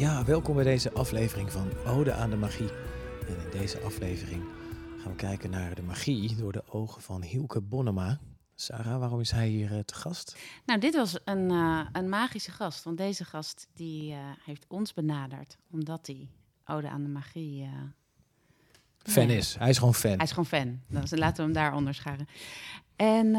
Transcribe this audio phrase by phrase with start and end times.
[0.00, 2.70] Ja, welkom bij deze aflevering van Ode aan de Magie.
[3.28, 4.44] En in deze aflevering
[4.98, 8.20] gaan we kijken naar de magie door de ogen van Hielke Bonnema.
[8.54, 10.36] Sarah, waarom is hij hier uh, te gast?
[10.66, 12.84] Nou, dit was een, uh, een magische gast.
[12.84, 16.28] Want deze gast die, uh, heeft ons benaderd omdat hij
[16.64, 17.68] Ode aan de Magie...
[18.98, 19.36] fan nee.
[19.36, 19.56] is.
[19.58, 20.10] Hij is gewoon fan.
[20.10, 20.80] Hij is gewoon fan.
[20.88, 22.26] Dus laten we hem daar onderscharen.
[22.96, 23.34] En,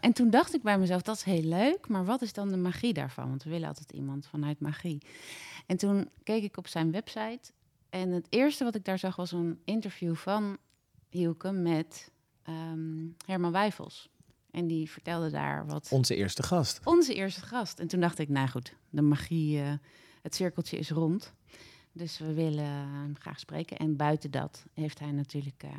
[0.00, 1.88] en toen dacht ik bij mezelf, dat is heel leuk.
[1.88, 3.28] Maar wat is dan de magie daarvan?
[3.28, 5.02] Want we willen altijd iemand vanuit magie.
[5.66, 7.52] En toen keek ik op zijn website.
[7.90, 10.58] En het eerste wat ik daar zag was een interview van
[11.08, 12.10] Hielke met
[12.48, 14.08] um, Herman Wijfels.
[14.50, 15.88] En die vertelde daar wat.
[15.90, 16.80] Onze eerste gast.
[16.84, 17.78] Onze eerste gast.
[17.78, 19.72] En toen dacht ik, nou goed, de magie, uh,
[20.22, 21.32] het cirkeltje is rond.
[21.92, 23.76] Dus we willen hem graag spreken.
[23.76, 25.70] En buiten dat heeft hij natuurlijk uh,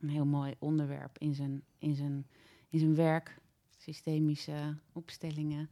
[0.00, 2.26] een heel mooi onderwerp in zijn, in zijn,
[2.68, 3.40] in zijn werk.
[3.78, 5.70] Systemische opstellingen.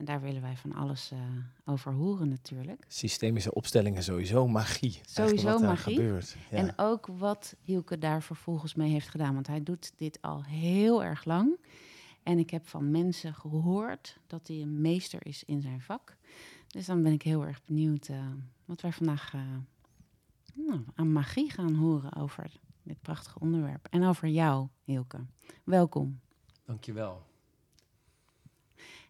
[0.00, 1.18] En daar willen wij van alles uh,
[1.64, 2.84] over horen natuurlijk.
[2.88, 5.00] Systemische opstellingen sowieso, magie.
[5.04, 5.96] Sowieso wat magie.
[5.96, 6.36] Gebeurt.
[6.50, 6.56] Ja.
[6.56, 9.34] En ook wat Hielke daar vervolgens mee heeft gedaan.
[9.34, 11.58] Want hij doet dit al heel erg lang.
[12.22, 16.16] En ik heb van mensen gehoord dat hij een meester is in zijn vak.
[16.66, 18.26] Dus dan ben ik heel erg benieuwd uh,
[18.64, 19.40] wat wij vandaag uh,
[20.54, 22.50] nou, aan magie gaan horen over
[22.82, 23.86] dit prachtige onderwerp.
[23.90, 25.18] En over jou, Hielke.
[25.64, 26.20] Welkom.
[26.64, 27.28] Dankjewel.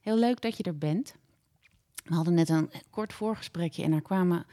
[0.00, 1.14] Heel leuk dat je er bent.
[2.04, 4.46] We hadden net een kort voorgesprekje en er kwamen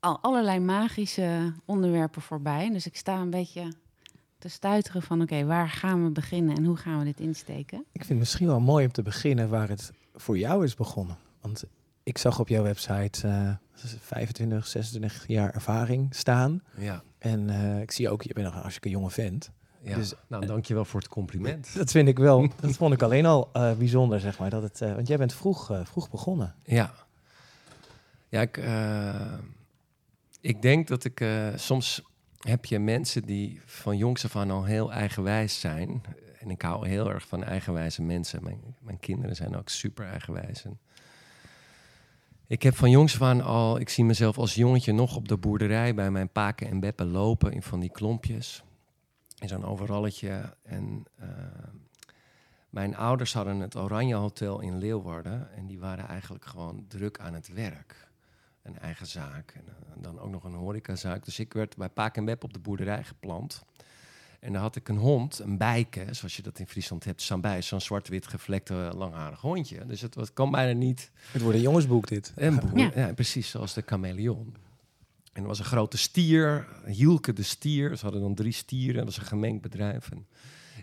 [0.00, 2.70] al allerlei magische onderwerpen voorbij.
[2.70, 3.72] Dus ik sta een beetje
[4.38, 7.78] te stuiteren van oké, okay, waar gaan we beginnen en hoe gaan we dit insteken?
[7.78, 11.16] Ik vind het misschien wel mooi om te beginnen waar het voor jou is begonnen.
[11.40, 11.64] Want
[12.02, 13.52] ik zag op jouw website uh,
[14.00, 16.62] 25, 26 jaar ervaring staan.
[16.76, 17.02] Ja.
[17.18, 19.50] En uh, ik zie ook, je bent nog een hartstikke jonge vent.
[19.82, 21.74] Ja, dus, nou, dankjewel voor het compliment.
[21.76, 24.50] Dat vind ik wel, dat vond ik alleen al uh, bijzonder, zeg maar.
[24.50, 26.54] Dat het, uh, want jij bent vroeg, uh, vroeg begonnen.
[26.64, 26.94] Ja.
[28.28, 28.60] Ja, ik,
[30.40, 32.02] ik denk dat ik soms
[32.38, 36.02] heb je mensen die van jongs af aan al heel eigenwijs zijn.
[36.38, 38.42] En ik hou heel erg van eigenwijze mensen.
[38.42, 40.64] Mijn, mijn kinderen zijn ook super eigenwijs.
[40.64, 40.78] En
[42.46, 45.36] ik heb van jongs af aan al, ik zie mezelf als jongetje nog op de
[45.36, 48.62] boerderij bij mijn paken en beppen lopen in van die klompjes
[49.40, 50.54] in zo'n overalletje.
[50.62, 51.26] En uh,
[52.70, 55.54] mijn ouders hadden het Oranje Hotel in Leeuwarden.
[55.54, 58.08] En die waren eigenlijk gewoon druk aan het werk.
[58.62, 59.52] Een eigen zaak.
[59.56, 61.24] En, uh, dan ook nog een horecazaak.
[61.24, 63.64] Dus ik werd bij Paak en Web op de boerderij geplant.
[64.40, 67.62] En daar had ik een hond, een bijke, zoals je dat in Friesland hebt, Sambij,
[67.62, 69.86] zo'n zwart-wit gevlekte langharig hondje.
[69.86, 71.10] Dus het, het kan bijna niet.
[71.32, 72.32] Het wordt een jongensboek dit.
[72.36, 72.90] Een boek, ja.
[72.94, 73.12] ja.
[73.12, 74.54] precies, zoals de chameleon.
[75.32, 77.96] En er was een grote stier, Hielke de stier.
[77.96, 80.10] Ze hadden dan drie stieren, dat was een gemengd bedrijf.
[80.10, 80.26] En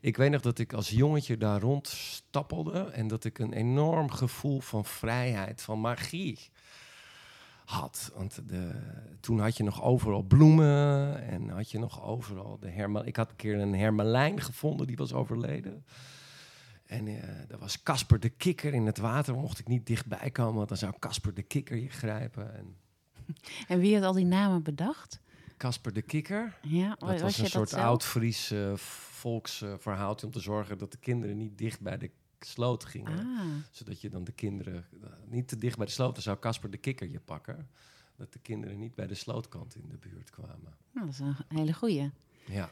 [0.01, 4.59] ik weet nog dat ik als jongetje daar rondstappelde en dat ik een enorm gevoel
[4.59, 6.49] van vrijheid, van magie
[7.65, 8.11] had.
[8.15, 8.71] Want de,
[9.19, 13.03] toen had je nog overal bloemen en had je nog overal de herma.
[13.03, 15.85] Ik had een keer een hermelijn gevonden, die was overleden.
[16.85, 20.55] En uh, er was Casper de Kikker in het water, mocht ik niet dichtbij komen,
[20.55, 22.55] want dan zou Casper de Kikker je grijpen.
[22.57, 22.75] En
[23.67, 25.19] en wie had al die namen bedacht?
[25.57, 26.57] Casper de Kikker.
[26.61, 31.37] Ja, dat was, was een soort oud-Fries uh, volksverhaal om te zorgen dat de kinderen
[31.37, 33.19] niet dicht bij de sloot gingen.
[33.19, 33.41] Ah.
[33.71, 36.71] Zodat je dan de kinderen uh, niet te dicht bij de sloot, dan zou Casper
[36.71, 37.69] de Kikker je pakken.
[38.15, 40.75] Dat de kinderen niet bij de slootkant in de buurt kwamen.
[40.91, 42.11] Nou, dat is een hele goeie.
[42.45, 42.69] Ja.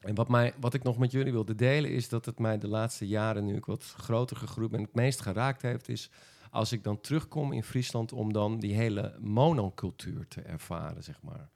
[0.00, 2.68] En wat, mij, wat ik nog met jullie wilde delen is dat het mij de
[2.68, 6.10] laatste jaren, nu ik wat groter gegroeid ben, het meest geraakt heeft, is
[6.50, 11.48] als ik dan terugkom in Friesland om dan die hele monocultuur te ervaren, zeg maar.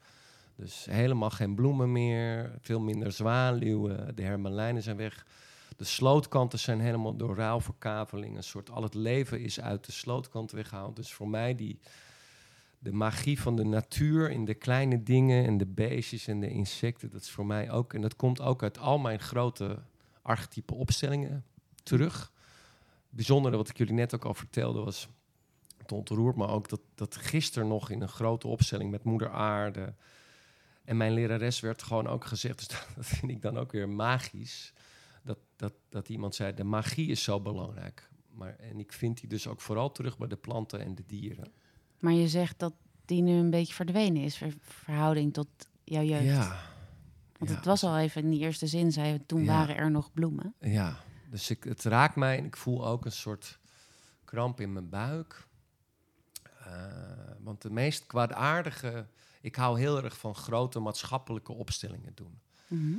[0.56, 5.26] Dus helemaal geen bloemen meer, veel minder zwaluwen, de hermelijnen zijn weg.
[5.76, 10.50] De slootkanten zijn helemaal door ruilverkaveling, een soort al het leven is uit de slootkant
[10.50, 10.96] weggehaald.
[10.96, 11.78] Dus voor mij die,
[12.78, 17.10] de magie van de natuur in de kleine dingen en de beestjes en de insecten,
[17.10, 19.78] dat is voor mij ook, en dat komt ook uit al mijn grote
[20.22, 21.44] archetype opstellingen
[21.82, 22.31] terug
[23.12, 25.08] bijzondere wat ik jullie net ook al vertelde was,
[25.76, 29.94] het ontroert me ook dat, dat gisteren nog in een grote opstelling met moeder aarde
[30.84, 33.88] en mijn lerares werd gewoon ook gezegd, dus dat, dat vind ik dan ook weer
[33.88, 34.72] magisch,
[35.22, 38.10] dat, dat, dat iemand zei, de magie is zo belangrijk.
[38.30, 41.52] Maar, en ik vind die dus ook vooral terug bij de planten en de dieren.
[41.98, 42.74] Maar je zegt dat
[43.04, 45.48] die nu een beetje verdwenen is, ver verhouding tot
[45.84, 46.24] jouw jeugd.
[46.24, 46.60] Ja.
[47.38, 47.56] Want ja.
[47.56, 49.46] het was al even in die eerste zin, zei toen Ja.
[49.46, 50.54] waren er nog bloemen.
[50.60, 50.96] Ja,
[51.32, 53.58] dus ik, het raakt mij en ik voel ook een soort
[54.24, 55.46] kramp in mijn buik.
[56.58, 56.74] Eh,
[57.40, 59.06] want de meest kwaadaardige...
[59.40, 62.40] Ik hou heel erg van grote maatschappelijke opstellingen doen.
[62.66, 62.94] Mhm.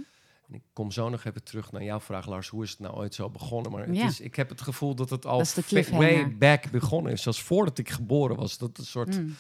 [0.48, 2.48] En ik kom zo nog even terug naar jouw vraag, Lars.
[2.48, 3.72] Hoe is het nou ooit zo begonnen?
[3.72, 4.06] Maar het Ja.
[4.06, 7.22] is, ik heb het gevoel dat het al Dat way back begonnen is.
[7.22, 8.58] Zelfs voordat ik geboren was.
[8.58, 9.36] Dat een soort Mm.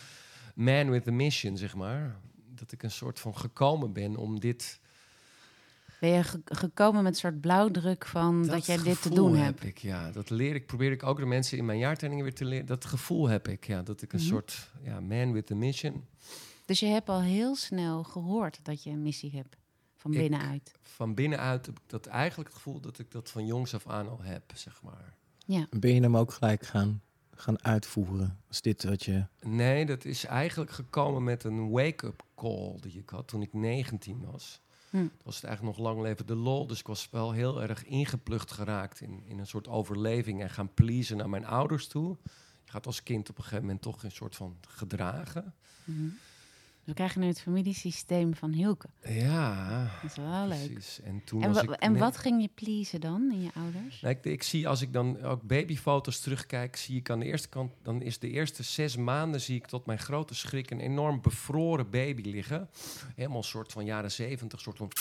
[0.55, 2.15] man with a mission, zeg maar.
[2.35, 4.79] Dat ik een soort van gekomen ben om dit...
[6.03, 9.35] Ben je ge- gekomen met een soort blauwdruk van dat, jij dit te gevoel doen
[9.35, 9.63] heb hebt?
[9.63, 12.45] Ik, ja, dat leer ik, probeer ik ook de mensen in mijn jaartrainingen weer te
[12.45, 12.65] leren.
[12.65, 13.81] Dat gevoel heb ik, ja.
[13.81, 14.27] Dat ik een Mhm.
[14.27, 16.05] soort ja, man with a mission...
[16.65, 19.57] Dus je hebt al heel snel gehoord dat je een missie hebt.
[19.95, 20.71] Van Ik- binnenuit.
[20.81, 24.09] Van binnenuit heb ik dat eigenlijk het gevoel dat ik dat van jongs af aan
[24.09, 25.15] al heb, zeg maar.
[25.69, 27.01] Ben je hem ook gelijk gaan,
[27.31, 28.39] gaan uitvoeren?
[28.49, 29.25] Is dit wat je...
[29.41, 34.25] Nee, dat is eigenlijk gekomen met een wake-up call die ik had toen ik 19
[34.31, 34.61] was.
[34.93, 34.99] Hm.
[34.99, 36.67] Toen was het eigenlijk nog lang leven de lol.
[36.67, 40.73] Dus ik was wel heel erg ingeplucht geraakt in, in een soort overleving en gaan
[40.73, 42.17] pleasen naar mijn ouders toe.
[42.65, 45.53] Je gaat als kind op een gegeven moment toch een soort van gedragen.
[45.83, 46.07] Mhm.
[46.83, 48.87] We krijgen nu het familiesysteem van Hilke.
[49.03, 50.71] Ja, Dat is wel leuk.
[50.73, 51.01] precies.
[51.01, 54.01] En, toen En, was wa- ik en wat ging je pleasen dan in je ouders?
[54.01, 57.49] Nou, ik, ik zie als ik dan ook babyfoto's terugkijk, zie ik aan de eerste
[57.49, 61.21] kant, dan is de eerste zes maanden zie ik tot mijn grote schrik een enorm
[61.21, 62.69] bevroren baby liggen.
[63.15, 64.91] Helemaal een soort van jaren zeventig, soort van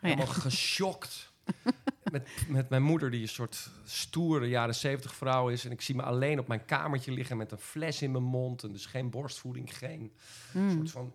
[0.00, 1.32] helemaal geschokt.
[2.12, 5.64] Met, met mijn moeder, die een soort stoere jaren zeventig vrouw is.
[5.64, 8.62] En ik zie me alleen op mijn kamertje liggen met een fles in mijn mond.
[8.62, 10.12] En dus geen borstvoeding, geen
[10.52, 10.70] Hmm.
[10.70, 11.12] soort van...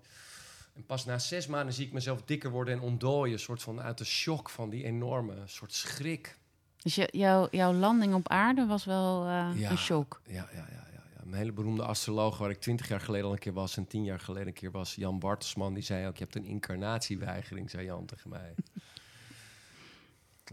[0.74, 3.34] En pas na zes maanden zie ik mezelf dikker worden en ontdooien.
[3.34, 6.38] Een soort van uit de shock van die enorme soort schrik.
[6.78, 9.70] Dus je, jouw, jouw landing op aarde was wel eh, Ja.
[9.72, 10.22] een shock.
[10.26, 11.22] Ja, ja, ja, ja, ja.
[11.26, 13.78] Een hele beroemde astroloog waar ik twintig jaar geleden al een keer was...
[13.78, 15.74] en tien jaar geleden een keer was, Jan Bartelsman...
[15.74, 18.54] die zei ook, je hebt een incarnatieweigering, zei Jan tegen mij.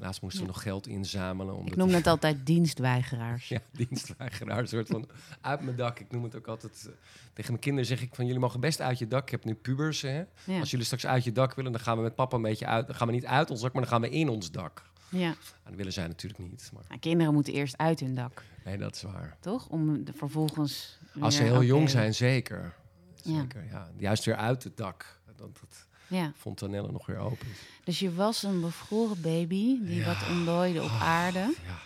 [0.01, 1.55] Laatst moesten we nog geld inzamelen.
[1.55, 3.49] Omdat Ik noem het altijd dienstweigeraars.
[3.55, 5.09] Ja, dienstweigeraar, een soort van
[5.41, 5.99] uit mijn dak.
[6.01, 6.85] Ik noem het ook altijd...
[6.87, 6.93] eh,
[7.33, 9.23] tegen mijn kinderen zeg ik van, jullie mogen best uit je dak.
[9.23, 10.25] Ik heb nu pubers, hè.
[10.61, 12.87] Als jullie straks uit je dak willen, dan gaan we met papa een beetje uit.
[12.87, 14.83] Dan gaan we niet uit ons dak, maar dan gaan we in ons dak.
[15.09, 15.29] ja.
[15.29, 16.71] En dat willen zij natuurlijk niet.
[16.75, 19.37] Maar Nou, kinderen moeten eerst uit hun dak, nee, dat is waar.
[19.41, 19.69] toch?
[19.69, 20.99] Om de, vervolgens.
[21.21, 22.75] Als ze heel jong zijn, zeker.
[23.23, 23.41] Ja.
[23.41, 23.91] Zeker, ja.
[23.97, 25.21] Juist weer uit het dak.
[25.27, 26.33] Dat, dat Ja.
[26.37, 27.59] fontanelle nog weer open is.
[27.85, 30.07] Dus je was een bevroren baby die Ja.
[30.07, 31.39] wat ontdooide op aarde.
[31.39, 31.79] Ja.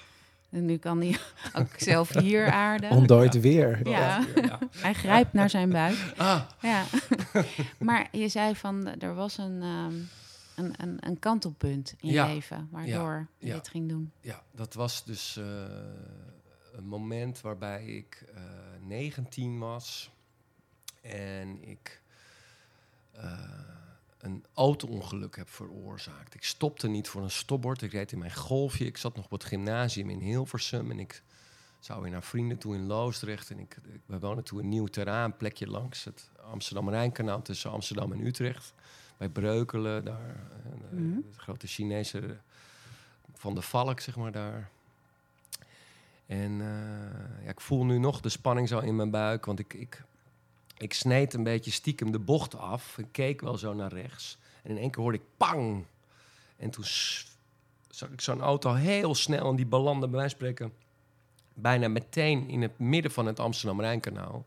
[0.50, 1.18] En nu kan hij
[1.62, 2.90] ook zelf hier aarden.
[2.90, 3.88] Ontdooit weer.
[3.88, 4.24] Ja.
[4.34, 4.58] Ja.
[4.76, 5.96] Hij grijpt naar zijn buik.
[6.16, 6.84] Ah, Ja.
[7.78, 9.94] maar je zei van eh, er was een, ehm,
[10.54, 12.26] een, een, een kantelpunt in Ja.
[12.26, 13.54] je leven waardoor je Ja.
[13.54, 14.12] dit ging doen.
[14.20, 15.44] ja, dat was dus eh,
[16.76, 18.42] een moment waarbij ik eh
[18.86, 20.10] 19 was.
[21.02, 22.00] En ik
[23.12, 23.32] eh,
[24.22, 26.34] een auto-ongeluk heb veroorzaakt.
[26.34, 27.82] Ik stopte niet voor een stopbord.
[27.82, 28.84] Ik reed in mijn golfje.
[28.86, 30.90] Ik zat nog op het gymnasium in Hilversum.
[30.90, 31.22] En ik
[31.80, 33.50] zou weer naar vrienden toe in Loosdrecht.
[33.50, 37.70] En ik, ik, we wonen toen een nieuw terrein, een plekje langs het Amsterdam-Rijnkanaal tussen
[37.70, 38.72] Amsterdam en Utrecht.
[39.16, 40.36] Bij Breukelen, daar.
[40.64, 41.18] eh, Mhm.
[41.36, 42.36] Grote Chinese
[43.34, 44.70] van de Valk, zeg maar, daar.
[46.26, 49.74] En eh, ja, ik voel nu nog de spanning zo in mijn buik, want ik,
[49.74, 50.02] ik,
[50.82, 52.98] ik sneed een beetje stiekem de bocht af.
[52.98, 54.38] Ik keek wel zo naar rechts.
[54.62, 55.84] En in één keer hoorde ik pang.
[56.56, 56.84] En toen
[57.88, 60.72] zag ik zo'n auto heel snel en die belandde bij wijze spreken
[61.54, 64.46] bijna meteen in het midden van het Amsterdam-Rijnkanaal.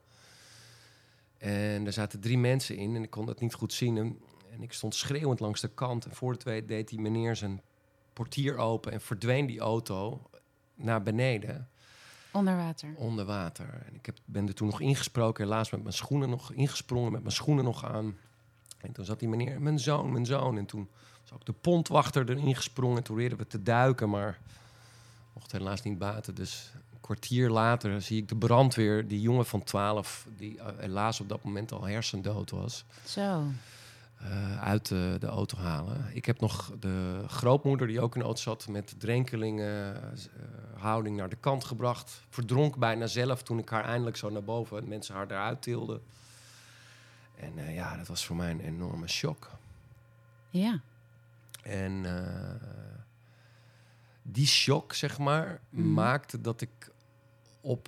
[1.38, 3.98] En er zaten drie mensen in en ik kon het niet goed zien.
[3.98, 4.20] En,
[4.52, 6.06] en ik stond schreeuwend langs de kant.
[6.06, 7.62] En voor het weet deed die meneer zijn
[8.14, 10.30] portier open en verdween die auto
[10.76, 11.70] naar beneden,
[12.36, 12.94] Onder water.
[12.96, 13.84] onder water.
[13.86, 17.22] En ik heb, ben er toen nog ingesproken, helaas met mijn schoenen nog ingesprongen, met
[17.22, 18.18] mijn schoenen nog aan.
[18.78, 20.58] En toen zat die meneer, mijn zoon, mijn zoon.
[20.58, 20.90] En toen
[21.22, 22.98] was ook de pontwachter erin gesprongen.
[22.98, 24.40] En toen probeerden we te duiken, maar
[25.34, 26.36] mocht helaas niet baten.
[26.36, 31.20] Dus een kwartier later zie ik de brandweer, die jongen van 12, die eh, helaas
[31.20, 33.44] op dat moment al hersendood was Zo.
[34.30, 36.06] Eh, uit de, de auto halen.
[36.14, 40.20] Ik heb nog de grootmoeder die ook in de auto zat met drenkelingen, eh,
[40.82, 42.22] houding naar de kant gebracht.
[42.30, 46.02] Verdronk bijna zelf toen ik haar eindelijk zo naar boven en mensen haar eruit tilden.
[47.36, 49.52] En ja, dat was voor mij een enorme shock.
[50.50, 50.80] Ja.
[51.64, 52.06] En
[54.22, 55.94] die shock, zeg maar, Mhm.
[55.94, 56.92] maakte dat ik
[57.62, 57.88] op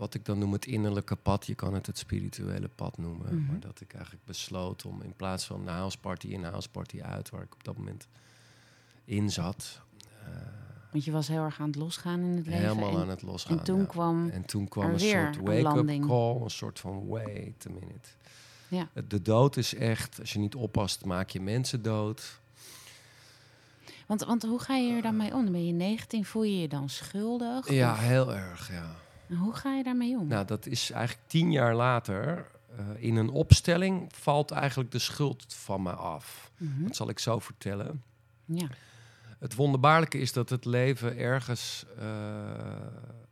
[0.00, 3.46] wat ik dan noem het innerlijke pad, je kan het het spirituele pad noemen, Mhm.
[3.50, 7.42] maar dat ik eigenlijk besloot om in plaats van de houseparty in, houseparty uit, waar
[7.42, 8.08] ik op dat moment
[9.04, 9.80] in zat,
[10.24, 10.26] eh,
[10.92, 12.60] Want je was heel erg aan het losgaan in het leven.
[12.60, 13.58] helemaal en, aan het losgaan.
[13.58, 13.84] en toen ja.
[13.86, 14.28] kwam...
[14.28, 18.08] En toen kwam een soort wake-up call, een soort van wait a minute.
[18.68, 18.88] Ja.
[19.08, 22.40] De dood is echt, als je niet oppast, maak je mensen dood.
[24.06, 25.42] Want, want hoe ga je er dan mee om?
[25.42, 27.70] Dan ben je 19, voel je je dan schuldig?
[27.70, 28.94] Ja, Of- heel erg, ja.
[29.30, 30.26] En hoe ga je daarmee om?
[30.26, 32.46] Nou, dat is eigenlijk tien jaar later.
[32.76, 36.50] eh, in een opstelling valt eigenlijk de schuld van me af.
[36.56, 36.82] Mhm.
[36.82, 38.02] Dat zal ik zo vertellen.
[38.44, 38.66] Ja.
[39.38, 42.04] Het wonderbaarlijke is dat het leven ergens eh,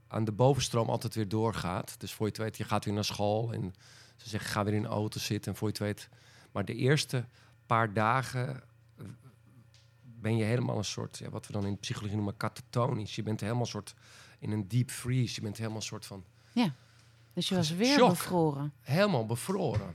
[0.08, 1.94] aan de bovenstroom altijd weer doorgaat.
[2.00, 3.74] Dus voor je het weet, je gaat weer naar school en
[4.16, 6.08] Ze zeggen, ga weer in de auto zitten en voor je het weet.
[6.52, 7.24] Maar de eerste
[7.66, 8.48] paar dagen
[8.96, 9.04] eh,
[10.02, 13.14] ben je helemaal een soort, ja, wat we dan in psychologie noemen, katatonisch.
[13.14, 13.94] Je bent helemaal een soort
[14.38, 15.34] in een deep freeze.
[15.34, 16.24] Je bent helemaal een soort van
[17.32, 18.08] Dus je was weer Shock.
[18.08, 18.72] bevroren.
[18.80, 19.94] helemaal bevroren.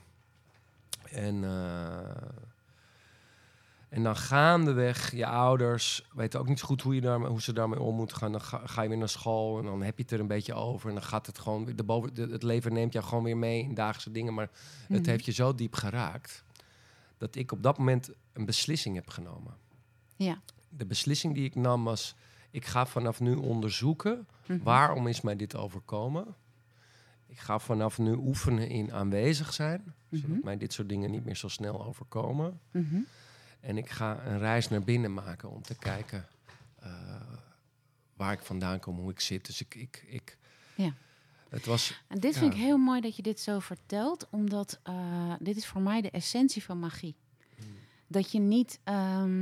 [1.09, 2.27] En, eh,
[3.89, 7.79] en dan gaandeweg, je ouders weten ook niet goed hoe, je daar, hoe ze daarmee
[7.79, 8.31] om moeten gaan.
[8.31, 10.53] Dan ga, ga je weer naar school en dan heb je het er een beetje
[10.53, 10.87] over.
[10.89, 13.37] En dan gaat het gewoon, weer- de boven, de- het leven neemt jou gewoon weer
[13.37, 14.33] mee in dagelijkse dingen.
[14.33, 14.49] Maar
[14.87, 15.09] het Mhm.
[15.09, 16.43] heeft je zo diep geraakt,
[17.17, 19.53] dat ik op dat moment een beslissing heb genomen.
[20.15, 20.41] Ja.
[20.69, 22.15] De beslissing die ik nam was,
[22.51, 24.63] ik ga vanaf nu onderzoeken Mhm.
[24.63, 26.35] Waarom is mij dit overkomen?
[27.27, 30.39] Ik ga vanaf nu oefenen in aanwezig zijn, zodat Mhm.
[30.43, 32.59] mij dit soort dingen niet meer zo snel overkomen.
[32.71, 32.99] Mhm.
[33.59, 36.25] En ik ga een reis naar binnen maken om te kijken
[36.79, 37.21] eh,
[38.15, 39.45] waar ik vandaan kom, hoe ik zit.
[39.45, 40.37] Dus ik, ik, ik
[40.75, 40.93] Ja.
[41.49, 45.33] het was, En dit vind ik heel mooi dat je dit zo vertelt, omdat eh,
[45.39, 47.15] dit is voor mij de essentie van magie.
[47.57, 47.65] Hmm.
[48.07, 49.41] Dat je niet, ehm,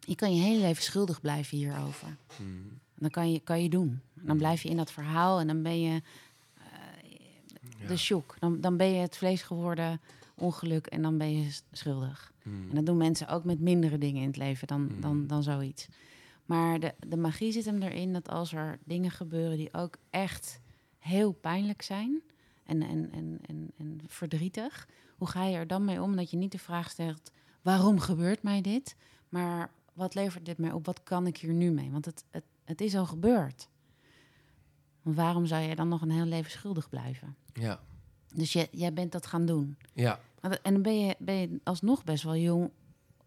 [0.00, 2.16] je kan je hele leven schuldig blijven hierover.
[2.38, 4.00] En Dan kan je, kan je doen.
[4.20, 6.02] Dan blijf je in dat verhaal en dan ben je
[7.78, 8.36] ja, de shock.
[8.38, 10.00] Dan, dan ben je het vlees geworden
[10.34, 12.32] ongeluk en dan ben je schuldig.
[12.42, 15.00] hmm, En dat doen mensen ook met mindere dingen in het leven dan, Mhm.
[15.00, 15.88] dan, dan zoiets.
[16.44, 20.60] Maar de, de magie zit hem erin dat als er dingen gebeuren die ook echt
[20.98, 22.20] heel pijnlijk zijn
[22.64, 26.36] en, en, en, en, en verdrietig, hoe ga je er dan mee om dat je
[26.36, 27.30] niet de vraag stelt:
[27.62, 28.96] waarom gebeurt mij dit?
[29.28, 30.86] Maar wat levert dit mij op?
[30.86, 31.90] Wat kan ik hier nu mee?
[31.90, 33.68] Want het, het, het is al gebeurd.
[35.06, 37.36] Want waarom zou je dan nog een heel leven schuldig blijven?
[37.52, 37.80] ja,
[38.34, 39.76] Dus je, jij bent dat gaan doen.
[39.94, 42.70] ja, En dan ben je, ben je alsnog best wel jong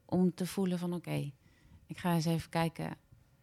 [0.06, 1.32] om te voelen van oké,
[1.86, 2.96] ik ga eens even kijken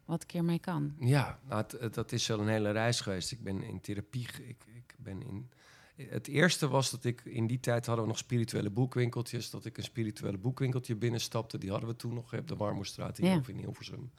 [0.05, 0.95] wat ik hiermee kan.
[0.99, 1.39] ja.
[1.47, 3.31] Nou, het- dat is wel een hele reis geweest.
[3.31, 5.49] Ik ben in therapie, ik, ik ben in...
[5.95, 9.49] Het eerste was dat ik in die tijd hadden we nog spirituele boekwinkeltjes.
[9.49, 11.57] Dat ik een spirituele boekwinkeltje binnenstapte.
[11.57, 13.37] Die hadden we toen nog op de Warmoestraat hier Ja.
[13.37, 14.11] of in Hilversum.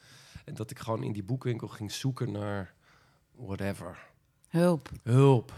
[0.45, 2.75] En dat ik gewoon in die boekwinkel ging zoeken naar
[3.39, 3.99] whatever.
[4.49, 4.91] Hulp.
[5.03, 5.55] Hulp.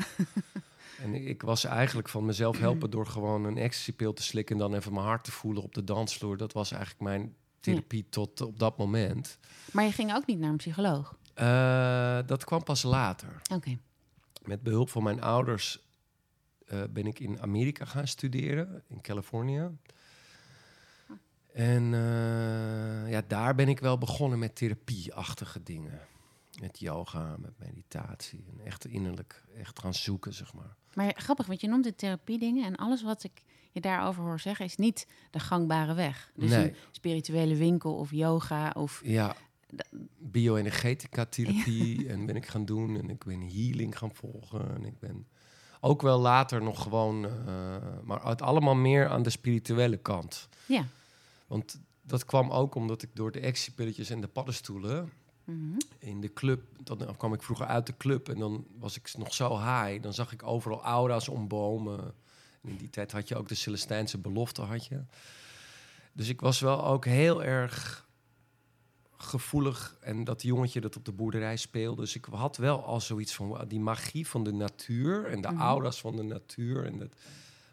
[1.02, 4.54] en ik, ik was eigenlijk van mezelf helpen door gewoon een ecstasypil te slikken...
[4.56, 6.36] en dan even mijn hart te voelen op de dansvloer.
[6.36, 9.38] Dat was eigenlijk mijn therapie tot op dat moment.
[9.72, 11.18] Maar je ging ook niet naar een psycholoog.
[11.34, 13.40] Eh, dat kwam pas later.
[13.52, 13.78] Oké.
[14.44, 15.88] Met behulp van mijn ouders
[16.66, 19.70] eh, ben ik in Amerika gaan studeren, in Californië.
[21.52, 26.00] En eh, ja, daar ben ik wel begonnen met therapieachtige dingen.
[26.60, 28.44] Met yoga, met meditatie.
[28.52, 30.74] En echt innerlijk, echt gaan zoeken, zeg maar.
[30.94, 34.64] Maar grappig, want je noemt het therapiedingen en alles wat ik je daarover hoor zeggen
[34.64, 36.30] is niet de gangbare weg.
[36.34, 36.68] Dus Nee.
[36.68, 39.36] een spirituele winkel of yoga of Ja,
[40.18, 42.96] bioenergetica therapie en ben ik gaan doen.
[42.98, 44.74] En ik ben healing gaan volgen.
[44.74, 45.26] En ik ben
[45.80, 47.24] ook wel later nog gewoon...
[47.24, 50.48] eh, maar het allemaal meer aan de spirituele kant.
[50.66, 50.84] ja.
[51.46, 55.10] Want dat kwam ook omdat ik door de ecstasypilletjes en de paddenstoelen
[55.44, 55.76] Mhm.
[56.10, 59.34] In de club, dan kwam ik vroeger uit de club en dan was ik nog
[59.34, 60.02] zo high.
[60.02, 62.14] Dan zag ik overal aura's om bomen.
[62.62, 65.02] En in die tijd had je ook de Celestijnse belofte, had je.
[66.12, 68.08] Dus ik was wel ook heel erg
[69.16, 72.00] gevoelig en dat jongetje dat op de boerderij speelde.
[72.00, 75.60] Dus ik had wel al zoiets van die magie van de natuur en de Mhm.
[75.60, 77.14] aura's van de natuur en het,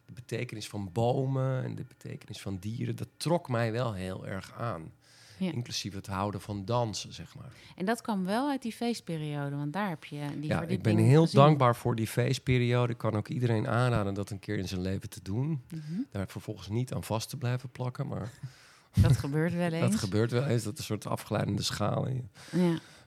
[0.06, 2.96] de betekenis van bomen en de betekenis van dieren.
[2.96, 4.91] Dat trok mij wel heel erg aan.
[5.38, 5.51] Ja.
[5.51, 7.51] Inclusief het houden van dansen, zeg maar.
[7.75, 10.98] En dat kwam wel uit die feestperiode, want daar heb je die Ja, ik ben
[10.98, 11.39] heel gezien.
[11.41, 12.91] dankbaar voor die feestperiode.
[12.91, 15.62] Ik kan ook iedereen aanraden dat een keer in zijn leven te doen.
[15.70, 16.01] Mhm.
[16.12, 18.08] Daar vervolgens niet aan vast te blijven plakken.
[18.08, 18.32] Maar
[19.01, 19.91] Dat gebeurt wel eens.
[19.91, 20.63] dat gebeurt wel eens.
[20.63, 22.08] Dat is een soort afgeleidende schaal.
[22.08, 22.22] Ja.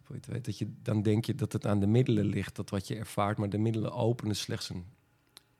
[0.03, 2.57] voor je het weet, dat je, dan denk je dat het aan de middelen ligt,
[2.57, 3.39] dat wat je ervaart.
[3.39, 4.85] Maar de middelen openen slechts een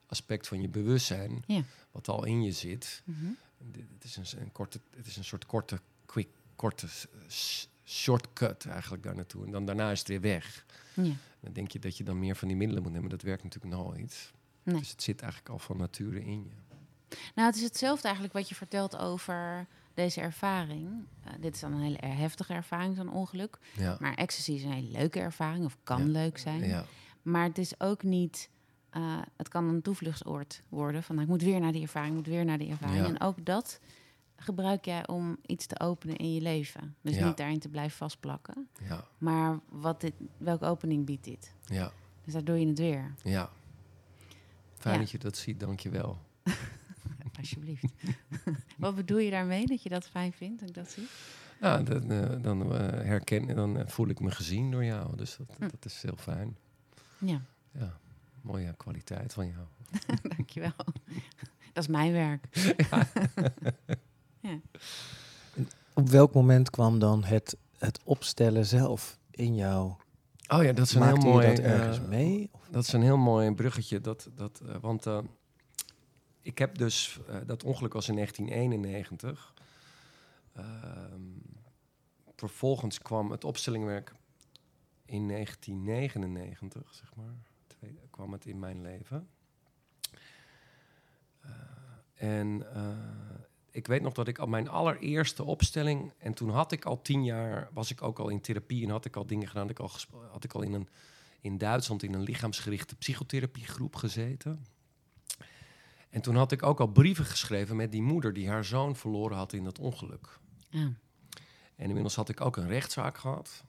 [0.07, 1.63] aspect van je bewustzijn, Ja.
[1.91, 3.03] wat al in je zit.
[3.05, 3.17] Mhm.
[3.95, 6.29] Het is een, een korte, het is een soort korte, quick,
[6.61, 6.87] korte
[7.85, 9.45] shortcut eigenlijk daar naartoe.
[9.47, 10.65] En dan daarna is het weer weg.
[10.95, 11.13] ja.
[11.41, 13.11] Dan denk je dat je dan meer van die middelen moet nemen.
[13.11, 14.33] Dat werkt natuurlijk nooit.
[14.63, 14.79] Nee.
[14.79, 16.77] Dus het zit eigenlijk al van nature in je.
[17.35, 20.89] Nou, het is hetzelfde eigenlijk wat je vertelt over deze ervaring.
[21.25, 23.59] Eh, dit is dan een hele heftige ervaring, zo'n ongeluk.
[23.77, 23.97] Ja.
[24.01, 26.11] Maar ecstasy is een hele leuke ervaring, of kan Ja.
[26.13, 26.63] leuk zijn.
[26.69, 26.85] ja.
[27.23, 28.51] Maar het is ook niet...
[28.91, 31.03] eh, het kan een toevluchtsoord worden.
[31.03, 33.07] Van, nou, ik moet weer naar die ervaring, moet weer naar die ervaring.
[33.07, 33.81] En ook dat
[34.43, 36.95] gebruik jij om iets te openen in je leven.
[37.01, 37.27] Dus Ja.
[37.27, 38.69] niet daarin te blijven vastplakken.
[38.89, 39.05] Ja.
[39.19, 41.55] Maar wat dit, welke opening biedt dit?
[41.65, 41.93] Ja.
[42.25, 43.51] Dus daar doe je het weer, Ja.
[44.79, 45.01] Fijn Ja.
[45.01, 46.19] dat je dat ziet, dankjewel.
[47.39, 47.85] alsjeblieft.
[48.79, 51.07] wat bedoel je daarmee, dat je dat fijn vindt, dat ik dat zie?
[51.61, 55.17] Nou, dan, eh, dan eh, herken dan eh, voel ik me gezien door jou.
[55.17, 55.69] Dus dat, Hm.
[55.69, 56.57] dat is heel fijn.
[57.19, 57.41] Ja.
[57.73, 57.99] Ja.
[58.41, 59.67] mooie kwaliteit van jou.
[60.37, 60.73] Dankjewel.
[61.73, 62.47] Dat is mijn werk.
[64.41, 64.61] Ja.
[65.95, 69.93] Op welk moment kwam dan het, het opstellen zelf in jou?
[70.49, 71.47] Oh ja, dat is een Maakte heel mooi.
[71.49, 72.49] je dat ergens eh, mee?
[72.53, 74.01] Of- Dat is een heel mooi bruggetje.
[74.01, 75.19] Dat, dat, eh, want eh,
[76.41, 79.55] ik heb dus, eh, dat ongeluk was in 1991.
[80.55, 81.21] Ehm,
[82.37, 84.13] vervolgens kwam het opstellingwerk
[85.05, 87.35] in 1999, zeg maar.
[87.67, 89.29] Tweede, kwam het in mijn leven.
[91.41, 91.51] Eh,
[92.15, 92.83] en eh,
[93.71, 96.13] ik weet nog dat ik al mijn allereerste opstelling...
[96.19, 98.85] en toen had ik al tien jaar, was ik ook al in therapie...
[98.85, 99.63] en had ik al dingen gedaan.
[99.63, 99.91] Had ik al,
[100.31, 100.89] had ik al in, een,
[101.41, 104.67] in Duitsland in een lichaamsgerichte psychotherapiegroep gezeten.
[106.11, 108.33] En toen had ik ook al brieven geschreven met die moeder...
[108.33, 110.39] die haar zoon verloren had in dat ongeluk.
[110.69, 110.93] Ja.
[111.77, 113.65] En inmiddels had ik ook een rechtszaak gehad.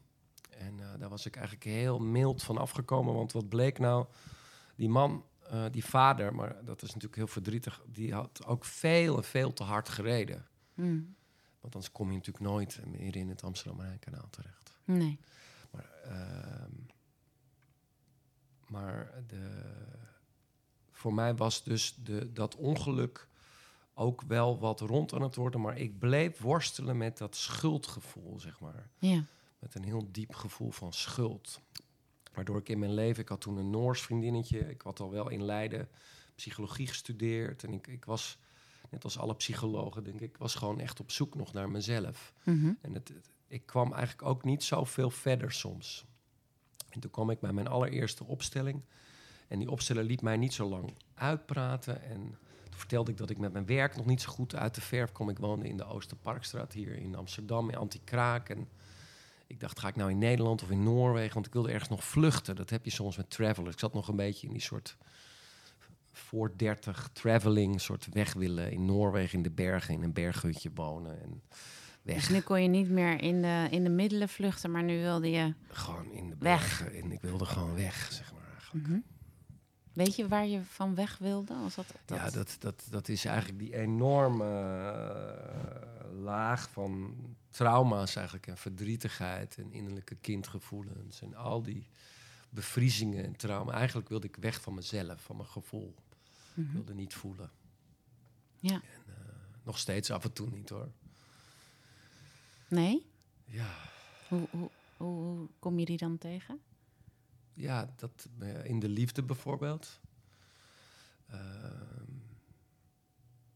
[0.50, 3.14] En eh, daar was ik eigenlijk heel mild van afgekomen.
[3.14, 4.06] Want wat bleek nou?
[4.76, 7.82] Die man, eh, die vader, maar dat is natuurlijk heel verdrietig...
[7.88, 10.48] die had ook veel en veel te hard gereden.
[10.74, 11.16] Mm.
[11.60, 14.76] Want anders kom je natuurlijk nooit meer in het Amsterdam-Rijnkanaal terecht.
[14.84, 15.20] Nee.
[15.72, 16.72] Maar, ehm,
[18.68, 19.74] maar de,
[20.92, 23.28] voor mij was dus de, dat ongeluk
[23.94, 25.62] ook wel wat rond aan het worden.
[25.62, 28.90] Maar ik bleef worstelen met dat schuldgevoel, zeg maar.
[28.98, 29.24] Ja.
[29.60, 31.62] Met een heel diep gevoel van schuld.
[32.34, 34.60] Waardoor ik in mijn leven, ik had toen een Noors vriendinnetje.
[34.60, 35.90] Ik had al wel in Leiden
[36.36, 37.64] psychologie gestudeerd.
[37.64, 38.38] En ik, ik was,
[38.90, 42.34] net als alle psychologen, denk ik, was gewoon echt op zoek nog naar mezelf.
[42.44, 42.72] Mhm.
[42.82, 46.06] En het, het- ik kwam eigenlijk ook niet zoveel verder soms.
[46.90, 48.82] En toen kwam ik bij mijn allereerste opstelling.
[49.48, 52.02] En die opsteller liet mij niet zo lang uitpraten.
[52.04, 52.22] En
[52.70, 55.12] toen vertelde ik dat ik met mijn werk nog niet zo goed uit de verf
[55.12, 55.30] kwam.
[55.30, 58.50] Ik woonde in de Oosterparkstraat hier in Amsterdam, in Antikraak.
[58.50, 58.68] En
[59.52, 61.34] ik dacht, ga ik nou in Nederland of in Noorwegen?
[61.34, 62.56] Want ik wilde ergens nog vluchten.
[62.56, 63.74] Dat heb je soms met travelers.
[63.74, 64.98] Ik zat nog een beetje in die soort
[66.12, 71.22] voor 30 traveling soort weg willen in Noorwegen, in de bergen, in een berghutje wonen.
[71.22, 71.42] En
[72.02, 72.16] weg.
[72.16, 75.30] Dus nu kon je niet meer in de, in de middelen vluchten, maar nu wilde
[75.30, 75.54] je...
[75.68, 76.60] Gewoon in de Weg.
[76.60, 76.94] bergen.
[77.04, 78.52] En ik wilde gewoon weg, zeg maar.
[78.52, 78.88] Eigenlijk.
[78.88, 79.00] Mhm.
[79.94, 81.54] Weet je waar je van weg wilde?
[81.62, 82.18] Was dat, dat...
[82.18, 87.16] Ja, dat, dat, dat is eigenlijk die enorme eh, laag van
[87.52, 88.48] trauma's eigenlijk.
[88.48, 91.22] En verdrietigheid en innerlijke kindgevoelens.
[91.22, 91.88] En al die
[92.50, 93.72] bevriezingen en trauma.
[93.72, 95.96] Eigenlijk wilde ik weg van mezelf, van mijn gevoel.
[96.56, 96.74] Ik Mhm.
[96.74, 97.52] wilde niet voelen.
[98.60, 98.74] Ja.
[98.74, 99.14] En, eh,
[99.64, 100.92] nog steeds af en toe niet hoor.
[102.68, 103.06] Nee?
[103.46, 103.76] Ja,
[104.28, 106.60] Hoe, hoe, hoe, kom je die dan tegen?
[107.54, 110.00] ja dat, eh, in de liefde bijvoorbeeld.
[111.28, 112.12] Ehm,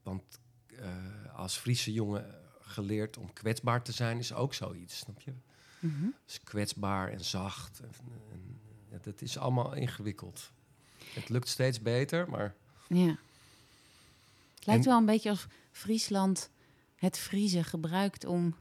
[0.03, 5.31] want eh, als Friese jongen geleerd om kwetsbaar te zijn, is ook zoiets, snap je?
[5.79, 6.05] Mhm.
[6.25, 7.79] Dus kwetsbaar en zacht.
[7.79, 7.89] En,
[8.31, 8.59] en,
[8.91, 10.51] ja, dat is allemaal ingewikkeld.
[11.13, 12.55] Het lukt steeds beter, maar
[12.87, 13.17] Ja.
[14.55, 16.49] Het lijkt En- wel een beetje alsof Friesland
[16.95, 18.55] het Friese gebruikt om,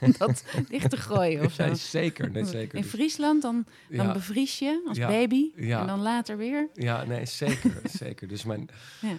[0.00, 1.74] om dat dicht te gooien of zo.
[1.74, 2.30] Zeker.
[2.30, 2.74] Nee, zeker.
[2.76, 5.06] In Dus- Friesland dan, dan ja, bevries je als Ja.
[5.08, 5.80] baby Ja.
[5.80, 6.68] en dan later weer.
[6.74, 7.80] ja, nee, zeker.
[8.02, 8.28] zeker.
[8.28, 8.68] Dus mijn,
[9.00, 9.16] Ja.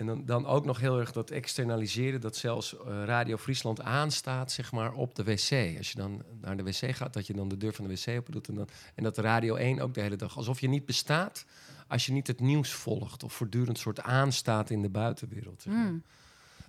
[0.00, 4.52] En dan, dan ook nog heel erg dat externaliseren, dat zelfs eh, Radio Friesland aanstaat,
[4.52, 5.76] zeg maar, op de wc.
[5.78, 8.18] Als je dan naar de wc gaat, dat je dan de deur van de wc
[8.18, 8.48] open doet.
[8.48, 10.36] En, dan, en dat Radio 1 ook de hele dag.
[10.36, 11.44] Alsof je niet bestaat
[11.88, 13.22] als je niet het nieuws volgt.
[13.22, 15.62] Of voortdurend soort aanstaat in de buitenwereld.
[15.62, 15.90] Zeg maar.
[15.92, 16.02] Mm,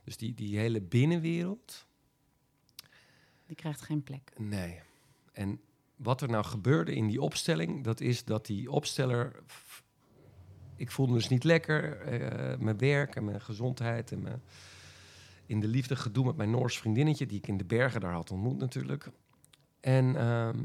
[0.04, 1.86] Dus die, die hele binnenwereld,
[3.46, 4.32] die krijgt geen plek.
[4.38, 4.80] nee.
[5.32, 5.60] En
[5.96, 9.44] wat er nou gebeurde in die opstelling, dat is dat die opsteller.
[10.82, 12.02] Ik voelde me dus niet lekker.
[12.02, 14.42] eh, mijn werk en mijn gezondheid en mijn
[15.46, 18.32] in de liefde gedoe met mijn Noors vriendinnetje, die ik in de bergen daar had
[18.32, 19.10] ontmoet natuurlijk.
[19.80, 20.60] En ehm,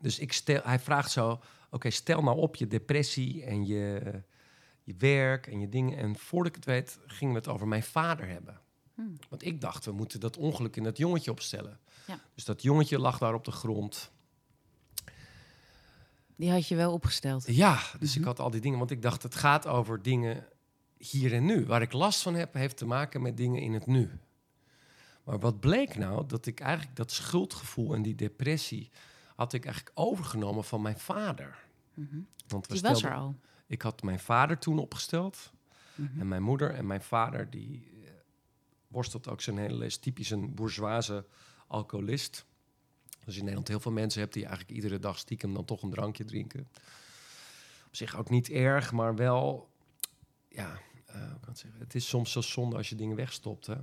[0.00, 1.40] dus ik stel, hij vraagt zo:
[1.70, 4.12] Oké, stel nou op je depressie en je,
[4.82, 5.98] je werk en je dingen.
[5.98, 8.60] En voordat ik het weet, gingen we het over mijn vader hebben.
[8.94, 9.16] Hmm.
[9.28, 11.78] Want ik dacht, we moeten dat ongeluk in dat jongetje opstellen.
[12.06, 12.20] Ja.
[12.34, 14.11] Dus dat jongetje lag daar op de grond.
[16.42, 17.44] Die had je wel opgesteld.
[17.46, 18.18] Ja, dus Mhm.
[18.20, 20.46] ik had al die dingen, want ik dacht, het gaat over dingen
[20.98, 21.66] hier en nu.
[21.66, 24.10] Waar ik last van heb, heeft te maken met dingen in het nu.
[25.24, 26.26] Maar wat bleek nou?
[26.26, 28.90] Dat ik eigenlijk dat schuldgevoel en die depressie
[29.36, 31.64] had ik eigenlijk overgenomen van mijn vader.
[31.94, 32.16] Mhm.
[32.48, 33.34] Want we Die was er al.
[33.66, 35.52] Ik had mijn vader toen opgesteld
[35.94, 36.20] Mhm.
[36.20, 36.70] en mijn moeder.
[36.74, 38.10] En mijn vader die eh,
[38.88, 41.26] worstelt ook zijn hele les typisch een bourgeoise
[41.66, 42.44] alcoholist.
[43.24, 45.90] Dus in Nederland heel veel mensen hebt die eigenlijk iedere dag stiekem dan toch een
[45.90, 46.68] drankje drinken.
[47.86, 49.70] Op zich ook niet erg, maar wel,
[50.48, 51.80] ja, hoe kan het zeggen?
[51.80, 53.66] Het is soms zo zonde als je dingen wegstopt.
[53.66, 53.76] Hè?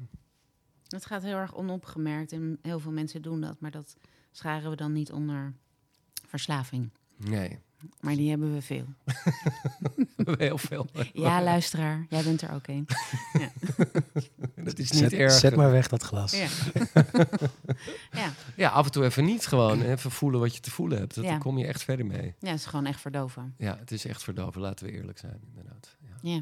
[0.88, 3.98] Het gaat heel erg onopgemerkt en heel veel mensen doen dat, maar dat
[4.32, 5.54] scharen we dan niet onder
[6.28, 6.90] verslaving.
[7.18, 7.60] Nee,
[8.00, 8.86] Maar die hebben we veel.
[10.38, 10.88] heel veel.
[11.14, 12.88] Ja, luisteraar, jij bent er ook een.
[14.66, 15.32] Dat is niet Zet, erg.
[15.32, 16.32] zet maar weg dat glas.
[16.32, 16.48] Ja.
[18.22, 18.32] ja.
[18.56, 19.82] Ja, af en toe even niet gewoon.
[19.82, 21.16] Even voelen wat je te voelen hebt.
[21.16, 21.30] Dat, Ja.
[21.30, 22.36] Daar kom je echt verder mee.
[22.40, 23.54] ja, het is gewoon echt verdoven.
[23.58, 24.62] Ja, het is echt verdoven.
[24.62, 25.98] Laten we eerlijk zijn, inderdaad.
[26.02, 26.34] Ja, Ja,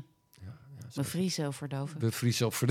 [0.41, 1.99] ja, ja, bevriezen of verdoven.
[1.99, 2.67] Bevriezen op voor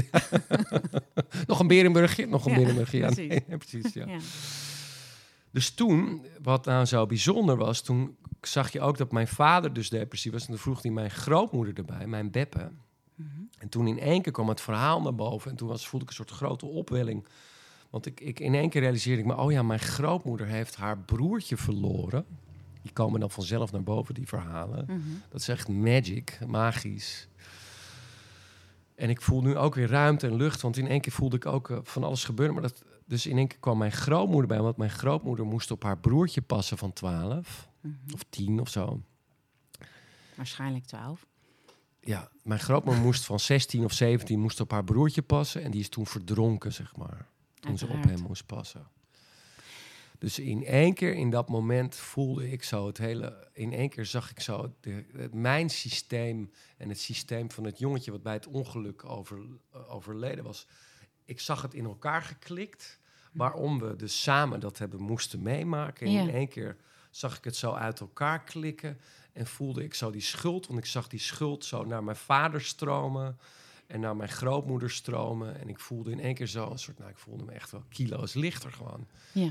[1.47, 2.27] Nog een Berenburgje?
[2.27, 2.99] Nog een Ja, Berenburgje.
[2.99, 3.29] Ja, precies.
[3.29, 4.07] nee, nee, precies ja.
[5.51, 9.89] Dus toen, wat nou zo bijzonder was, toen zag je ook dat mijn vader dus
[9.89, 10.43] depressief was.
[10.43, 12.71] En toen vroeg hij mijn grootmoeder erbij, mijn Beppe.
[13.15, 13.29] Mhm.
[13.59, 15.51] En toen in één keer kwam het verhaal naar boven.
[15.51, 17.27] En toen was, voelde ik een soort grote opwelling.
[17.91, 20.99] Want ik, ik, in één keer realiseerde ik me, oh ja, mijn grootmoeder heeft haar
[20.99, 22.27] broertje verloren.
[22.83, 24.85] Die komen dan vanzelf naar boven, die verhalen.
[24.87, 25.01] Mhm.
[25.31, 27.29] Dat is echt magic, magisch.
[28.95, 31.47] En ik voel nu ook weer ruimte en lucht, want in één keer voelde ik
[31.47, 32.55] ook eh, van alles gebeuren.
[32.55, 35.83] Maar dat, dus in één keer kwam mijn grootmoeder bij, want mijn grootmoeder moest op
[35.83, 37.95] haar broertje passen van 12 Mhm.
[38.14, 39.01] of 10 of zo.
[40.35, 41.27] Waarschijnlijk twaalf.
[42.01, 45.81] Ja, mijn grootmoeder moest van 16 of 17 moest op haar broertje passen en die
[45.81, 47.27] is toen verdronken, zeg maar.
[47.61, 48.87] Toen ze op hem moest passen.
[50.19, 53.49] Dus in één keer in dat moment voelde ik zo het hele.
[53.53, 57.79] In één keer zag ik zo de, het, mijn systeem en het systeem van het
[57.79, 59.38] jongetje wat bij het ongeluk over,
[59.73, 60.66] eh, overleden was.
[61.27, 62.99] Ik zag het in elkaar geklikt.
[63.33, 66.07] Waarom we dus samen dat hebben moesten meemaken.
[66.07, 66.21] En Ja.
[66.21, 66.77] in één keer
[67.11, 69.01] zag ik het zo uit elkaar klikken.
[69.33, 70.67] En voelde ik zo die schuld.
[70.67, 73.39] Want ik zag die schuld zo naar mijn vader stromen.
[73.87, 75.61] En naar mijn grootmoeder stromen.
[75.61, 76.99] En ik voelde in één keer zo een soort.
[76.99, 79.07] Nou, ik voelde me echt wel kilo's lichter gewoon.
[79.33, 79.51] Ja.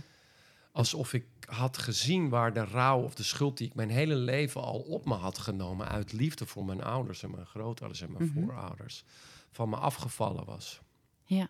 [0.71, 4.61] Alsof ik had gezien waar de rouw of de schuld die ik mijn hele leven
[4.61, 5.87] al op me had genomen.
[5.87, 8.33] uit liefde voor mijn ouders en mijn grootouders en mijn Mhm.
[8.45, 9.03] voorouders.
[9.51, 10.81] van me afgevallen was.
[11.25, 11.47] Ja.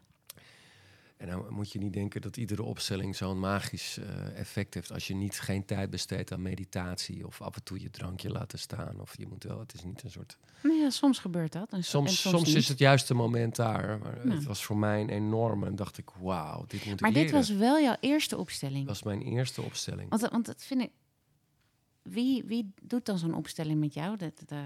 [1.17, 4.91] En dan moet je niet denken dat iedere opstelling zo'n magisch eh, effect heeft.
[4.91, 7.25] als je niet geen tijd besteedt aan meditatie.
[7.27, 8.99] of af en toe je drankje laten staan.
[8.99, 10.37] Of je moet wel, het is niet een soort.
[10.63, 11.71] Nou ja, soms gebeurt dat.
[11.71, 13.99] En, so- en Soms, soms, is het juiste moment daar.
[13.99, 14.35] Maar Nou.
[14.35, 15.65] het was voor mij een enorme.
[15.65, 17.39] En dacht ik, wauw, dit moet Maar ik dit leren.
[17.39, 18.77] was wel jouw eerste opstelling.
[18.85, 20.09] Dat was mijn eerste opstelling.
[20.09, 20.91] Want, want dat vind ik.
[22.09, 24.17] Wie, wie doet dan zo'n opstelling met jou?
[24.17, 24.61] De, de,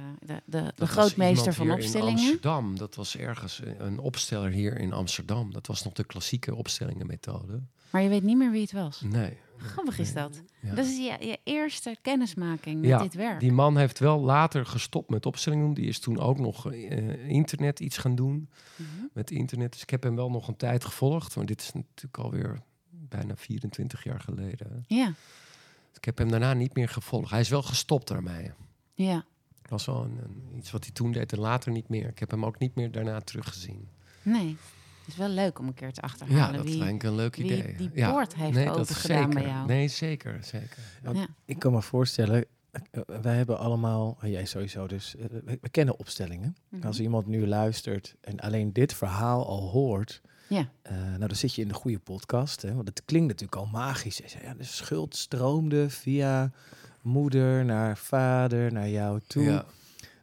[0.46, 2.20] de, de, grootmeester van In opstellingen?
[2.20, 5.54] Amsterdam, dat was ergens een- opsteller hier in Amsterdam.
[5.54, 7.62] Dat was nog de klassieke opstellingenmethode.
[7.90, 9.02] Maar je weet niet meer wie het was.
[9.02, 9.38] Nee.
[9.58, 10.42] Grappig is dat.
[10.62, 10.76] Ja.
[10.76, 13.40] Dat is je, je eerste kennismaking met Ja, dit werk.
[13.40, 15.74] Die man heeft wel later gestopt met opstellingen doen.
[15.74, 18.50] Die is toen ook nog eh, internet iets gaan doen.
[18.76, 18.88] Mhm.
[19.14, 19.72] Met internet.
[19.72, 21.36] Dus ik heb hem wel nog een tijd gevolgd.
[21.36, 24.84] Maar dit is natuurlijk alweer bijna 24 jaar geleden.
[24.88, 25.14] Ja,
[25.94, 27.30] Ik heb hem daarna niet meer gevolgd.
[27.32, 28.52] Hij is wel gestopt daarmee.
[28.94, 29.26] ja.
[29.62, 32.08] Dat was wel een, een- iets wat hij toen deed en later niet meer.
[32.08, 33.88] Ik heb hem ook niet meer daarna teruggezien.
[34.22, 34.48] Nee.
[35.00, 37.36] Het is wel leuk om een keer te Ja, achterhalen dat wie, lijkt een leuk
[37.36, 37.76] wie idee.
[37.76, 38.12] die ja.
[38.12, 39.28] poort heeft nee, dat zeker.
[39.30, 39.68] bij jou.
[39.68, 40.78] Nee, zeker, zeker.
[41.04, 41.12] Ja.
[41.14, 41.28] Ja.
[41.46, 45.70] Ik kan me voorstellen, eh, wij hebben allemaal, en jij sowieso dus, eh, we, we
[45.70, 46.56] kennen opstellingen.
[46.70, 46.88] Mhm.
[46.88, 50.70] Als iemand nu luistert en alleen dit verhaal al hoort, Ja.
[50.82, 52.62] eh, nou dan zit je in de goede podcast.
[52.62, 54.22] Hè, want het klinkt natuurlijk al magisch.
[54.44, 56.52] Ja, de schuld stroomde via
[57.02, 59.44] moeder naar vader, naar jou toe.
[59.44, 59.66] Ja.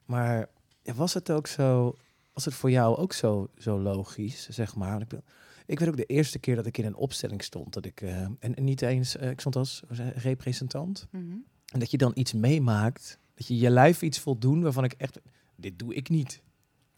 [0.05, 0.49] Maar
[0.83, 1.97] ja, was het ook zo,
[2.33, 5.01] was het voor jou ook zo, zo logisch, zeg maar?
[5.01, 5.25] Ik, ben-
[5.67, 8.21] ik weet ook de eerste keer dat ik in een opstelling stond, dat ik, eh,
[8.21, 9.83] en, en niet eens, eh, ik stond als
[10.15, 11.07] representant.
[11.11, 11.25] Mhm.
[11.73, 15.19] En dat je dan iets meemaakt, dat je je lijf iets voldoen waarvan ik echt,
[15.57, 16.43] dit doe ik niet.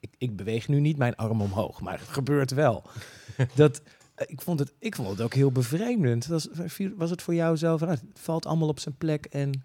[0.00, 2.82] Ik, ik beweeg nu niet mijn arm omhoog, maar het gebeurt wel.
[3.54, 3.82] dat,
[4.14, 6.26] eh, ik, vond het, ik vond het ook heel bevreemdend.
[6.26, 6.48] Was,
[6.96, 9.64] was het voor jou van, nou, het valt allemaal op zijn plek en...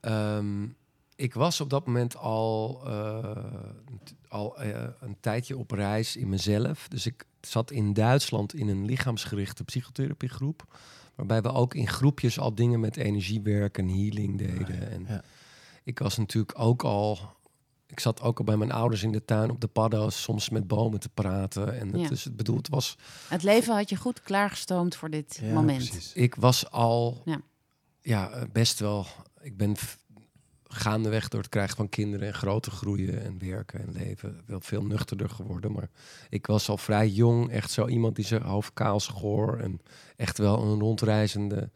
[0.00, 0.64] Ehm,
[1.22, 3.44] ik was op dat moment al, eh,
[4.28, 6.88] al eh, een tijdje op reis in mezelf.
[6.88, 10.78] Dus ik zat in Duitsland in een lichaamsgerichte psychotherapiegroep.
[11.14, 14.90] Waarbij we ook in groepjes al dingen met energiewerk en healing deden.
[14.90, 15.22] En ja.
[15.84, 17.18] ik was natuurlijk ook al.
[17.92, 20.66] Ik zat ook al bij mijn ouders in de tuin op de paddo's, soms met
[20.66, 21.78] bomen te praten.
[21.80, 22.08] En het, Ja.
[22.08, 22.96] dus het bedoel, het was
[23.28, 25.88] Het leven had je goed klaargestoomd voor dit Ja, moment.
[25.88, 26.12] precies.
[26.12, 27.40] ik was al Ja.
[28.00, 28.46] ja.
[28.52, 29.06] best wel.
[29.40, 29.76] Ik ben
[30.64, 34.82] gaandeweg door het krijgen van kinderen en groter groeien en werken en leven wel veel
[34.84, 35.72] nuchterder geworden.
[35.72, 35.88] Maar
[36.28, 39.80] ik was al vrij jong, echt zo iemand die zijn hoofd kaal schoor en
[40.16, 41.70] echt wel een rondreizende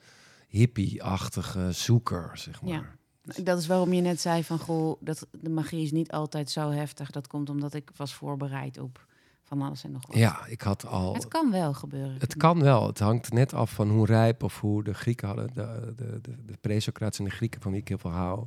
[0.49, 2.97] hippie-achtige zoeker, zeg maar.
[3.35, 3.43] Ja.
[3.43, 6.71] Dat is waarom je net zei van, goh, dat, de magie is niet altijd zo
[6.71, 7.11] heftig.
[7.11, 9.07] Dat komt omdat ik was voorbereid op
[9.43, 10.17] van alles en nog wat.
[10.17, 11.15] Ja, ik had al.
[11.15, 12.17] Het kan wel gebeuren.
[12.19, 12.87] Het kan wel.
[12.87, 15.47] Het hangt net af van hoe rijp of hoe de Grieken hadden.
[15.55, 18.47] De, de, de, de pre-Socratische en de Grieken, van wie ik heel veel hou.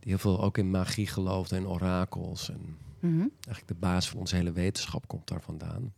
[0.00, 2.50] Die heel veel ook in magie geloofden en orakels.
[2.50, 5.92] En Mhm, eigenlijk de baas van onze hele wetenschap komt daar vandaan.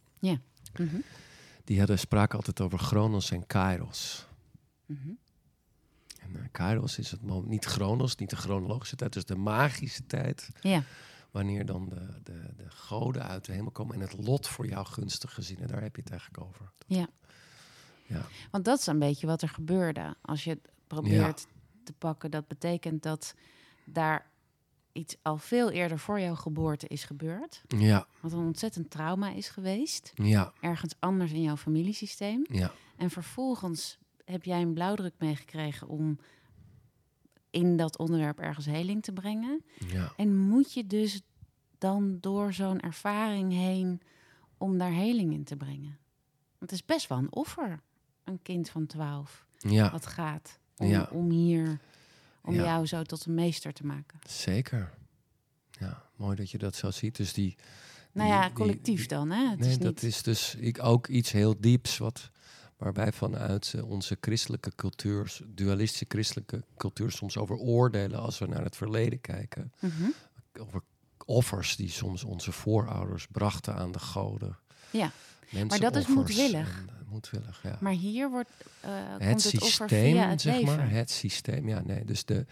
[0.79, 0.97] mhm,
[1.65, 4.27] Die hadden spraken altijd over Chronos en Kairos.
[4.87, 4.97] eh,
[6.51, 10.49] Kairos is het moment, niet chronos, niet de chronologische tijd, dus de magische tijd.
[10.61, 10.83] Ja.
[11.31, 14.87] Wanneer dan de, de, de goden uit de hemel komen en het lot voor jou
[14.87, 15.59] gunstig gezien.
[15.59, 16.71] En daar heb je het eigenlijk over.
[16.87, 17.07] Ja.
[18.07, 18.23] Ja.
[18.51, 20.15] Want dat is een beetje wat er gebeurde.
[20.23, 21.47] Als je het probeert
[21.85, 23.35] te pakken, dat betekent dat
[23.85, 24.31] daar
[24.93, 27.63] iets al veel eerder voor jouw geboorte is gebeurd.
[27.69, 30.13] Ja, Wat een ontzettend trauma is geweest.
[30.15, 32.45] ja, Ergens anders in jouw familiesysteem.
[32.51, 32.73] ja.
[32.97, 33.99] En vervolgens
[34.33, 36.19] heb jij een blauwdruk meegekregen om
[37.51, 39.65] in dat onderwerp ergens heling te brengen.
[39.87, 40.13] ja.
[40.17, 41.21] En moet je dus
[41.79, 44.01] dan door zo'n ervaring heen
[44.59, 45.99] om daar heling in te brengen?
[46.59, 47.81] Want het is best wel een offer,
[48.25, 49.91] een kind van 12, ja.
[49.91, 51.09] wat gaat om, Ja.
[51.13, 51.79] om hier,
[52.43, 52.63] om Ja.
[52.65, 54.19] jou zo tot een meester te maken.
[54.29, 54.95] Zeker.
[55.71, 57.17] Ja, mooi dat je dat zo ziet.
[57.17, 57.57] Dus die.
[58.13, 59.49] Nou die- ja, collectief die- dan, hè?
[59.51, 60.03] Het nee, is dat niet...
[60.03, 62.31] is dus ik, ook iets heel dieps wat.
[62.83, 68.65] Waarbij vanuit eh, onze christelijke cultuur, dualistische christelijke cultuur, soms over oordelen als we naar
[68.65, 69.73] het verleden kijken.
[69.79, 70.09] Mhm.
[70.61, 70.83] Over
[71.25, 74.57] offers die soms onze voorouders brachten aan de goden.
[74.91, 75.11] Ja,
[75.69, 76.85] maar dat is moedwillig.
[76.89, 77.77] en, moedwillig, ja.
[77.81, 80.77] Maar hier wordt, eh, het komt het systeem, via het zeg leven.
[80.77, 80.91] maar.
[80.91, 82.05] Het systeem, ja, nee.
[82.05, 82.47] Dus de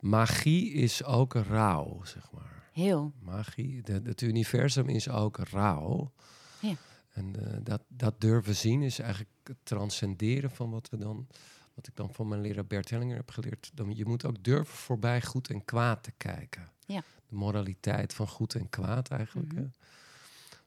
[0.00, 2.64] magie is ook rauw, zeg maar.
[2.72, 3.12] Heel.
[3.20, 6.12] Magie, de, het universum is ook rauw.
[6.60, 6.74] Ja.
[7.16, 11.26] En eh, dat, dat durven zien is eigenlijk het transcenderen van wat we dan,
[11.74, 13.70] wat ik dan van mijn leraar Bert Hellinger heb geleerd.
[13.74, 16.70] Dan, je moet ook durven voorbij goed en kwaad te kijken.
[16.86, 17.02] Ja.
[17.28, 19.52] De moraliteit van goed en kwaad eigenlijk.
[19.52, 19.62] Mhm.
[19.62, 19.68] hè.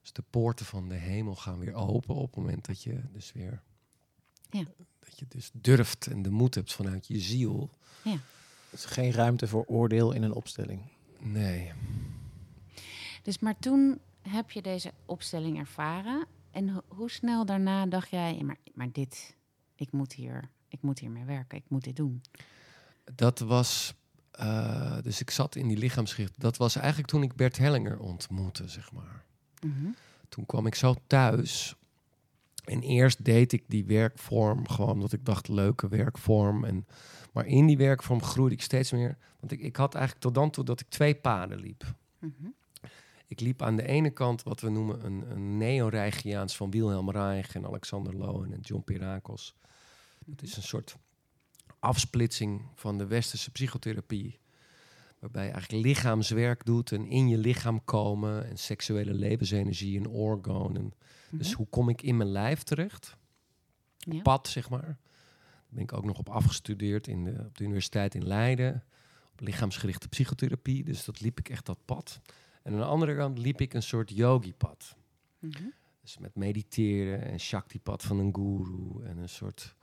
[0.01, 3.31] Dus de poorten van de hemel gaan weer open op het moment dat je dus
[3.31, 3.61] weer
[4.49, 4.63] Ja.
[4.99, 7.69] dat je dus durft en de moed hebt vanuit je ziel.
[8.03, 8.19] Er
[8.71, 10.81] is geen ruimte voor oordeel in een opstelling.
[11.19, 11.71] Nee.
[13.23, 16.25] Dus maar toen heb je deze opstelling ervaren.
[16.51, 19.35] En ho- hoe snel daarna dacht jij, "Ja, maar, maar dit,
[19.75, 22.21] ik moet hier, ik moet hiermee werken, ik moet dit doen.
[23.15, 23.93] Dat was.
[24.31, 26.39] eh, dus ik zat in die lichaamsgericht.
[26.39, 29.23] Dat was eigenlijk toen ik Bert Hellinger ontmoette, zeg maar.
[29.61, 29.87] Mhm.
[30.29, 31.75] Toen kwam ik zo thuis.
[32.63, 36.63] En eerst deed ik die werkvorm gewoon omdat ik dacht, leuke werkvorm.
[36.65, 36.85] En,
[37.33, 39.17] maar in die werkvorm groeide ik steeds meer.
[39.39, 41.93] Want ik, ik had eigenlijk tot dan toe dat ik twee paden liep.
[42.19, 42.47] Mhm.
[43.29, 47.55] Ik liep aan de ene kant wat we noemen een, een neo-Reichiaans van Wilhelm Reich
[47.55, 49.55] en Alexander Lowen en John Pirakos.
[50.25, 50.97] Dat is een soort
[51.79, 54.39] afsplitsing van de westerse psychotherapie.
[55.19, 60.93] Waarbij je eigenlijk lichaamswerk doet en in je lichaam komen en seksuele levensenergie en orgonen.
[61.31, 61.57] Dus Mhm.
[61.57, 63.17] hoe kom ik in mijn lijf terecht?
[63.97, 64.21] Ja.
[64.21, 64.81] Pad, zeg maar.
[64.81, 64.97] Daar
[65.69, 68.83] ben ik ook nog op afgestudeerd in de, op de universiteit in Leiden.
[69.31, 70.83] Op lichaamsgerichte psychotherapie.
[70.83, 72.19] Dus dat liep ik echt dat pad.
[72.69, 74.95] En aan de andere kant liep ik een soort yogi-pad.
[75.39, 75.63] Mhm.
[76.01, 79.03] Dus met mediteren en shakti-pad van een guru.
[79.03, 79.75] En een soort,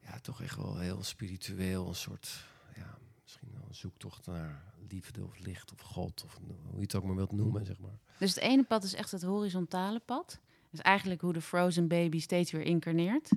[0.00, 1.88] ja, toch echt wel heel spiritueel.
[1.88, 6.24] Een soort, ja, misschien wel een zoektocht naar liefde of licht of God.
[6.24, 7.98] Of hoe je het ook maar wilt noemen, zeg maar.
[8.18, 10.40] Dus het ene pad is echt het horizontale pad.
[10.70, 13.30] Dus eigenlijk hoe de frozen baby steeds weer incarneert.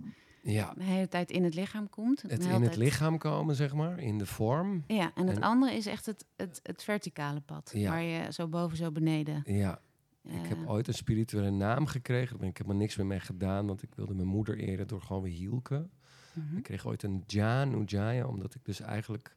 [0.45, 2.21] Ja, De hele tijd in het lichaam komt.
[2.21, 4.83] het in het lichaam komen, zeg maar, in de vorm.
[4.87, 7.71] Ja, en het En- andere is echt het, het, het verticale pad.
[7.73, 7.89] Ja.
[7.89, 9.41] Waar je zo boven, zo beneden.
[9.45, 9.79] Ja,
[10.23, 12.41] ik heb ooit een spirituele naam gekregen.
[12.41, 15.31] Ik helemaal niks meer mee gedaan, want ik wilde mijn moeder eren door gewoon weer
[15.33, 15.87] hielke.
[16.33, 16.57] mhm.
[16.57, 19.35] Ik kreeg ooit een Jan Ujaya, omdat ik dus eigenlijk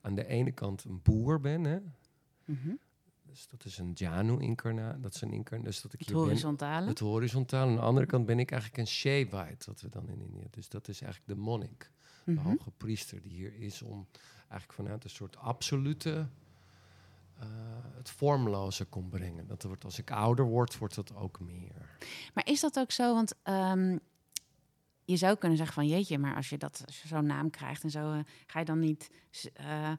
[0.00, 1.64] aan de ene kant een boer ben.
[1.64, 1.78] Hè?
[2.44, 2.70] Mhm.
[3.32, 5.44] Dus dat is een Janu incarna, dat is een.
[5.62, 6.86] Dus dat ik Het hier ben, horizontale.
[6.86, 7.68] het horizontaal.
[7.68, 10.44] Aan de andere kant ben ik eigenlijk een Shevite, wat we dan in India.
[10.50, 11.90] Dus dat is eigenlijk de monnik,
[12.24, 12.46] de Mhm.
[12.46, 14.06] hoge priester, die hier is om
[14.48, 16.28] eigenlijk vanuit een soort absolute
[17.38, 17.46] eh,
[17.96, 19.46] het vormloze kon brengen.
[19.46, 21.96] Dat wordt als ik ouder word, wordt dat ook meer.
[22.34, 23.14] Maar is dat ook zo?
[23.14, 23.98] Want ehm,
[25.04, 27.82] je zou kunnen zeggen van jeetje, maar als je dat als je zo'n naam krijgt
[27.82, 29.10] en zo, eh, ga je dan niet
[29.54, 29.92] eh,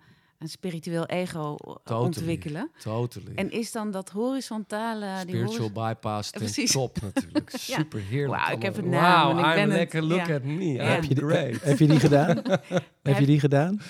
[0.43, 2.01] een spiritueel ego Totally.
[2.05, 2.71] ontwikkelen?
[2.83, 3.31] Totally.
[3.35, 6.71] En is dan dat horizontale, die Spiritual bypass ten Precies.
[6.71, 7.49] top natuurlijk.
[7.77, 8.41] Super heerlijk.
[8.41, 9.71] Wauw, ik heb een naam Wow, ik I'm ben het.
[9.77, 10.35] lekker, look Ja.
[10.35, 11.25] at me, Heb je, die,
[11.61, 12.41] heb je die gedaan?
[13.03, 13.81] heb je die gedaan?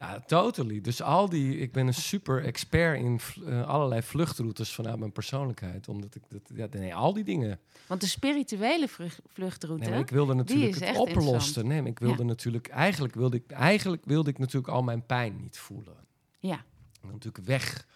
[0.00, 0.80] Ja, totally.
[0.80, 5.88] Dus al die, ik ben een super expert in eh, allerlei vluchtroutes vanuit mijn persoonlijkheid.
[5.88, 7.58] Omdat ik dat, ja, nee, al die dingen.
[7.86, 11.66] Want de spirituele vlucht- vluchtroute, Nee, ik wilde natuurlijk het oplossen.
[11.66, 12.28] Nee, ik wilde Ja.
[12.28, 15.94] natuurlijk, eigenlijk wilde ik, eigenlijk wilde ik natuurlijk al mijn pijn niet voelen.
[16.38, 16.64] ja,
[17.02, 17.86] En natuurlijk weg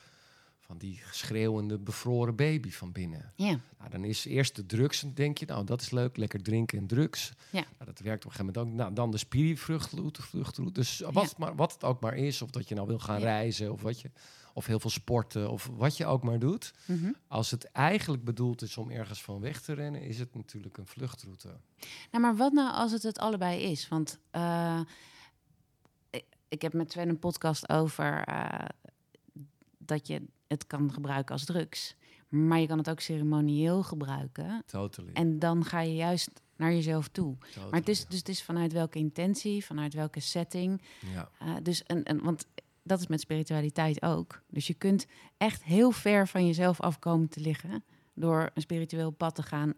[0.66, 3.32] van die schreeuwende, bevroren baby van binnen.
[3.36, 6.42] ja, Nou, dan is eerst de drugs, en denk je, nou dat is leuk, lekker
[6.42, 7.32] drinken en drugs.
[7.50, 7.60] Ja.
[7.60, 8.78] Nou, dat werkt op een gegeven moment ook.
[8.80, 10.72] Nou, dan de spirivruchtroute, vluchtroute.
[10.72, 11.34] Dus wat, Ja.
[11.38, 13.24] maar, wat het ook maar is, of dat je nou wil gaan Ja.
[13.24, 14.10] reizen, of wat je,
[14.52, 16.72] of heel veel sporten, of wat je ook maar doet.
[16.86, 17.10] mhm.
[17.28, 20.86] Als het eigenlijk bedoeld is om ergens van weg te rennen, is het natuurlijk een
[20.86, 21.48] vluchtroute.
[22.10, 23.88] Nou, maar wat nou als het het allebei is?
[23.88, 24.80] Want eh,
[26.48, 28.68] ik heb met Sven een podcast over eh,
[29.78, 30.22] dat je
[30.54, 31.96] het kan gebruiken als drugs.
[32.28, 34.62] Maar je kan het ook ceremonieel gebruiken.
[34.66, 35.12] Totally.
[35.12, 37.36] En dan ga je juist naar jezelf toe.
[37.38, 37.70] totally.
[37.70, 40.82] Maar het is, dus het is vanuit welke intentie, vanuit welke setting.
[41.14, 42.46] Ja, Uh, dus een, een, want
[42.82, 44.42] dat is met spiritualiteit ook.
[44.48, 49.34] Dus je kunt echt heel ver van jezelf afkomen te liggen door een spiritueel pad
[49.34, 49.74] te gaan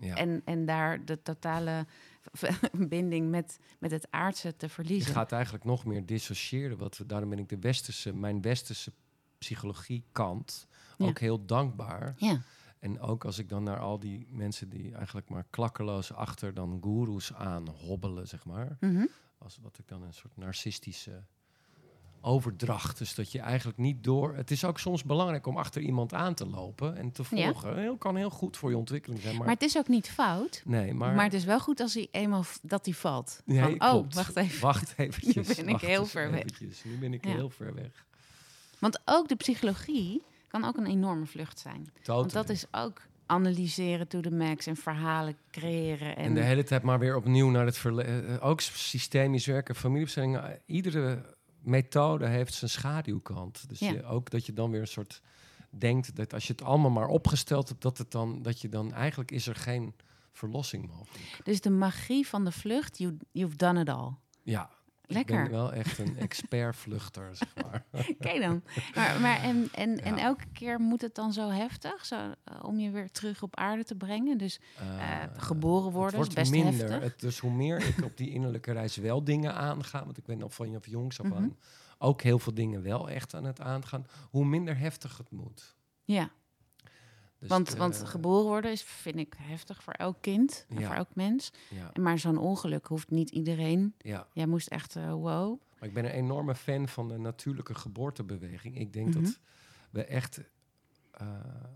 [0.00, 0.14] ja.
[0.14, 1.86] en, en daar de totale
[2.88, 5.12] binding met, met het aardse te Je verliezen.
[5.12, 6.78] gaat eigenlijk nog meer dissociëren.
[6.78, 8.92] Wat we, daarom ben ik de westerse, mijn westerse
[9.38, 10.66] psychologie kant
[10.98, 11.06] Ja.
[11.06, 12.14] ook heel dankbaar.
[12.16, 12.40] Ja,
[12.78, 16.78] En ook als ik dan naar al die mensen die eigenlijk maar klakkeloos achter dan
[16.82, 18.76] goeroes aan hobbelen, zeg maar.
[18.80, 19.06] Mhm.
[19.38, 21.22] Als wat ik dan een soort narcistische
[22.20, 22.98] overdracht.
[22.98, 24.34] Dus dat je eigenlijk niet door.
[24.34, 27.52] Het is ook soms belangrijk om achter iemand aan te lopen en te Ja.
[27.52, 27.78] volgen.
[27.78, 29.36] Heel, kan heel goed voor je ontwikkeling zijn.
[29.36, 30.62] Maar, maar het is ook niet fout.
[30.64, 31.14] nee, maar.
[31.14, 33.42] Maar, het is wel goed als hij eenmaal dat hij valt.
[33.44, 34.14] Nee, Van, oh, klopt.
[34.14, 34.60] wacht even.
[34.60, 35.48] Wacht eventjes.
[35.48, 36.44] Nu ben ik heel ver weg.
[36.84, 37.30] Nu ben ik Ja.
[37.30, 38.06] heel ver weg.
[38.86, 41.92] Want ook de psychologie kan ook een enorme vlucht zijn.
[42.04, 46.16] Want dat is ook analyseren to the max en verhalen creëren.
[46.16, 48.40] En, En de hele tijd maar weer opnieuw naar het verleden.
[48.40, 50.44] Ook systemisch werken, familieopstellingen.
[50.50, 53.68] eh, Iedere methode heeft zijn schaduwkant.
[53.68, 53.90] Dus Ja.
[53.92, 55.22] je, ook dat je dan weer een soort
[55.70, 58.92] denkt dat als je het allemaal maar opgesteld hebt, dat het dan dat je dan
[58.92, 59.94] eigenlijk is er geen
[60.32, 61.40] verlossing mogelijk.
[61.44, 64.10] Dus de magie van de vlucht, you, you've done it all.
[64.42, 64.70] Ja.
[65.06, 65.42] Ik Lekker.
[65.42, 67.84] ben wel echt een expert vluchter, zeg maar.
[68.18, 68.62] Kijk dan.
[68.94, 72.78] Maar, maar en, en, en elke keer moet het dan zo heftig, zo, eh, om
[72.78, 74.38] je weer terug op aarde te brengen.
[74.38, 76.88] Dus eh, Eh, geboren worden het is wordt best minder.
[76.90, 77.10] heftig.
[77.10, 80.42] Het, dus hoe meer ik op die innerlijke reis wel dingen aanga, want ik ben
[80.42, 81.36] al van jongs af Mhm.
[81.36, 81.56] aan
[81.98, 85.76] ook heel veel dingen wel echt aan het aangaan, hoe minder heftig het moet.
[86.04, 86.30] Ja,
[87.48, 90.86] Dus want, de- want geboren worden is, vind ik, heftig voor elk kind en Ja.
[90.86, 91.52] voor elk mens.
[91.70, 93.94] Ja, Maar zo'n ongeluk hoeft niet iedereen.
[93.98, 95.60] ja, Jij moest echt, eh, wow.
[95.78, 98.78] maar ik ben een enorme fan van de natuurlijke geboortebeweging.
[98.78, 99.22] Ik denk Mhm.
[99.22, 99.38] dat
[99.90, 100.40] we echt,
[101.16, 101.26] eh,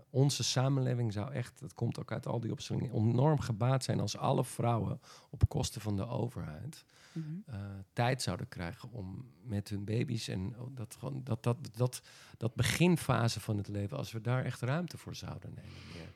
[0.09, 4.17] onze samenleving zou echt, dat komt ook uit al die opstellingen, enorm gebaat zijn als
[4.17, 4.99] alle vrouwen
[5.29, 7.27] op kosten van de overheid Mhm.
[7.45, 7.59] eh,
[7.93, 12.01] tijd zouden krijgen om met hun baby's en dat, gewoon, dat, dat, dat,
[12.37, 15.71] dat beginfase van het leven, als we daar echt ruimte voor zouden nemen.
[15.93, 16.13] Meer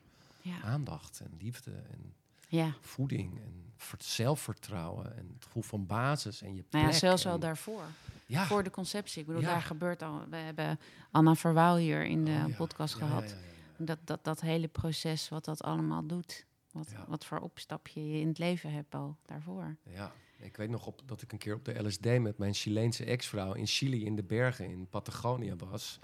[0.53, 0.61] Ja.
[0.61, 2.13] aandacht en liefde en
[2.47, 2.73] ja.
[2.81, 6.81] voeding en ver- zelfvertrouwen en het gevoel van basis en je plek.
[6.81, 7.84] Nou ja, zelfs al daarvoor.
[8.25, 8.45] ja.
[8.45, 9.21] Voor de conceptie.
[9.21, 9.47] Ik bedoel, Ja.
[9.47, 10.21] daar gebeurt al.
[10.29, 10.79] We hebben
[11.12, 13.36] Anna Verwaal hier in de Oh, podcast gehad.
[13.77, 16.45] Dat, dat, dat hele proces, wat dat allemaal doet.
[16.71, 19.75] Wat, wat voor opstapje je in het leven hebt al daarvoor.
[19.84, 23.05] Ja, ik weet nog op, dat ik een keer op de LSD met mijn Chileense
[23.05, 25.99] ex-vrouw in Chili in de bergen in Patagonië was.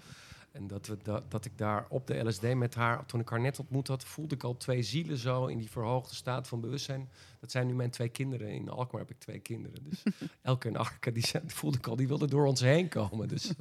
[0.52, 3.40] En dat, we da- dat ik daar op de LSD met haar, toen ik haar
[3.40, 7.10] net ontmoet had, voelde ik al twee zielen zo in die verhoogde staat van bewustzijn.
[7.40, 8.48] Dat zijn nu mijn twee kinderen.
[8.48, 9.78] In Alkmaar heb ik twee kinderen.
[9.88, 10.02] Dus
[10.42, 10.68] Elke
[11.00, 13.28] en die zijn, voelde ik al, die wilden door ons heen komen.
[13.28, 13.42] Dus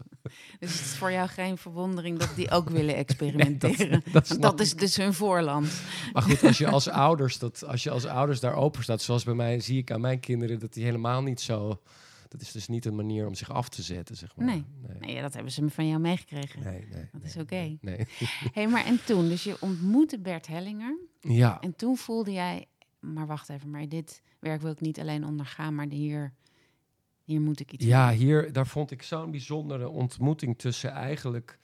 [0.60, 4.04] Dus het is voor jou geen verwondering dat die ook willen experimenteren.
[4.12, 5.82] dat dat is dus hun voorland.
[6.13, 9.23] Maar goed, als je als ouders, dat, als je als ouders daar open staat, zoals
[9.23, 11.82] bij mij, zie ik aan mijn kinderen dat die helemaal niet zo.
[12.32, 14.46] Dat is dus niet een manier om zich af te zetten, zeg maar.
[14.46, 14.65] Nee.
[15.00, 16.63] nee, dat hebben ze van jou meegekregen.
[16.63, 16.88] nee.
[16.91, 17.78] nee, Dat is oké.
[17.82, 18.08] Nee.
[18.54, 19.28] hey, maar en toen?
[19.28, 20.98] Dus je ontmoette Bert Hellinger.
[21.20, 22.67] Ja, En toen voelde jij...
[23.00, 25.76] Maar wacht even, maar dit werk wil ik niet alleen ondergaan.
[25.76, 26.34] Maar hier,
[27.24, 31.60] hier moet ik iets ja, hier, daar vond ik zo'n bijzondere ontmoeting tussen eigenlijk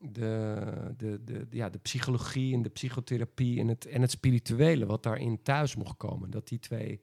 [0.00, 5.02] de, de, de, ja, de psychologie en de psychotherapie en het, en het spirituele, wat
[5.02, 6.30] daarin thuis mocht komen.
[6.30, 7.00] Dat die twee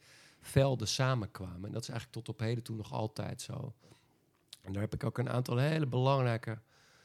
[0.48, 1.66] velden samenkwamen.
[1.66, 3.74] En dat is eigenlijk tot op heden toe nog altijd zo.
[4.62, 6.60] En daar heb ik ook een aantal hele belangrijke,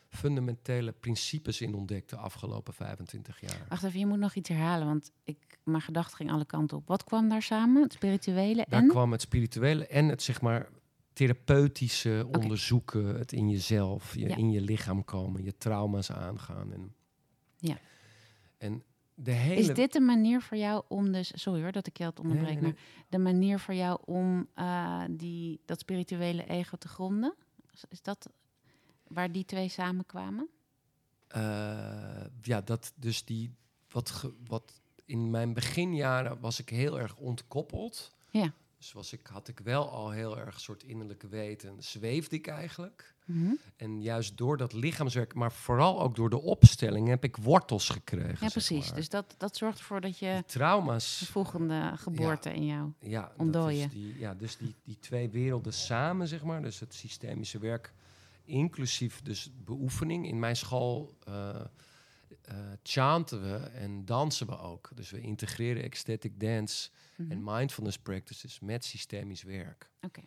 [0.09, 3.67] fundamentele principes in ontdekt de afgelopen 25 jaar.
[3.69, 4.87] Wacht even, je moet nog iets herhalen.
[4.87, 6.89] Want ik, mijn gedachten ging alle kanten op.
[6.89, 7.83] Wat kwam daar samen?
[7.83, 8.89] Het spirituele Daar en?
[8.89, 10.69] kwam het spirituele en het zeg maar
[11.13, 14.37] therapeutische onderzoeken, het in jezelf, je, Ja.
[14.37, 16.73] in je lichaam komen, je trauma's aangaan.
[16.73, 16.95] En,
[17.57, 17.79] Ja.
[18.59, 18.83] en
[19.15, 19.61] de hele.
[19.61, 21.33] Is dit de manier voor jou om dus...
[21.35, 22.53] Sorry hoor dat ik je het onderbreek.
[22.53, 22.81] Nee, nee, nee.
[22.97, 27.35] Maar de manier voor jou om eh, die, dat spirituele ego te gronden?
[27.89, 28.29] Is- dat
[29.07, 30.49] waar die twee samenkwamen?
[31.29, 33.55] eh, ja, dat dus die.
[33.91, 38.15] Wat, ge- wat in mijn beginjaren was ik heel erg ontkoppeld.
[38.31, 38.53] Ja.
[38.83, 43.15] Dus was ik, had ik wel al heel erg soort innerlijke weten, zweefde ik eigenlijk.
[43.25, 43.53] Mhm.
[43.77, 48.37] En juist door dat lichaamswerk, maar vooral ook door de opstelling, heb ik wortels gekregen.
[48.41, 48.87] Ja, precies.
[48.87, 48.97] maar.
[48.97, 51.19] Dus dat, dat zorgt ervoor dat je Die trauma's.
[51.19, 52.93] de volgende geboorte in jou...
[52.99, 53.89] Ja, ontdooien.
[53.89, 56.63] die, ja dus die, die twee werelden samen, zeg maar.
[56.63, 57.93] Dus het systemische werk,
[58.45, 60.27] inclusief dus beoefening.
[60.27, 61.61] In mijn school eh
[62.43, 64.91] eh, chanten we en dansen we ook.
[64.95, 67.31] Dus we integreren ecstatic dance Mhm.
[67.31, 69.91] en mindfulness practices met systemisch werk.
[70.01, 70.21] Oké.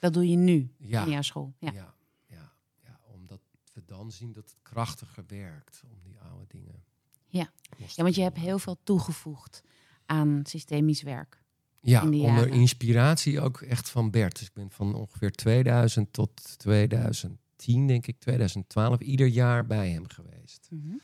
[0.00, 1.04] Dat doe je nu Ja.
[1.04, 1.54] in jouw school.
[1.58, 1.72] Ja.
[1.72, 1.94] Ja.
[2.26, 2.52] Ja,
[2.84, 3.40] ja, omdat
[3.72, 6.84] we dan zien dat het krachtiger werkt om die oude dingen.
[7.26, 7.52] Ja.
[7.76, 9.62] ja, want je hebt heel veel toegevoegd
[10.06, 11.40] aan systemisch werk.
[11.80, 14.38] Ja, in onder inspiratie ook echt van Bert.
[14.38, 20.08] Dus ik ben van ongeveer 2000 tot 2010, denk ik, 2012, ieder jaar bij hem
[20.08, 20.66] geweest.
[20.70, 20.94] Mhm.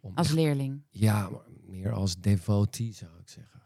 [0.00, 0.82] Om Als echt- leerling.
[0.90, 3.60] ja, maar meer als devotee zou ik zeggen.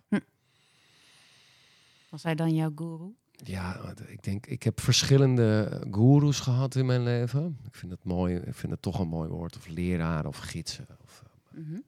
[2.11, 3.15] Was hij dan jouw guru?
[3.45, 7.59] Ja, ik denk, ik heb verschillende goeroes gehad in mijn leven.
[7.67, 9.57] Ik vind het mooi, ik vind het toch een mooi woord.
[9.57, 10.87] Of leraar of gidsen.
[11.03, 11.23] Of,
[11.53, 11.79] eh, Mhm.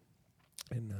[0.69, 0.97] en, eh,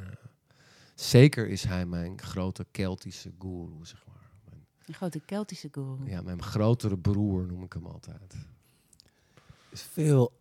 [0.95, 4.31] zeker is hij mijn grote Keltische guru, zeg maar.
[4.45, 6.09] Mijn, Een grote Keltische guru.
[6.11, 8.35] ja, mijn grotere broer noem ik hem altijd.
[9.71, 10.33] is veel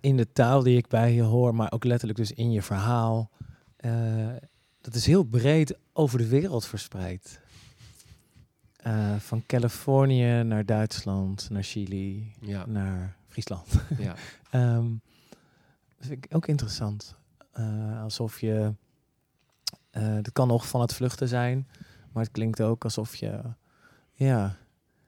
[0.00, 3.30] in de taal die ik bij je hoor, maar ook letterlijk dus in je verhaal.
[3.76, 4.34] Eh,
[4.80, 7.40] dat is heel breed over de wereld verspreid.
[8.76, 13.68] Eh, van Californië naar Duitsland, naar Chili, Ja, naar Friesland.
[13.98, 14.14] ja.
[14.50, 14.90] Ehm,
[15.96, 17.16] dat vind ik ook interessant.
[17.52, 18.72] Eh, alsof je.
[19.90, 21.68] eh het kan nog van het vluchten zijn,
[22.12, 23.40] maar het klinkt ook alsof je.
[24.12, 24.56] Ja,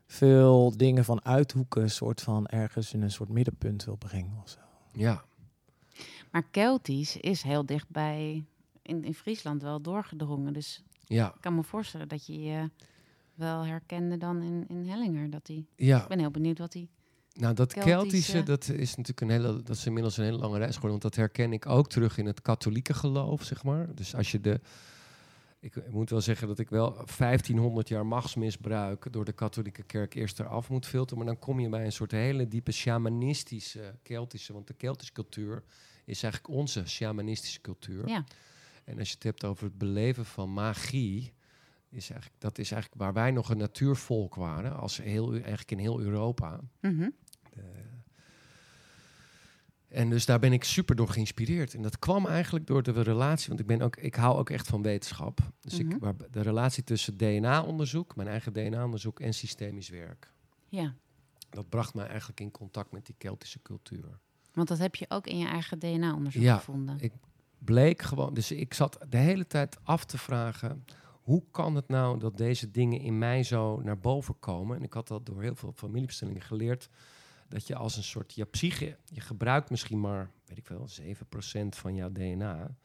[0.09, 4.39] veel dingen van uithoeken, soort van ergens in een soort middenpunt wil brengen.
[4.43, 4.59] Of zo.
[4.93, 5.25] ja.
[6.31, 8.45] Maar Keltisch is heel dichtbij
[8.83, 10.53] in, in Friesland wel doorgedrongen.
[10.53, 12.71] Dus Ja, ik kan me voorstellen dat je je
[13.35, 15.31] wel herkende dan in, in Hellinger.
[15.31, 16.03] Dat die, ja.
[16.03, 16.89] ik ben heel benieuwd wat die...
[17.33, 20.59] Nou, dat Keltische- Keltische, dat is natuurlijk een hele, dat is inmiddels een hele lange
[20.59, 21.01] reis geworden.
[21.01, 23.95] Want dat herken ik ook terug in het katholieke geloof, zeg maar.
[23.95, 24.61] Dus als je de,
[25.61, 30.41] ik moet wel zeggen dat ik wel 1500 jaar machtsmisbruik door de katholieke kerk eerst
[30.41, 31.25] eraf moet filteren.
[31.25, 35.63] Maar dan kom je bij een soort hele diepe shamanistische Keltische, want de Keltische cultuur
[36.05, 38.09] is eigenlijk onze shamanistische cultuur.
[38.09, 38.25] Ja.
[38.85, 41.33] En als je het hebt over het beleven van magie,
[41.91, 45.79] is eigenlijk, dat is eigenlijk waar wij nog een natuurvolk waren, als heel, eigenlijk in
[45.79, 46.61] heel Europa.
[46.81, 47.09] Mhm.
[49.89, 51.75] En dus daar ben ik super door geïnspireerd.
[51.75, 54.67] En dat kwam eigenlijk door de relatie, want ik, ben ook, ik hou ook echt
[54.67, 55.39] van wetenschap.
[55.61, 60.33] Dus ik, waar, de relatie tussen DNA-onderzoek, mijn eigen DNA-onderzoek en systemisch werk.
[60.69, 60.95] Ja,
[61.51, 64.19] Dat bracht mij eigenlijk in contact met die Keltische cultuur.
[64.53, 66.97] want dat heb je ook in je eigen DNA-onderzoek Ja, gevonden.
[67.01, 67.13] ik
[67.59, 70.85] bleek gewoon, dus ik zat de hele tijd af te vragen,
[71.23, 74.77] hoe kan het nou dat deze dingen in mij zo naar boven komen?
[74.77, 76.89] En ik had dat door heel veel familiebestellingen geleerd,
[77.49, 81.69] dat je als een soort, je psyche, je gebruikt misschien maar, weet ik veel, 7%
[81.69, 82.77] van jouw DNA.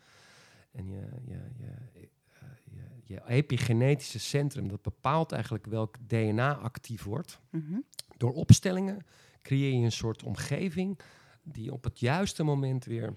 [0.71, 1.67] En je, je, je,
[2.29, 7.39] eh, je, je epigenetische centrum, dat bepaalt eigenlijk welk DNA actief wordt.
[7.49, 7.79] Mhm.
[8.17, 9.05] Door opstellingen
[9.41, 10.99] creëer je een soort omgeving
[11.43, 13.13] die op het juiste moment weer,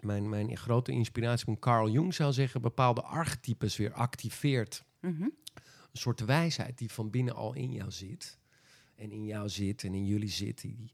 [0.00, 4.84] mijn, mijn grote inspiratie Carl Jung zou zeggen, bepaalde archetypes weer activeert.
[5.00, 5.22] Mhm.
[5.22, 8.38] Een soort wijsheid die van binnen al in jou zit.
[9.02, 10.60] En in jou zit en in jullie zit.
[10.60, 10.92] Die,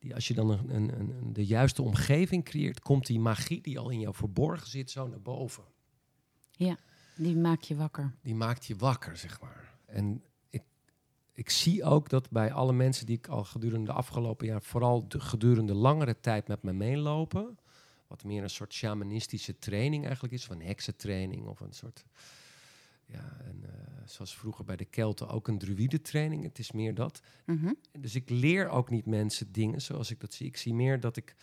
[0.00, 3.78] die, als je dan een, een, een, de juiste omgeving creëert, komt die magie die
[3.78, 5.64] al in jou verborgen zit zo naar boven.
[7.16, 8.14] Die maak je wakker.
[8.22, 9.78] die maakt je wakker, zeg maar.
[9.86, 10.62] En ik,
[11.32, 15.08] ik zie ook dat bij alle mensen die ik al gedurende de afgelopen jaar, vooral
[15.08, 17.58] de, gedurende langere tijd met me meelopen,
[18.06, 22.04] wat meer een soort shamanistische training eigenlijk is, of een heksentraining of een soort,
[23.08, 23.70] ja, en, eh,
[24.04, 26.42] zoals vroeger bij de Kelten ook een druïde-training.
[26.42, 27.20] Het is meer dat.
[27.46, 27.72] Mhm.
[27.98, 30.46] Dus ik leer ook niet mensen dingen zoals ik dat zie.
[30.46, 31.34] Ik zie meer dat ik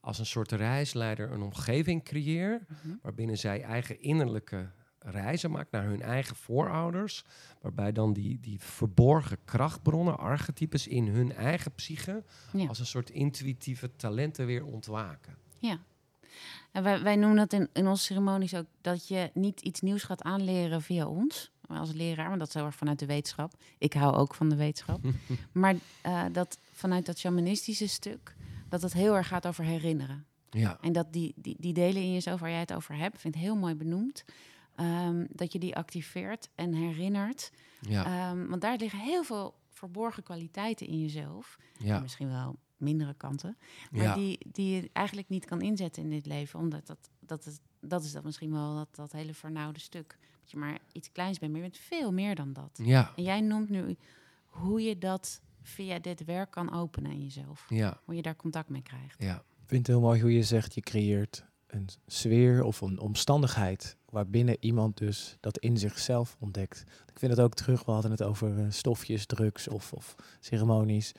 [0.00, 2.94] als een soort reisleider een omgeving creëer Mhm.
[3.02, 7.24] waarbinnen zij eigen innerlijke reizen maakt naar hun eigen voorouders,
[7.60, 12.66] waarbij dan die, die verborgen krachtbronnen, archetypes in hun eigen psyche, Ja.
[12.66, 15.36] als een soort intuïtieve talenten weer ontwaken.
[15.58, 15.80] Ja.
[16.72, 20.02] En wij, wij noemen dat in, in onze ceremonies ook dat je niet iets nieuws
[20.02, 23.52] gaat aanleren via ons als leraar, want dat is heel erg vanuit de wetenschap.
[23.78, 25.00] Ik hou ook van de wetenschap.
[25.52, 28.34] maar eh, dat vanuit dat shamanistische stuk,
[28.68, 30.26] dat het heel erg gaat over herinneren.
[30.50, 33.34] Ja, En dat die, die, die delen in jezelf waar jij het over hebt, vind
[33.34, 34.24] ik heel mooi benoemd.
[34.74, 37.50] Ehm, dat je die activeert en herinnert.
[37.80, 41.58] ja, Ehm, want daar liggen heel veel verborgen kwaliteiten in jezelf.
[41.78, 43.56] En ja, misschien wel mindere kanten.
[43.90, 46.58] Maar ja, die, die je eigenlijk niet kan inzetten in dit leven.
[46.60, 50.18] Omdat dat, dat, is, dat is dat misschien wel dat, dat hele vernauwde stuk.
[50.40, 52.80] Dat je maar iets kleins bent, maar je bent veel meer dan dat.
[52.82, 53.96] ja, En jij noemt nu
[54.46, 57.64] hoe je dat via dit werk kan openen in jezelf.
[57.68, 59.22] ja, Hoe je daar contact mee krijgt.
[59.22, 62.98] ja, Ik vind het heel mooi hoe je zegt, je creëert een sfeer of een
[62.98, 66.84] omstandigheid waarbinnen iemand dus dat in zichzelf ontdekt.
[67.12, 71.12] Ik vind het ook terug, we hadden het over eh, stofjes, drugs of, of ceremonies.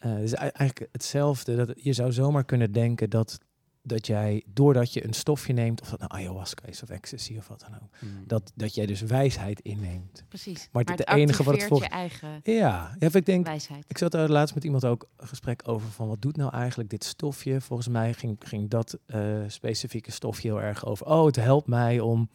[0.00, 1.56] Eh, het is ei- eigenlijk hetzelfde.
[1.56, 3.38] Dat, je zou zomaar kunnen denken dat
[3.82, 7.48] dat jij, doordat je een stofje neemt, of dat nou ayahuasca is of ecstasy of
[7.48, 8.10] wat dan ook, Mm.
[8.26, 10.24] dat, dat jij dus wijsheid inneemt.
[10.28, 10.68] Precies.
[10.72, 13.84] Maar Maar het het, enige wat het volgt- je eigen Ja, ja ik denk, wijsheid.
[13.88, 16.90] ik zat daar laatst met iemand ook een gesprek over van wat doet nou eigenlijk
[16.90, 17.60] dit stofje?
[17.60, 21.06] Volgens mij ging, ging dat eh, specifieke stofje heel erg over.
[21.06, 22.28] Oh, het helpt mij om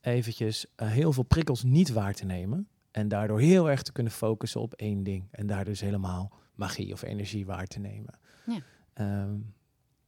[0.00, 2.68] eventjes eh, heel veel prikkels niet waar te nemen.
[2.90, 5.28] En daardoor heel erg te kunnen focussen op één ding.
[5.30, 8.18] En daar dus helemaal magie of energie waar te nemen.
[8.46, 8.58] Ja.
[8.92, 9.34] Ehm,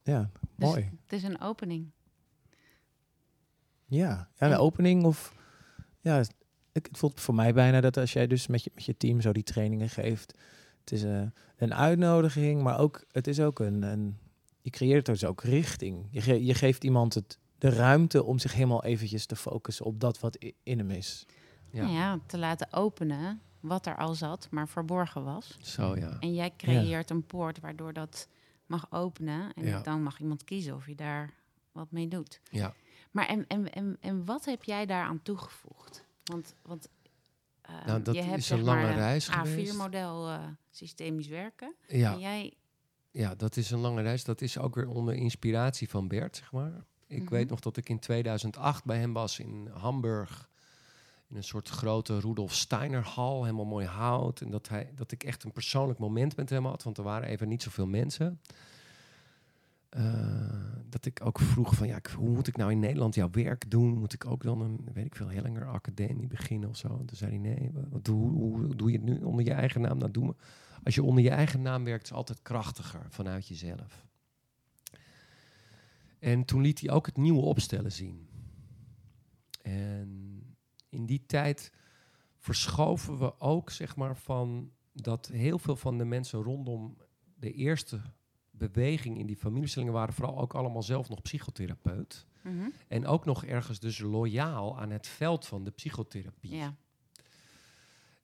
[0.03, 0.83] ja, Dus mooi.
[1.03, 1.91] Het is een opening.
[3.85, 5.33] Ja, ja een En- opening of...
[6.01, 6.19] Ja,
[6.71, 9.21] ik, het voelt voor mij bijna dat als jij dus met je, met je team
[9.21, 10.37] zo die trainingen geeft...
[10.79, 11.21] Het is eh,
[11.57, 13.81] een uitnodiging, maar ook, het is ook een...
[13.81, 14.17] een
[14.61, 16.07] je creëert dus ook richting.
[16.11, 19.99] Je, ge- je geeft iemand het, de ruimte om zich helemaal eventjes te focussen op
[19.99, 21.25] dat wat in hem is.
[21.71, 21.81] Ja.
[21.81, 25.57] Nou ja, te laten openen wat er al zat, maar verborgen was.
[25.61, 26.17] Zo ja.
[26.19, 28.27] En jij creëert een poort waardoor dat
[28.65, 29.53] mag openen.
[29.53, 29.81] En Ja.
[29.81, 31.33] dan mag iemand kiezen of je daar
[31.71, 32.41] wat mee doet.
[32.51, 32.73] Ja.
[33.11, 36.03] Maar en, en, en, en wat heb jij daaraan toegevoegd?
[36.23, 36.89] Want, want
[37.61, 39.73] eh, Nou, dat je hebt is zeg een lange maar reis geweest.
[39.73, 41.75] A4-model eh, systemisch werken.
[41.87, 42.11] Ja.
[42.13, 42.53] En jij,
[43.11, 44.23] Ja, dat is een lange reis.
[44.23, 46.83] Dat is ook weer onder inspiratie van Bert, zeg maar.
[47.07, 47.31] Ik Mhm.
[47.33, 50.48] weet nog dat ik in 2008 bij hem was in Hamburg.
[51.29, 54.41] In een soort grote Rudolf Steiner hal, helemaal mooi hout.
[54.41, 57.27] En dat, hij, dat ik echt een persoonlijk moment met hem had, want er waren
[57.27, 58.39] even niet zoveel mensen.
[59.89, 63.71] Eh, dat ik ook vroeg van, ja, hoe moet ik nou in Nederland jouw werk
[63.71, 63.97] doen?
[63.97, 66.87] Moet ik ook dan een, weet ik veel, Hellinger Academie beginnen of zo?
[66.87, 69.81] En toen zei hij, nee, wat, hoe, hoe doe je het nu onder je eigen
[69.81, 69.97] naam?
[69.97, 70.35] Nou, doe.
[70.83, 74.05] Als je onder je eigen naam werkt, is altijd krachtiger vanuit jezelf.
[76.19, 78.27] En toen liet hij ook het nieuwe opstellen zien.
[79.61, 80.28] En
[80.89, 81.71] in die tijd
[82.37, 86.97] verschoven we ook, zeg maar, van dat heel veel van de mensen rondom
[87.35, 88.01] de eerste
[88.51, 92.25] beweging in die familiestellingen waren vooral ook allemaal zelf nog psychotherapeut.
[92.43, 92.69] Mhm.
[92.87, 96.55] En ook nog ergens dus loyaal aan het veld van de psychotherapie.
[96.55, 96.75] ja.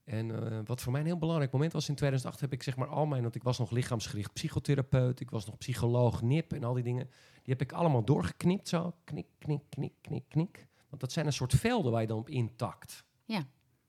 [0.06, 2.76] En eh, wat voor mij een heel belangrijk moment was in 2008 heb ik zeg
[2.76, 6.64] maar al mijn, want ik was nog lichaamsgericht psychotherapeut, ik was nog psycholoog, NIP en
[6.64, 7.10] al die dingen,
[7.42, 10.65] die heb ik allemaal doorgeknipt zo, knik, knik, knik, knik, knik.
[10.96, 13.04] Want dat zijn een soort velden waar je dan op intakt.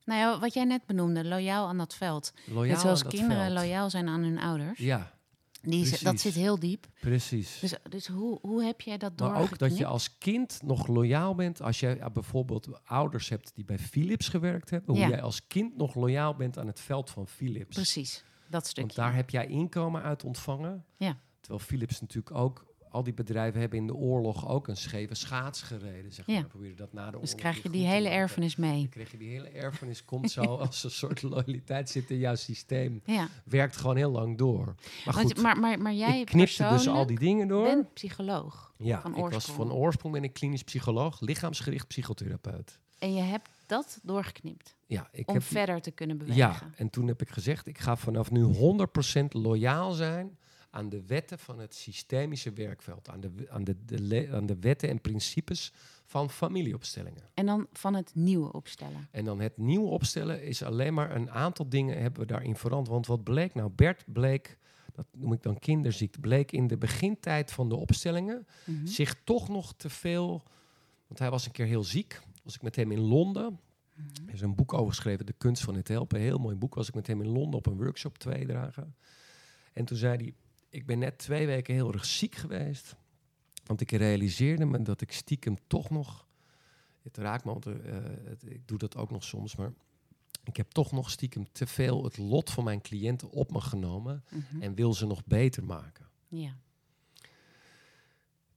[0.05, 2.33] Nou ja, wat jij net benoemde, loyaal aan dat veld.
[2.45, 3.53] Loyaal Net zoals kinderen veld.
[3.57, 4.79] loyaal zijn aan hun ouders.
[4.79, 5.13] Ja,
[5.61, 6.87] Die is- dat zit heel diep.
[6.99, 7.59] precies.
[7.59, 11.35] Dus, dus hoe, hoe heb jij dat maar ook dat je als kind nog loyaal
[11.35, 11.61] bent.
[11.61, 14.95] Als jij ja, bijvoorbeeld ouders hebt die bij Philips gewerkt hebben.
[14.95, 15.09] Hoe Ja.
[15.09, 17.75] jij als kind nog loyaal bent aan het veld van Philips.
[17.75, 18.81] Precies, dat stukje.
[18.81, 20.85] Want daar heb jij inkomen uit ontvangen.
[20.97, 21.17] Ja.
[21.39, 22.65] Terwijl Philips natuurlijk ook,
[22.97, 26.11] al die bedrijven hebben in de oorlog ook een scheve schaats gereden.
[26.11, 26.35] Zeg maar.
[26.35, 26.43] Ja.
[26.43, 28.79] Proberen dat na de dus oorlog krijg je die hele erfenis mee.
[28.79, 32.35] Dan krijg je die hele erfenis, komt zo als een soort loyaliteit zit in jouw
[32.35, 33.01] systeem.
[33.05, 34.65] Ja, Werkt gewoon heel lang door.
[35.05, 37.63] Maar want, goed, maar, maar, maar jij knipte dus al die dingen door.
[37.63, 38.73] bent psycholoog.
[38.77, 42.79] ja, van ik was van oorsprong ben ik klinisch psycholoog, lichaamsgericht psychotherapeut.
[42.99, 46.41] En je hebt dat doorgeknipt Ja, ik om heb verder te kunnen bewegen.
[46.41, 50.37] Ja, en toen heb ik gezegd, ik ga vanaf nu 100% loyaal zijn
[50.69, 53.09] aan de wetten van het systemische werkveld.
[53.09, 55.73] Aan de, aan de, de, aan de wetten en principes
[56.05, 57.23] van familieopstellingen.
[57.33, 59.07] En dan van het nieuwe opstellen.
[59.11, 62.89] En dan het nieuwe opstellen is alleen maar een aantal dingen hebben we daarin veranderd.
[62.89, 63.69] Want wat bleek nou?
[63.69, 64.57] Bert bleek,
[64.93, 68.85] dat noem ik dan kinderziekte, bleek in de begintijd van de opstellingen Mhm.
[68.85, 70.43] zich toch nog te veel...
[71.07, 72.21] Want hij was een keer heel ziek.
[72.43, 73.59] Was ik met hem in Londen.
[74.27, 76.17] Er is een boek over geschreven, De Kunst van het Helpen.
[76.17, 76.75] Een heel mooi boek.
[76.75, 78.95] Was ik met hem in Londen op een workshop twee dagen.
[79.73, 80.33] En toen zei hij,
[80.77, 82.95] ik ben net twee weken heel erg ziek geweest.
[83.65, 86.27] Want ik realiseerde me dat ik stiekem toch nog...
[87.01, 87.73] Het raakt me, want eh,
[88.23, 89.73] het- ik doe dat ook nog soms, maar...
[90.43, 94.23] Ik heb toch nog stiekem te veel het lot van mijn cliënten op me genomen
[94.29, 94.61] Mhm.
[94.61, 96.05] en wil ze nog beter maken.
[96.27, 96.55] Ja.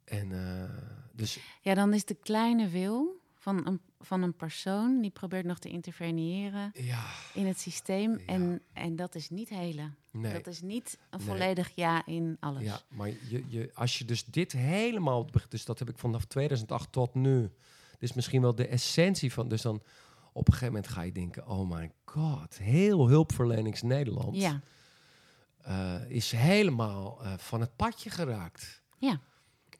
[0.05, 0.71] En eh,
[1.13, 5.59] dus ja, dan is de kleine wil van een, van een persoon die probeert nog
[5.59, 8.19] te interveneren ja, in het systeem.
[8.19, 8.25] Ja.
[8.27, 9.97] En, en dat is niet helen.
[10.11, 10.33] nee.
[10.33, 11.29] Dat is niet een Nee.
[11.29, 12.63] volledig ja in alles.
[12.63, 15.27] Ja, maar je, je, als je dus dit helemaal...
[15.49, 17.41] Dus dat heb ik vanaf 2008 tot nu.
[17.91, 19.49] Dit is misschien wel de essentie van...
[19.49, 19.83] Dus dan
[20.33, 21.47] op een gegeven moment ga je denken...
[21.49, 24.37] Oh my god, heel hulpverlenings Nederland...
[24.37, 24.61] ja.
[25.63, 28.83] eh, is helemaal eh, van het padje geraakt.
[28.99, 29.21] Ja.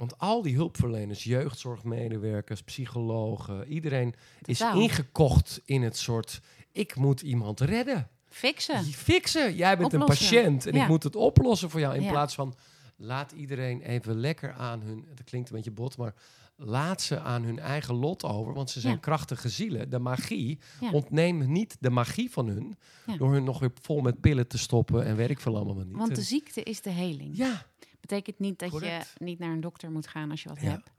[0.01, 3.67] Want al die hulpverleners, jeugdzorgmedewerkers, psychologen...
[3.69, 6.41] Iedereen is ingekocht in het soort...
[6.73, 8.09] Ik moet iemand redden.
[8.29, 8.85] Fixen.
[8.85, 9.55] Fixen.
[9.57, 10.83] Jij bent een patiënt en Ja.
[10.83, 11.95] ik moet het oplossen voor jou.
[11.95, 12.11] In Ja.
[12.11, 12.55] plaats van
[12.97, 15.05] laat iedereen even lekker aan hun.
[15.15, 16.15] Dat klinkt een beetje bot, maar
[16.57, 18.53] laat ze aan hun eigen lot over.
[18.55, 18.99] Want ze zijn Ja.
[19.01, 19.91] krachtige zielen.
[19.91, 20.59] De magie.
[20.93, 22.77] Ontneem niet de magie van hun.
[23.19, 25.97] Door hun nog weer vol met pillen te stoppen en veel allemaal niet.
[25.97, 27.37] Want de ziekte is de heling.
[27.37, 27.67] ja,
[28.11, 29.15] betekent niet dat Correct.
[29.19, 30.69] je niet naar een dokter moet gaan als je wat Ja.
[30.71, 30.91] hebt.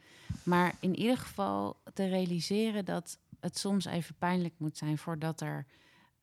[0.44, 5.66] Maar in ieder geval te realiseren dat het soms even pijnlijk moet zijn voordat er.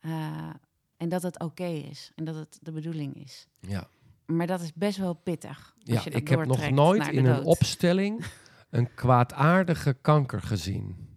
[0.01, 0.51] eh,
[0.97, 2.13] en dat het oké is.
[2.15, 3.47] En dat het de bedoeling is.
[3.61, 3.89] Ja.
[4.27, 5.75] Maar dat is best wel pittig.
[5.93, 8.25] Als Ja, ik heb nog nooit in een opstelling
[8.71, 11.09] een kwaadaardige kanker gezien.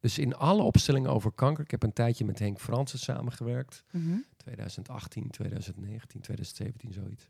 [0.00, 4.16] Dus in alle opstellingen over kanker, ik heb een tijdje met Henk Fransen samengewerkt, Mhm.
[4.36, 7.28] 2018, 2019, 2017, zoiets.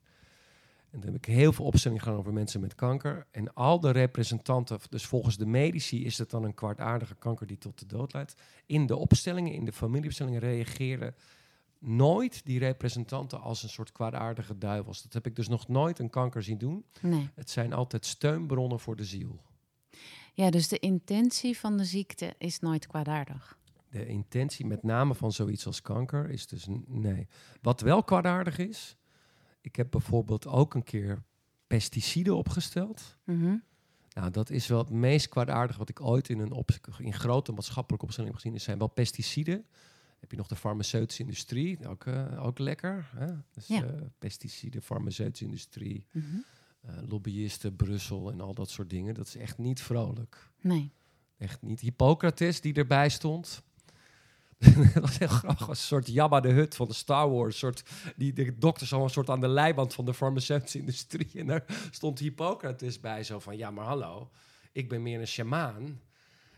[0.95, 3.27] En dan heb ik heel veel opstellingen gedaan over mensen met kanker.
[3.31, 7.59] En al de representanten, dus volgens de medici is het dan een kwaadaardige kanker die
[7.59, 8.35] tot de dood leidt.
[8.67, 11.15] In de opstellingen, in de familieopstellingen reageren
[11.79, 15.03] nooit die representanten als een soort kwaadaardige duivels.
[15.03, 16.85] Dat heb ik dus nog nooit een kanker zien doen.
[17.01, 17.29] Nee.
[17.35, 19.41] Het zijn altijd steunbronnen voor de ziel.
[20.33, 23.59] Ja, dus de intentie van de ziekte is nooit kwaadaardig.
[23.91, 27.29] De intentie, met name van zoiets als kanker, is dus nee.
[27.63, 28.97] Wat wel kwaadaardig is,
[29.65, 31.23] ik heb bijvoorbeeld ook een keer
[31.67, 33.17] pesticiden opgesteld.
[33.25, 33.57] Mhm.
[34.15, 37.53] Nou, dat is wel het meest kwaadaardige wat ik ooit in een op, in grote
[37.53, 38.57] maatschappelijke opstelling heb gezien.
[38.59, 39.65] Er zijn wel pesticiden.
[40.21, 43.11] Heb je nog de farmaceutische industrie, ook, eh, ook lekker.
[43.17, 43.27] Hè?
[43.51, 43.85] Dus, Ja.
[43.85, 46.25] eh, pesticiden, farmaceutische industrie, Mhm.
[46.81, 49.15] eh, lobbyisten, Brussel en al dat soort dingen.
[49.15, 50.51] Dat is echt niet vrolijk.
[50.61, 50.93] Nee.
[51.39, 51.81] Echt niet.
[51.81, 53.63] Hippocrates die erbij stond.
[54.95, 55.69] dat was heel grappig.
[55.69, 57.53] Een soort Jabba de Hut van de Star Wars.
[57.55, 57.83] Een soort,
[58.17, 61.31] die, de dokters allemaal een soort aan de leiband van de farmaceutische industrie.
[61.35, 63.25] En daar stond Hippocrates bij.
[63.25, 64.31] Zo van, ja maar hallo.
[64.73, 66.01] Ik ben meer een sjamaan.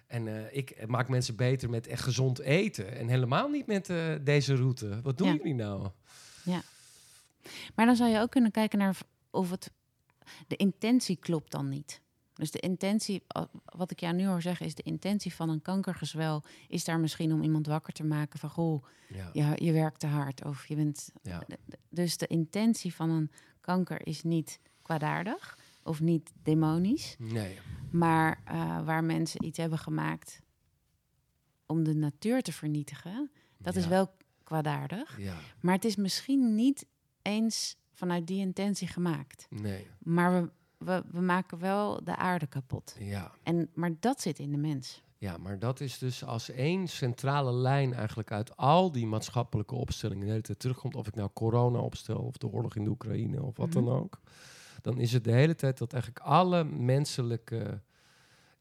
[0.07, 2.96] En eh, ik maak mensen beter met echt gezond eten.
[2.96, 5.00] En helemaal niet met eh, deze route.
[5.02, 5.34] Wat doen Ja.
[5.34, 5.88] jullie nou?
[7.74, 8.96] Maar dan zou je ook kunnen kijken naar
[9.30, 9.70] of het
[10.46, 12.00] de intentie klopt dan niet.
[12.37, 13.22] Dus de intentie,
[13.64, 17.32] wat ik jou nu hoor zeggen, is de intentie van een kankergezwel is daar misschien
[17.32, 20.74] om iemand wakker te maken van goh, Ja, je, je werkt te hard of je
[20.76, 21.11] bent.
[21.22, 21.43] ja.
[21.89, 23.30] Dus de intentie van een
[23.61, 27.59] kanker is niet kwaadaardig of niet demonisch, Nee.
[27.91, 30.41] maar eh, waar mensen iets hebben gemaakt
[31.66, 35.18] om de natuur te vernietigen, dat is wel kwaadaardig.
[35.20, 36.87] Ja, Maar het is misschien niet
[37.22, 39.47] eens vanuit die intentie gemaakt.
[39.51, 39.87] nee.
[39.99, 42.97] Maar we, we, we maken wel de aarde kapot.
[42.99, 43.33] Ja.
[43.43, 45.05] En, maar dat zit in de mens.
[45.18, 50.24] Ja, maar dat is dus als één centrale lijn eigenlijk uit al die maatschappelijke opstellingen
[50.24, 50.95] de hele tijd terugkomt.
[50.95, 53.93] Of ik nou corona opstel of de oorlog in de Oekraïne of wat dan Mhm.
[53.93, 54.20] ook.
[54.83, 57.81] Dan is het de hele tijd dat eigenlijk alle menselijke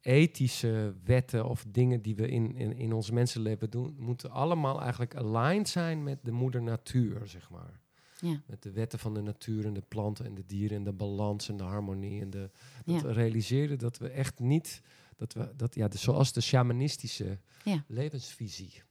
[0.01, 5.15] ethische wetten of dingen die we in, in, in ons mensenleven doen, moeten allemaal eigenlijk
[5.15, 7.79] aligned zijn met de moeder natuur, zeg maar.
[8.19, 8.41] Ja.
[8.45, 11.49] Met de wetten van de natuur en de planten en de dieren en de balans
[11.49, 12.21] en de harmonie.
[12.21, 12.49] En de,
[12.85, 13.01] dat Ja.
[13.01, 14.81] we realiseerden dat we echt niet,
[15.15, 17.83] dat we, dat, ja, de, zoals de shamanistische Ja.
[17.87, 18.81] levensvisie.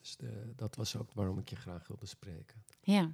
[0.00, 2.62] Dus de, dat was ook waarom ik je graag wilde spreken.
[2.82, 3.12] Ja.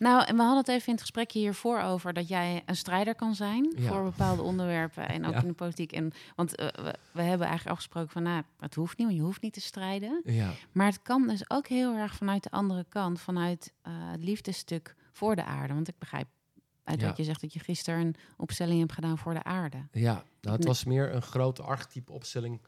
[0.00, 3.14] Nou, en we hadden het even in het gesprekje hiervoor over dat jij een strijder
[3.14, 3.88] kan zijn Ja.
[3.88, 5.40] voor bepaalde onderwerpen en ook Ja.
[5.42, 5.92] in de politiek.
[5.92, 9.24] En, want eh, we, we hebben eigenlijk afgesproken van, nou, het hoeft niet, want je
[9.24, 10.20] hoeft niet te strijden.
[10.24, 14.24] Ja, Maar het kan dus ook heel erg vanuit de andere kant, vanuit eh, het
[14.24, 15.74] liefdesstuk voor de aarde.
[15.74, 16.26] Want ik begrijp
[16.84, 19.86] uit wat je zegt dat je gisteren een opstelling hebt gedaan voor de aarde.
[19.92, 20.22] ja.
[20.40, 22.60] Nou, het was meer een grote archetype opstelling.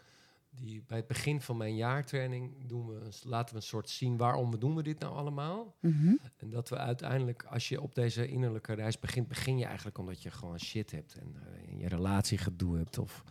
[0.55, 4.51] Die bij het begin van mijn jaartraining doen we, laten we een soort zien waarom
[4.51, 5.75] we doen we dit nou allemaal.
[5.81, 6.15] Mhm.
[6.37, 10.23] En dat we uiteindelijk, als je op deze innerlijke reis begint, begin je eigenlijk omdat
[10.23, 11.15] je gewoon shit hebt.
[11.15, 12.99] En eh, in je relatie gedoe hebt.
[12.99, 13.25] Of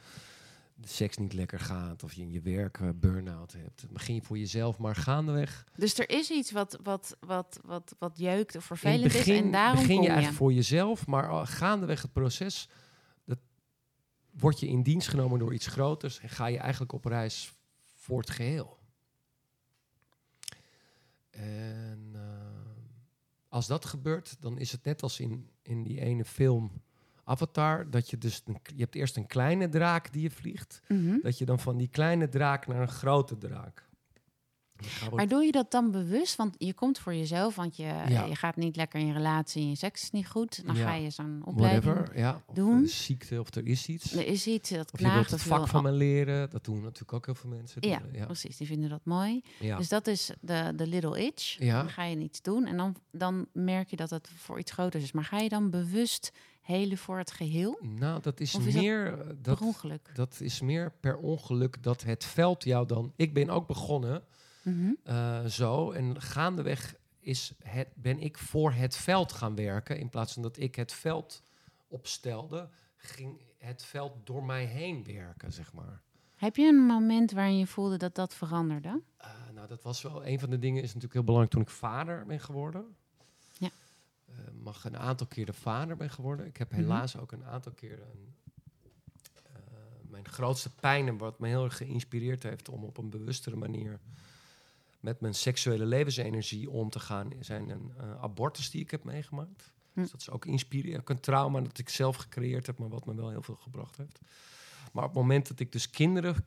[0.76, 2.04] de seks niet lekker gaat.
[2.04, 3.82] Of je in je werk eh, burn-out hebt.
[3.82, 5.66] Dan begin je voor jezelf, maar gaandeweg.
[5.76, 9.52] Dus er is iets wat, wat, wat, wat, wat jeukt of vervelend begin is en
[9.52, 10.14] daarom begin kom je je.
[10.14, 11.08] eigenlijk voor jezelf.
[11.08, 12.70] Maar al gaandeweg het proces,
[14.32, 16.20] word je in dienst genomen door iets groters.
[16.20, 17.54] En ga je eigenlijk op reis
[17.96, 18.80] voor het geheel.
[21.30, 22.22] En eh,
[23.48, 26.72] als dat gebeurt, dan is het net als in, in die ene film
[27.24, 27.90] Avatar.
[27.90, 30.82] Dat je dus, een, je hebt eerst een kleine draak die je vliegt.
[30.88, 31.18] Mhm.
[31.22, 33.90] Dat je dan van die kleine draak naar een grote draak.
[35.14, 36.36] Maar doe je dat dan bewust?
[36.36, 38.26] Want je komt voor jezelf, want je, Ja.
[38.26, 40.66] je gaat niet lekker in je relatie en je seks is niet goed.
[40.66, 40.84] Dan Ja.
[40.88, 41.84] ga je zo'n opleiding.
[41.84, 42.42] Whatever, ja.
[42.46, 42.88] Of doen.
[42.88, 44.14] ziekte of er is iets.
[44.14, 45.32] Er is iets dat Of je wilt knaagt.
[45.32, 46.50] het vak van me leren.
[46.50, 47.88] Dat doen natuurlijk ook heel veel mensen.
[47.88, 48.58] Ja, precies.
[48.58, 49.42] Die vinden dat mooi.
[49.60, 49.78] ja.
[49.78, 51.58] Dus dat is de, de little itch.
[51.58, 55.04] Dan ga je iets doen en dan, dan merk je dat het voor iets groters
[55.04, 55.12] is.
[55.12, 57.80] Maar ga je dan bewust helen voor het geheel?
[57.82, 59.18] nou, dat is meer...
[59.42, 60.10] per ongeluk?
[60.14, 63.14] dat is meer per ongeluk dat het veld jou dan...
[63.16, 64.24] Ik ben ook begonnen
[64.62, 64.92] Mhm.
[65.04, 65.92] eh, zo.
[65.92, 69.98] En gaandeweg is het, ben ik voor het veld gaan werken.
[70.00, 71.42] In plaats van dat ik het veld
[71.88, 76.02] opstelde, ging het veld door mij heen werken, zeg maar.
[76.36, 79.02] Heb je een moment waarin je voelde dat dat veranderde?
[79.18, 81.70] Eh, nou, dat was wel een van de dingen, is natuurlijk heel belangrijk toen ik
[81.70, 82.96] vader ben geworden.
[83.58, 83.70] Ja.
[84.62, 86.46] mag een aantal keer de vader ben geworden.
[86.46, 86.80] Ik heb Mhm.
[86.82, 88.34] helaas ook een aantal keer een,
[90.10, 94.00] mijn grootste pijn en wat me heel erg geïnspireerd heeft om op een bewustere manier
[95.02, 99.72] met mijn seksuele levensenergie om te gaan, zijn een eh, abortus die ik heb meegemaakt.
[99.94, 100.02] Hm.
[100.02, 101.10] Dus dat is ook inspirerend.
[101.10, 104.20] Een trauma dat ik zelf gecreëerd heb, maar wat me wel heel veel gebracht heeft.
[104.92, 106.46] Maar op het moment dat ik dus kinderen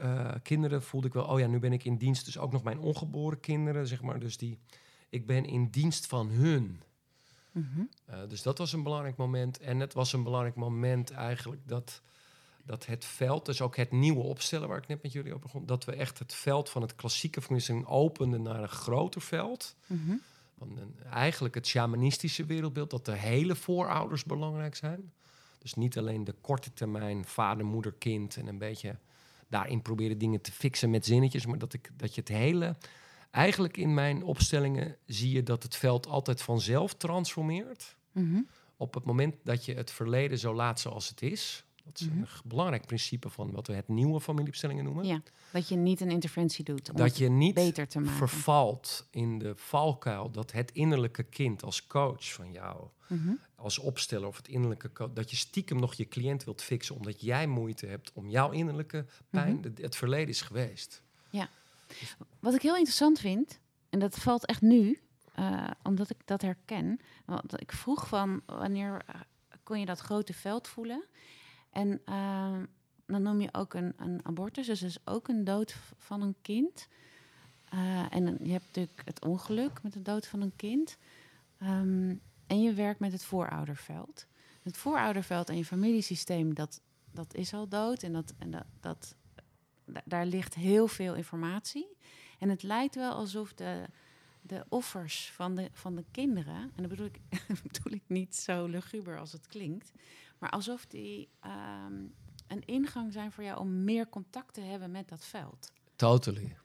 [0.00, 2.24] eh, kinderen voelde ik wel, oh ja, nu ben ik in dienst.
[2.24, 4.20] Dus ook nog mijn ongeboren kinderen, zeg maar.
[4.20, 4.58] Dus die,
[5.08, 6.82] ik ben in dienst van hun.
[7.52, 7.80] Mhm.
[8.04, 9.58] Eh, dus dat was een belangrijk moment.
[9.58, 12.02] En het was een belangrijk moment eigenlijk dat,
[12.64, 15.66] dat het veld, dus ook het nieuwe opstellen waar ik net met jullie over begon,
[15.66, 19.76] dat we echt het veld van het klassieke vermissing openden naar een groter veld.
[20.58, 25.12] Van een, eigenlijk het shamanistische wereldbeeld, dat de hele voorouders belangrijk zijn.
[25.58, 28.98] Dus niet alleen de korte termijn vader, moeder, kind en een beetje
[29.48, 32.76] daarin proberen dingen te fixen met zinnetjes, maar dat, ik, dat je het hele.
[33.30, 37.96] Eigenlijk in mijn opstellingen zie je dat het veld altijd vanzelf transformeert.
[38.12, 38.40] Mhm.
[38.76, 41.64] Op het moment dat je het verleden zo laat zoals het is.
[41.92, 42.18] Dat is Mhm.
[42.18, 45.04] een g- belangrijk principe van wat we het nieuwe familieopstellingen noemen.
[45.06, 45.22] Ja,
[45.52, 48.16] dat je niet een interventie doet om dat je niet beter te maken.
[48.16, 53.30] vervalt in de valkuil dat het innerlijke kind als coach van jou, Mhm.
[53.54, 57.20] als opsteller of het innerlijke coach, dat je stiekem nog je cliënt wilt fixen omdat
[57.20, 59.74] jij moeite hebt om jouw innerlijke pijn, Mhm.
[59.74, 61.02] de- het verleden is geweest.
[62.40, 63.58] Wat ik heel interessant vind,
[63.90, 65.00] en dat valt echt nu,
[65.34, 67.00] eh, omdat ik dat herken.
[67.26, 69.14] Want ik vroeg van wanneer eh,
[69.62, 71.04] kon je dat grote veld voelen?
[71.70, 72.58] En eh,
[73.06, 76.88] dan noem je ook een, een abortus, dus is ook een dood van een kind.
[77.70, 80.96] Eh, en je hebt natuurlijk het ongeluk met de dood van een kind.
[81.58, 82.14] Ehm,
[82.46, 84.26] en je werkt met het voorouderveld.
[84.62, 88.02] Het voorouderveld en je familiesysteem, dat, dat is al dood.
[88.02, 89.14] En, dat, en dat, dat,
[89.84, 91.96] da- daar ligt heel veel informatie.
[92.38, 93.84] En het lijkt wel alsof de,
[94.40, 97.20] de offers van de, van de kinderen, en dat bedoel ik,
[97.72, 99.92] bedoel ik niet zo luguber als het klinkt,
[100.40, 102.02] maar alsof die ehm,
[102.46, 105.72] een ingang zijn voor jou om meer contact te hebben met dat veld.
[105.96, 106.56] Totally.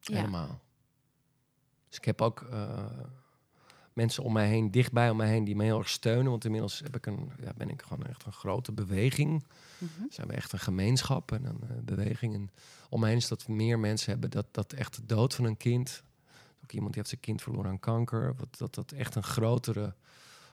[0.00, 0.16] Ja.
[0.16, 0.60] Helemaal.
[1.88, 2.86] Dus ik heb ook eh,
[3.92, 6.30] mensen om mij heen, dichtbij om mij heen, die me heel erg steunen.
[6.30, 9.44] Want inmiddels heb ik een, ja, ben ik gewoon echt een grote beweging.
[9.78, 10.02] Mhm.
[10.08, 12.34] Zijn we echt een gemeenschap en een eh, beweging.
[12.34, 12.50] En
[12.88, 15.56] om heen is dat we meer mensen hebben dat, dat echt de dood van een
[15.56, 16.02] kind.
[16.62, 18.34] Ook iemand die heeft zijn kind verloren aan kanker.
[18.36, 19.94] Wat, dat dat echt een grotere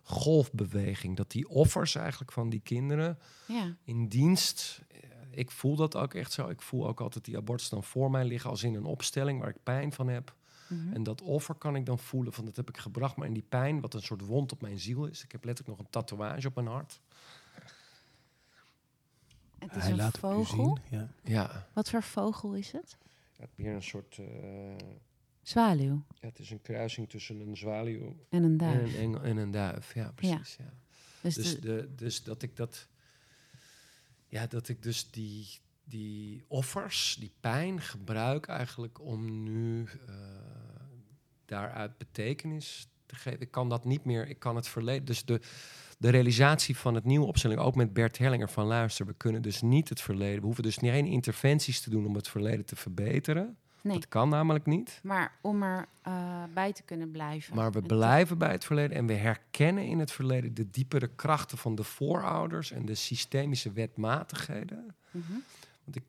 [0.03, 1.17] golfbeweging.
[1.17, 4.81] Dat die offers eigenlijk van die kinderen Ja, in dienst.
[4.89, 4.99] eh,
[5.31, 6.47] Ik voel dat ook echt zo.
[6.49, 9.49] Ik voel ook altijd die abortus dan voor mij liggen als in een opstelling waar
[9.49, 10.35] ik pijn van heb.
[10.69, 10.93] mhm.
[10.93, 13.45] En dat offer kan ik dan voelen van dat heb ik gebracht, maar in die
[13.49, 15.23] pijn, wat een soort wond op mijn ziel is.
[15.23, 16.99] Ik heb letterlijk nog een tatoeage op mijn hart.
[19.59, 20.77] het is Hij een laat vogel.
[20.89, 20.99] zien.
[20.99, 21.07] Ja.
[21.23, 22.97] Ja, Wat voor vogel is het?
[23.37, 24.17] het is meer een soort.
[24.17, 24.25] eh,
[25.41, 28.93] Zwaluw ja, het is een kruising tussen een zwaluw en een en duif.
[28.93, 29.93] een engel en een duif.
[29.93, 30.55] Ja, precies.
[30.59, 30.73] Ja.
[31.21, 32.87] Dus, Dus, de- dus dat ik dat.
[34.27, 35.47] Ja, dat ik dus die,
[35.83, 40.15] die offers, die pijn gebruik eigenlijk om nu eh,
[41.45, 43.39] daaruit betekenis te geven.
[43.41, 45.05] Ik kan dat niet meer, ik kan het verleden.
[45.05, 45.39] Dus de,
[45.97, 49.61] de realisatie van het nieuwe opstelling, ook met Bert Hellinger van luister, we kunnen dus
[49.61, 52.75] niet het verleden, we hoeven dus niet geen interventies te doen om het verleden te
[52.75, 53.57] verbeteren.
[53.83, 54.99] Nee, Dat kan namelijk niet.
[55.03, 57.55] maar om er eh, bij te kunnen blijven.
[57.55, 61.57] Maar we blijven bij het verleden en we herkennen in het verleden de diepere krachten
[61.57, 64.95] van de voorouders en de systemische wetmatigheden.
[65.11, 65.33] Mhm.
[65.91, 66.03] Ik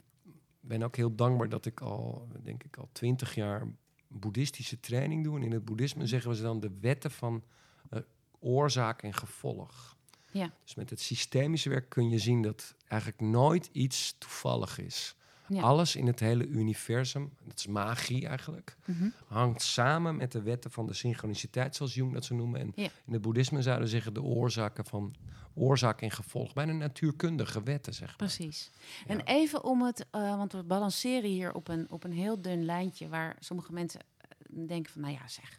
[0.61, 3.67] ben ook heel dankbaar dat ik al, denk ik, al twintig jaar
[4.09, 5.37] boeddhistische training doe.
[5.37, 7.43] En in het boeddhisme zeggen we ze dan de wetten van
[7.91, 8.01] eh,
[8.39, 9.97] oorzaak en gevolg.
[10.31, 10.53] Ja.
[10.65, 15.17] Dus met het systemische werk kun je zien dat eigenlijk nooit iets toevallig is.
[15.55, 15.63] Ja.
[15.63, 19.09] Alles in het hele universum, dat is magie eigenlijk, Mhm.
[19.27, 22.61] hangt samen met de wetten van de synchroniciteit, zoals Jung dat ze noemen.
[22.61, 22.89] En Ja.
[23.07, 25.15] in het boeddhisme zouden we zeggen de oorzaken van
[25.55, 26.53] oorzaak en gevolg.
[26.53, 28.17] Bijna natuurkundige wetten, zeg maar.
[28.17, 28.71] Precies.
[29.07, 29.15] Ja.
[29.15, 32.65] En even om het, eh, want we balanceren hier op een, op een heel dun
[32.65, 35.59] lijntje waar sommige mensen eh, denken van, nou ja, zeg,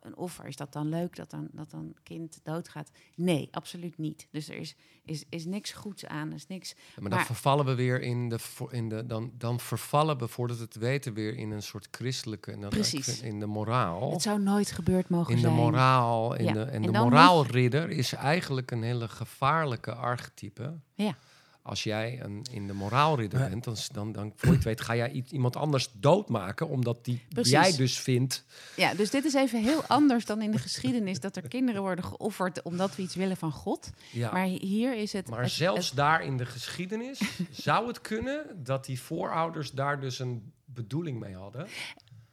[0.00, 2.90] een offer, is dat dan leuk dat dan, dat dan kind doodgaat?
[3.14, 4.28] Nee, absoluut niet.
[4.30, 6.74] Dus er is, is, is niks goeds aan, er is niks...
[6.94, 8.38] Ja, maar dan vervallen we weer in de,
[8.70, 12.60] in de dan, dan vervallen we voordat het weten weer in een soort christelijke en
[12.60, 13.20] dan Precies.
[13.20, 14.10] in de moraal.
[14.12, 15.54] Het zou nooit gebeurd mogen In de zijn.
[15.54, 20.78] moraal, in Ja, de, en en de moraalridder is eigenlijk een hele gevaarlijke archetype.
[20.94, 21.16] Ja.
[21.62, 24.96] Als jij een, in de moraalridder bent, dan, dan, dan voor je het weet ga
[24.96, 27.52] jij iemand anders doodmaken, omdat die Precies.
[27.52, 28.44] jij dus vindt.
[28.76, 32.04] Ja, dus dit is even heel anders dan in de geschiedenis dat er kinderen worden
[32.04, 33.90] geofferd omdat we iets willen van God.
[34.12, 34.32] Ja.
[34.32, 35.28] Maar hier is het.
[35.30, 40.00] Maar het- zelfs het- daar in de geschiedenis zou het kunnen dat die voorouders daar
[40.00, 41.66] dus een bedoeling mee hadden.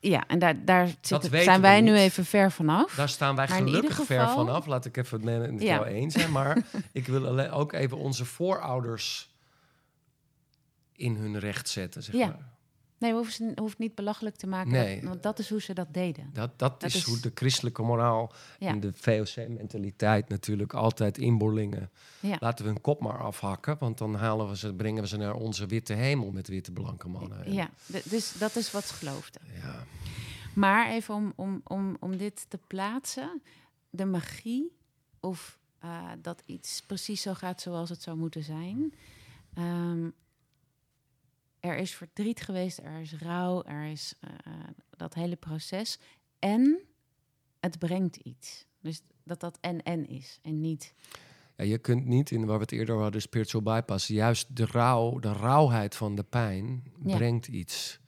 [0.09, 2.93] Ja, en daar, daar zitten, weten zijn wij nu even ver vanaf.
[2.95, 4.65] Daar staan wij Maar gelukkig ver vanaf.
[4.65, 5.73] Laat ik even het met Ja.
[5.73, 6.31] jou eens zijn.
[6.31, 6.57] Maar
[6.91, 9.29] ik wil alleen ook even onze voorouders
[10.95, 12.03] in hun recht zetten.
[12.03, 12.25] Zeg Ja.
[12.27, 12.55] maar.
[12.99, 15.01] Nee, we hoeven ze hoeft niet belachelijk te maken, Nee.
[15.01, 16.29] want dat is hoe ze dat deden.
[16.33, 18.67] Dat, dat, Dat is, is- hoe de christelijke moraal Ja.
[18.67, 21.89] en de VOC-mentaliteit natuurlijk altijd inboorlingen.
[22.19, 22.37] Ja.
[22.39, 25.33] Laten we hun kop maar afhakken, want dan halen we ze, brengen we ze naar
[25.35, 27.45] onze witte hemel met witte blanke mannen.
[27.45, 27.69] En- Ja,
[28.03, 29.41] dus dat is wat ze geloofden.
[29.61, 29.83] ja.
[30.55, 33.41] Maar even om, om, om, om dit te plaatsen,
[33.89, 34.77] de magie
[35.19, 38.93] of eh, dat iets precies zo gaat zoals het zou moeten zijn.
[39.53, 40.09] Ehm,
[41.59, 44.29] er is verdriet geweest, er is rouw, er is eh,
[44.89, 45.99] dat hele proces.
[46.39, 46.79] En
[47.59, 48.65] het brengt iets.
[48.81, 50.93] Dus dat dat en-en is en niet...
[51.55, 55.19] Ja, je kunt niet, in waar we het eerder hadden, spiritual bypass, juist de rouw,
[55.19, 57.15] de rauwheid van de pijn Ja.
[57.15, 57.99] brengt iets.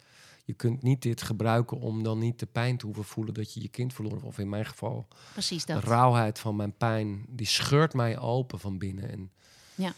[0.45, 3.61] Je kunt niet dit gebruiken om dan niet de pijn te hoeven voelen dat je
[3.61, 4.21] je kind verloren.
[4.21, 5.83] Of in mijn geval, Precies de dat.
[5.83, 9.09] rauwheid van mijn pijn, die scheurt mij open van binnen.
[9.09, 9.31] En
[9.75, 9.93] Ja.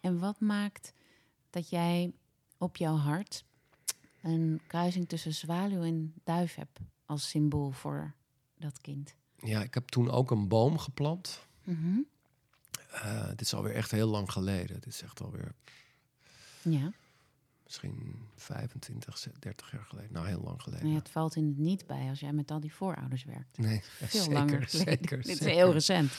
[0.00, 0.92] En wat maakt
[1.50, 2.12] dat jij
[2.58, 3.44] op jouw hart
[4.22, 8.14] een kruising tussen zwaluw en duif hebt als symbool voor
[8.58, 9.14] dat kind?
[9.42, 11.46] ja, ik heb toen ook een boom geplant.
[11.64, 11.98] Mhm.
[12.90, 14.74] Eh, dit is alweer echt heel lang geleden.
[14.80, 15.54] Dit is echt alweer
[16.62, 16.92] Ja,
[17.64, 20.12] misschien 25, 30 jaar geleden.
[20.12, 20.86] Nou, heel lang geleden.
[20.86, 23.58] nee, het valt in het niet bij als jij met al die voorouders werkt.
[23.58, 24.92] Nee, Veel zeker, langer geleden.
[24.92, 25.16] zeker.
[25.16, 25.54] Dit is zeker.
[25.54, 26.12] heel recent.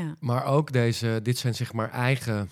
[0.00, 0.16] Ja.
[0.20, 2.50] Maar ook deze, dit zijn zeg maar eigen,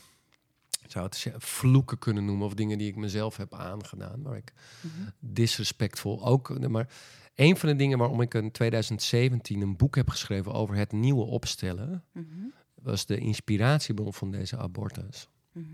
[0.87, 2.47] zou het zeggen, vloeken kunnen noemen.
[2.47, 4.23] Of dingen die ik mezelf heb aangedaan.
[4.23, 5.09] Waar ik Mhm.
[5.19, 6.69] disrespectvol ook.
[6.69, 6.89] Maar
[7.35, 11.25] een van de dingen waarom ik in 2017 een boek heb geschreven over het nieuwe
[11.25, 12.05] opstellen.
[12.13, 12.27] Mhm.
[12.83, 15.29] was de inspiratiebron van deze abortus.
[15.53, 15.67] Mhm.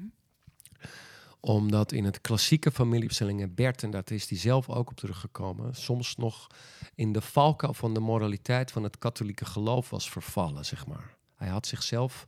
[1.40, 6.16] Omdat in het klassieke familieopstellingen Bert, en daar is hij zelf ook op teruggekomen, soms
[6.16, 6.46] nog
[6.94, 11.15] in de valkuil van de moraliteit van het katholieke geloof was vervallen, zeg maar.
[11.36, 12.26] Hij had zichzelf,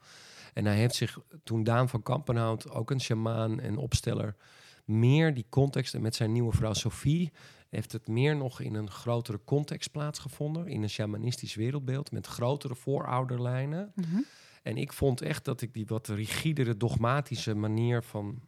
[0.55, 4.37] en hij heeft zich, toen Daan van Kampenhout, ook een sjamaan en opsteller,
[4.85, 7.33] meer die context, en met zijn nieuwe vrouw Sophie,
[7.69, 12.75] heeft het meer nog in een grotere context plaatsgevonden, in een shamanistisch wereldbeeld, met grotere
[12.75, 13.93] voorouderlijnen.
[13.95, 14.21] Mhm.
[14.63, 18.41] En ik vond echt dat ik die wat rigidere, dogmatische manier van.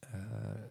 [0.00, 0.20] eh,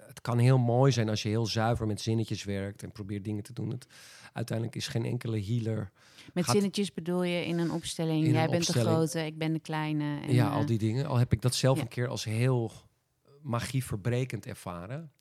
[0.07, 3.43] het kan heel mooi zijn als je heel zuiver met zinnetjes werkt en probeert dingen
[3.43, 3.69] te doen.
[3.69, 3.87] Het,
[4.34, 5.91] uiteindelijk is geen enkele healer.
[6.34, 8.19] Met Gaat- zinnetjes bedoel je in een opstelling.
[8.21, 10.19] In een jij bent de grote, ik ben de kleine.
[10.21, 11.05] En, ja, eh, al die dingen.
[11.05, 11.84] Al heb ik dat zelf ja.
[11.84, 12.71] een keer als heel
[13.41, 15.11] magieverbrekend ervaren.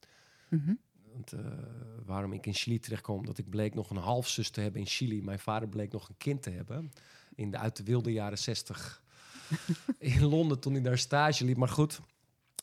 [0.48, 0.72] mhm.
[1.12, 1.40] Want, eh,
[2.04, 5.22] waarom ik in Chili terechtkwam, dat ik bleek nog een halfzus te hebben in Chili.
[5.22, 6.92] Mijn vader bleek nog een kind te hebben.
[7.34, 9.02] In de, uit de wilde jaren zestig.
[9.98, 11.56] in Londen toen ik daar stage liep.
[11.56, 12.00] Maar goed,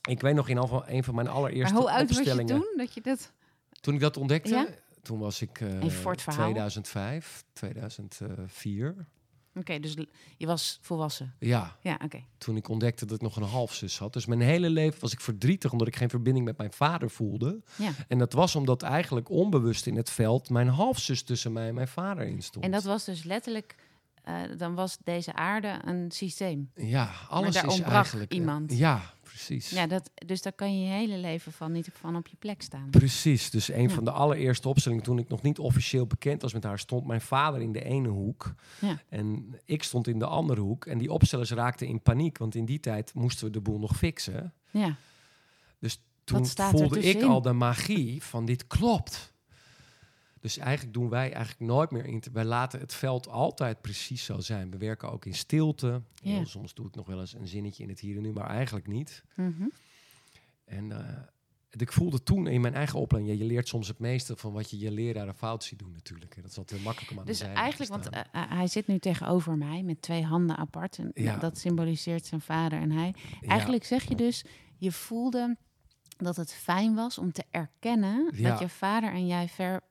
[0.09, 2.73] ik weet nog in al- een van mijn allereerste Maar hoe oud was je toen
[2.77, 3.31] dat je dat...
[3.81, 4.67] Toen ik dat ontdekte, Ja?
[5.01, 5.89] Toen was ik Even
[6.19, 6.51] verhaal.
[6.51, 9.05] 2005, 2004.
[9.55, 9.95] Oké, dus
[10.37, 11.33] je was volwassen.
[11.39, 12.23] Ja, Ja, oké.
[12.37, 14.13] toen ik ontdekte dat ik nog een halfzus had.
[14.13, 17.61] Dus mijn hele leven was ik verdrietig omdat ik geen verbinding met mijn vader voelde.
[17.75, 17.91] Ja.
[18.07, 21.87] En dat was omdat eigenlijk onbewust in het veld mijn halfzus tussen mij en mijn
[21.87, 22.65] vader in stond.
[22.65, 23.75] En dat was dus letterlijk...
[24.23, 26.71] eh, dan was deze aarde een systeem.
[26.75, 28.31] Ja, alles daar is eigenlijk...
[28.31, 28.77] eh, iemand.
[28.77, 29.13] Ja,
[29.45, 29.69] precies.
[29.69, 32.61] Ja, dat, dus daar kan je je hele leven van niet van op je plek
[32.61, 32.87] staan.
[32.89, 33.49] Precies.
[33.49, 33.89] Dus een Ja.
[33.89, 37.21] van de allereerste opstellingen toen ik nog niet officieel bekend was met haar, stond mijn
[37.21, 38.53] vader in de ene hoek.
[38.81, 39.01] Ja.
[39.09, 40.85] En ik stond in de andere hoek.
[40.85, 43.97] En die opstellers raakten in paniek, want in die tijd moesten we de boel nog
[43.97, 44.53] fixen.
[44.71, 44.95] Ja,
[45.79, 49.33] Dus toen voelde ik al de magie van dit klopt.
[50.39, 52.23] Dus eigenlijk doen wij eigenlijk nooit meer in.
[52.33, 54.71] Wij laten het veld altijd precies zo zijn.
[54.71, 56.01] We werken ook in stilte.
[56.13, 56.31] Ja.
[56.31, 58.49] Heel soms doe ik nog wel eens een zinnetje in het hier en nu, maar
[58.49, 59.23] eigenlijk niet.
[59.35, 59.67] Mhm.
[60.65, 61.17] En eh,
[61.69, 64.69] ik voelde toen in mijn eigen opleiding, ja, je leert soms het meeste van wat
[64.69, 66.35] je je leraren fout ziet doen natuurlijk.
[66.35, 68.87] En dat is altijd heel makkelijk om aan Dus eigenlijk, want eh, eh, hij zit
[68.87, 70.97] nu tegenover mij met twee handen apart.
[70.97, 71.37] En Ja.
[71.37, 73.13] dat symboliseert zijn vader en hij.
[73.41, 74.43] Ja, Eigenlijk zeg je dus,
[74.77, 75.57] je voelde
[76.17, 78.49] dat het fijn was om te erkennen Ja.
[78.49, 79.81] dat je vader en jij ver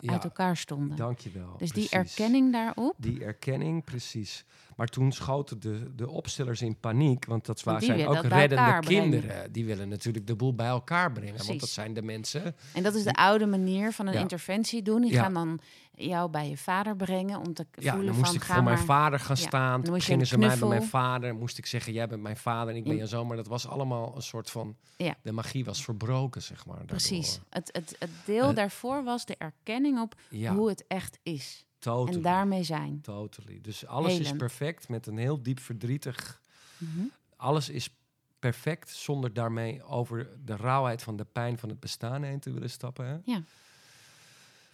[0.00, 0.12] Ja.
[0.12, 0.96] uit elkaar stonden.
[0.96, 1.54] dankjewel.
[1.58, 1.90] dus precies.
[1.90, 4.44] die erkenning daarop, Die erkenning, precies.
[4.76, 8.22] Maar toen schoten de, de opstellers in paniek, want dat Want wa- die zijn ook
[8.24, 8.80] reddende brengen.
[8.84, 9.52] kinderen.
[9.52, 11.60] Die willen natuurlijk de boel bij elkaar brengen, want Precies.
[11.60, 12.56] dat zijn de mensen.
[12.74, 14.20] en dat is de oude manier van een Ja.
[14.20, 15.00] interventie doen.
[15.00, 15.60] Die gaan dan
[15.98, 18.76] jou bij je vader brengen om te Ja, voelen dan moest van ik voor mijn
[18.76, 19.82] maar- vader gaan Ja, staan.
[19.82, 21.34] dan gingen ze mij bij mijn vader.
[21.34, 23.00] Moest ik zeggen, jij bent mijn vader en ik ben Ja.
[23.00, 23.26] je zoon.
[23.26, 24.76] Maar dat was allemaal een soort van...
[24.96, 25.14] Ja.
[25.22, 26.76] De magie was verbroken, zeg maar.
[26.76, 26.96] daardoor.
[26.96, 27.40] Precies.
[27.50, 28.54] Het, het, het deel Eh.
[28.54, 31.66] daarvoor was de erkenning op Ja, hoe het echt is.
[31.78, 32.16] totally.
[32.16, 33.00] En daarmee zijn.
[33.00, 33.58] Totally.
[33.62, 36.40] Dus alles is perfect met een heel diep verdrietig...
[36.78, 37.00] Mhm.
[37.36, 37.90] Alles is
[38.38, 42.70] perfect, zonder daarmee over de rauwheid van de pijn van het bestaan heen te willen
[42.70, 43.06] stappen.
[43.06, 43.16] Hè?
[43.24, 43.42] Ja.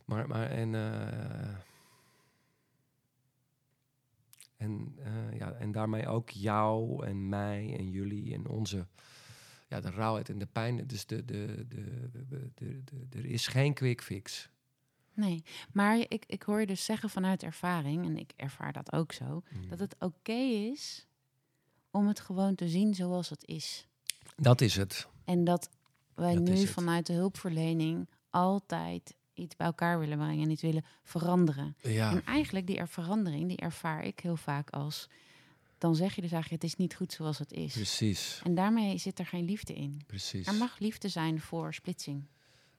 [0.05, 1.55] Maar, maar en, eh,
[4.57, 8.87] en, eh, ja, en daarmee ook jou en mij en jullie en onze,
[9.69, 10.87] ja, de rauwheid en de pijn.
[10.87, 14.49] Dus de, de, de, de, de, de- er is geen quick fix.
[15.13, 19.13] Nee, maar ik, ik hoor je dus zeggen vanuit ervaring, en ik ervaar dat ook
[19.13, 20.33] zo, dat het oké
[20.73, 21.07] is
[21.91, 23.87] om het gewoon te zien zoals het is.
[24.37, 25.09] Dat is het.
[25.25, 25.71] En dat
[26.15, 30.85] wij Dat nu vanuit de hulpverlening altijd iets bij elkaar willen brengen en iets willen
[31.03, 31.77] veranderen.
[31.83, 35.09] Ja, En eigenlijk die er verandering, die ervaar ik heel vaak als...
[35.79, 37.73] dan zeg je dus eigenlijk, het is niet goed zoals het is.
[37.73, 38.41] precies.
[38.45, 40.03] En daarmee zit er geen liefde in.
[40.07, 40.47] precies.
[40.47, 42.25] Er mag liefde zijn voor splitsing.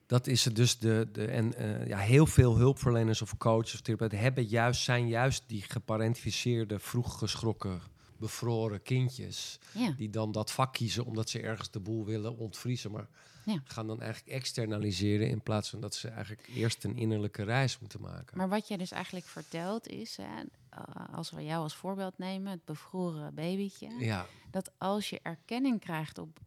[0.07, 0.79] Dat is het dus.
[0.79, 5.07] De, de, en eh, ja, heel veel hulpverleners of coaches of therapeuten hebben juist, zijn
[5.07, 7.81] juist die geparentificeerde, vroeg geschrokken,
[8.17, 9.59] bevroren kindjes.
[9.73, 12.91] Ja, Die dan dat vak kiezen omdat ze ergens de boel willen ontvriezen.
[12.91, 13.07] Maar
[13.45, 13.61] Ja.
[13.63, 18.01] gaan dan eigenlijk externaliseren in plaats van dat ze eigenlijk eerst een innerlijke reis moeten
[18.01, 18.37] maken.
[18.37, 20.17] maar wat jij dus eigenlijk vertelt is...
[20.17, 23.89] Hè, eh, als we jou als voorbeeld nemen, het bevroren babytje...
[23.99, 26.39] ja, dat als je erkenning krijgt op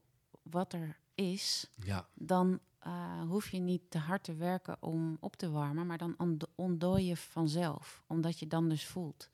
[0.42, 1.70] wat er is...
[1.84, 5.98] ja, dan eh, hoef je niet te hard te werken om op te warmen, maar
[5.98, 9.28] dan ont- ontdooi je vanzelf, omdat je dan dus voelt.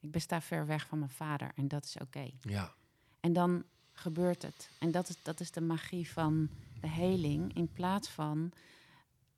[0.00, 2.30] Ik besta ver weg van mijn vader en dat is oké.
[2.40, 2.74] ja,
[3.20, 4.70] En dan gebeurt het.
[4.78, 6.48] En dat is, dat is de magie van
[6.80, 8.52] de heling in plaats van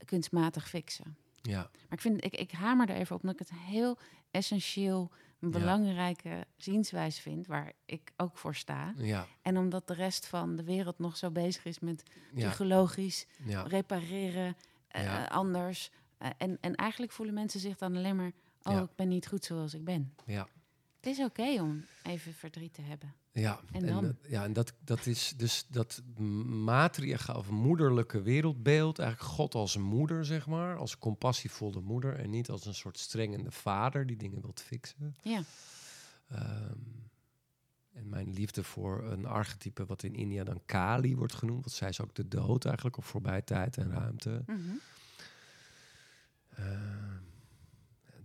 [0.05, 1.16] kunstmatig fixen.
[1.43, 3.99] ja, Maar ik, vind, ik, ik hamer er even op omdat ik het heel
[4.30, 5.11] essentieel,
[5.41, 5.59] een Ja.
[5.59, 8.95] belangrijke zienswijze vind, waar ik ook voor sta.
[8.97, 12.03] ja, En omdat de rest van de wereld nog zo bezig is met
[12.34, 14.57] psychologisch ja, repareren,
[14.88, 15.91] eh, anders.
[16.18, 18.32] Eh, en, en eigenlijk voelen mensen zich dan alleen maar...
[18.62, 20.14] oh, ik ben niet goed zoals ik ben.
[20.26, 20.47] ja.
[21.01, 23.14] Het is oké om even verdriet te hebben.
[23.32, 24.03] Ja, En dan?
[24.05, 26.03] dat, ja, en dat, dat is dus dat
[26.46, 32.51] matriarcha of moederlijke wereldbeeld, eigenlijk God als moeder, zeg maar, als compassievolle moeder en niet
[32.51, 35.16] als een soort strengende vader die dingen wilt fixen.
[35.22, 35.42] Ja,
[36.28, 36.78] Ehm,
[37.92, 41.88] en mijn liefde voor een archetype wat in India dan Kali wordt genoemd, want zij
[41.88, 44.44] is ook de dood eigenlijk, of voorbij tijd en ruimte.
[46.57, 47.19] Ehm,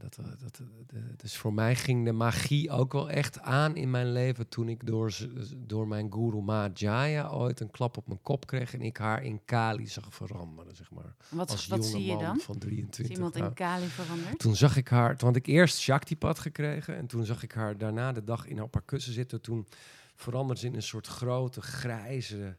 [0.10, 0.62] dat, eh, dat,
[0.94, 4.70] eh, dus voor mij ging de magie ook wel echt aan in mijn leven toen
[4.70, 5.18] ik door,
[5.58, 9.24] door mijn guru Ma Jaya ooit een klap op mijn kop kreeg en ik haar
[9.24, 11.16] in Kali zag veranderen, zeg maar.
[11.30, 12.40] wat, Als wat zie je dan?
[12.40, 13.16] van Is 23.
[13.16, 13.46] iemand nou.
[13.46, 14.40] in Kali veranderd?
[14.40, 17.78] Toen zag ik haar, toen had ik eerst Shaktipat gekregen en toen zag ik haar
[17.78, 19.42] daarna de dag in haar kussen zitten.
[19.42, 19.68] Toen
[20.16, 22.58] veranderde ze in een soort grote, grijze,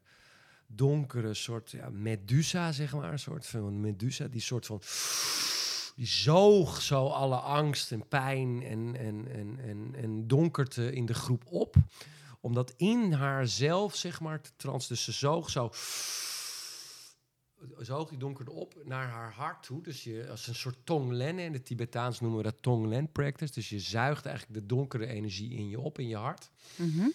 [0.67, 3.13] donkere soort ja, Medusa, zeg maar.
[3.13, 4.81] Een soort van Medusa, die soort van...
[5.97, 11.15] Die zoog zo alle angst en pijn en, en, en, en, en donkerte in de
[11.15, 11.75] groep op.
[12.41, 14.87] Omdat in haarzelf, zeg maar, te trans...
[14.87, 15.71] Dus ze zoog zo
[17.79, 19.83] zoog die donkerde op naar haar hart toe.
[19.83, 23.53] Dus je, als een soort tonglen, in het Tibetaans noemen we dat tonglen practice.
[23.53, 26.51] Dus je zuigt eigenlijk de donkere energie in je op, in je hart.
[26.77, 27.09] Mhm.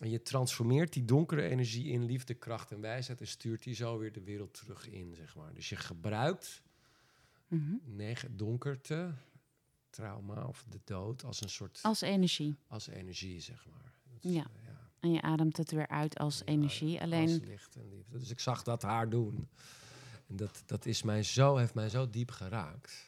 [0.00, 3.20] En je transformeert die donkere energie in liefde, kracht en wijsheid...
[3.20, 5.54] en stuurt die zo weer de wereld terug in, zeg maar.
[5.54, 6.62] Dus je gebruikt
[7.50, 8.26] Mhm.
[8.30, 9.14] donkerte,
[9.90, 11.24] trauma of de dood...
[11.24, 12.56] als een soort, Als energie.
[12.66, 13.92] als energie, zeg maar.
[14.12, 14.44] Dat is, Ja.
[14.56, 14.78] eh, ja.
[15.00, 16.92] En je ademt het weer uit als Ja, energie.
[16.94, 18.18] Als Alleen, licht en liefde.
[18.18, 19.48] Dus ik zag dat haar doen.
[20.26, 23.04] En dat, dat is mij zo, heeft mij zo diep geraakt.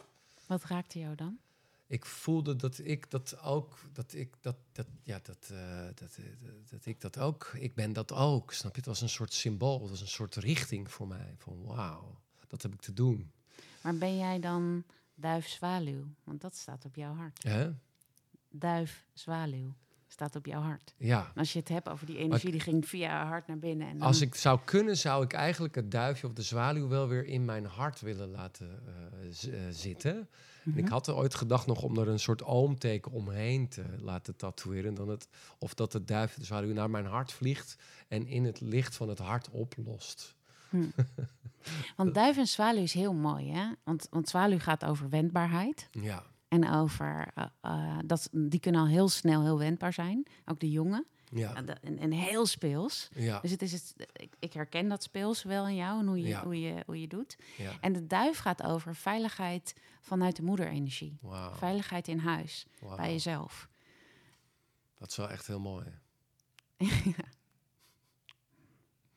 [0.46, 1.38] wat raakte jou dan?
[1.86, 6.24] Ik voelde dat ik dat ook, dat ik dat, dat ja, dat, eh, dat, eh,
[6.70, 8.52] dat ik dat ook, ik ben dat ook.
[8.52, 8.76] Snap je?
[8.76, 11.34] Het was een soort symbool, het was een soort richting voor mij.
[11.38, 13.32] Van wauw, dat heb ik te doen.
[13.82, 16.04] Maar ben jij dan duif zwaluw?
[16.24, 17.42] Want dat staat op jouw hart.
[17.42, 17.70] Hè?
[18.50, 19.74] Duif zwaluw
[20.06, 20.94] staat op jouw hart.
[20.96, 21.32] Ja.
[21.36, 23.88] Als je het hebt over die energie, die ging via haar hart naar binnen.
[23.88, 27.24] En Als ik zou kunnen, zou ik eigenlijk het duifje of de zwaluw wel weer
[27.24, 30.16] in mijn hart willen laten eh, eh, zitten.
[30.16, 30.28] En
[30.70, 30.78] Mhm.
[30.78, 34.94] ik had er ooit gedacht nog om er een soort oomteken omheen te laten tatoeëren.
[34.94, 35.28] Dan het,
[35.58, 37.76] of dat het duifje de zwaluw naar mijn hart vliegt
[38.08, 40.36] en in het licht van het hart oplost.
[41.96, 43.72] Want duif en zwaluw is heel mooi, hè?
[43.84, 45.88] Want, want zwaluw gaat over wendbaarheid.
[45.90, 50.26] Ja, En over, eh, eh, dat, die kunnen al heel snel heel wendbaar zijn.
[50.44, 51.06] Ook de jongen.
[51.30, 53.08] ja, En, en, en heel speels.
[53.14, 56.20] ja, Dus het is het, ik, ik herken dat speels wel in jou en hoe
[56.20, 56.42] je, Ja.
[56.44, 57.36] hoe je, hoe je doet.
[57.56, 57.72] ja.
[57.80, 61.18] En de duif gaat over veiligheid vanuit de moederenergie.
[61.52, 62.66] Veiligheid in huis,
[62.96, 63.68] bij jezelf.
[64.98, 65.86] Dat is wel echt heel mooi.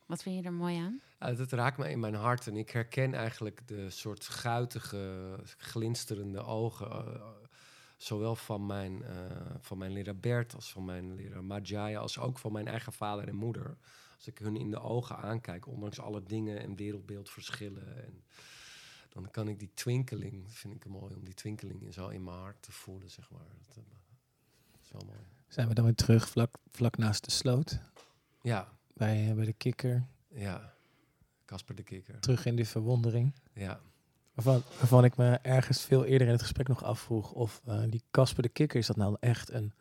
[0.06, 1.02] Wat vind je er mooi aan?
[1.34, 6.90] Dat raakt me in mijn hart en ik herken eigenlijk de soort guitige, glinsterende ogen.
[6.92, 7.22] eh,
[7.98, 9.16] zowel van mijn, eh,
[9.60, 13.28] van mijn leraar Bert als van mijn leraar Majaya, als ook van mijn eigen vader
[13.28, 13.78] en moeder.
[14.16, 18.04] als ik hun in de ogen aankijk, ondanks alle dingen en wereldbeeldverschillen.
[18.06, 18.24] En
[19.10, 22.62] dan kan ik die twinkeling, vind ik mooi om die twinkeling zo in mijn hart
[22.62, 23.48] te voelen, zeg maar.
[23.68, 23.84] Dat, eh,
[24.84, 25.20] is wel mooi.
[25.48, 27.80] Zijn we dan weer terug vlak, vlak naast de sloot?
[28.42, 30.08] Ja, Bij, eh, bij de kikker.
[30.28, 30.74] ja.
[31.46, 32.20] Casper de Kikker.
[32.20, 33.34] Terug in die verwondering.
[33.54, 33.80] Ja,
[34.34, 38.04] Waarvan, waarvan ik me ergens veel eerder in het gesprek nog afvroeg of eh, die
[38.12, 39.74] Casper de Kikker, is dat nou echt een,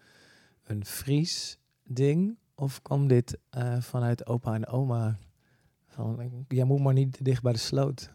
[0.64, 2.36] een Fries ding?
[2.54, 5.18] Of kwam dit eh, vanuit opa en oma?
[5.86, 8.10] Van, jij moet maar niet dicht bij de sloot.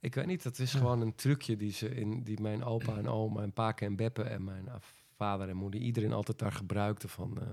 [0.00, 0.78] ik weet niet, dat is Ja.
[0.78, 4.30] gewoon een trucje die, ze in, die mijn opa en oma en paken en beppen
[4.30, 4.68] en mijn
[5.16, 7.38] vader en moeder, iedereen altijd daar gebruikte van...
[7.40, 7.46] eh,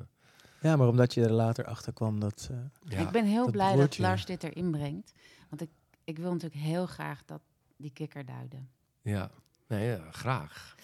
[0.61, 2.49] Ja, maar omdat je er later achter kwam dat...
[2.51, 2.57] eh,
[2.91, 2.99] ja.
[2.99, 4.01] Ik ben heel dat blij broertje.
[4.01, 5.11] dat Lars dit erin brengt.
[5.49, 5.69] Want ik,
[6.03, 7.41] ik wil natuurlijk heel graag dat
[7.77, 8.69] die kikker duiden.
[9.01, 9.31] Ja,
[9.67, 10.75] nee, ja, graag.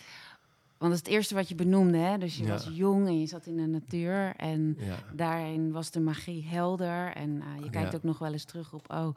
[0.77, 1.97] Want dat is het eerste wat je benoemde.
[1.97, 2.17] Hè?
[2.17, 2.49] Dus je Ja.
[2.49, 4.35] was jong en je zat in de natuur.
[4.35, 7.13] En Ja, daarin was de magie helder.
[7.13, 7.97] En eh, je kijkt Ja.
[7.97, 8.91] ook nog wel eens terug op...
[8.91, 9.15] oh,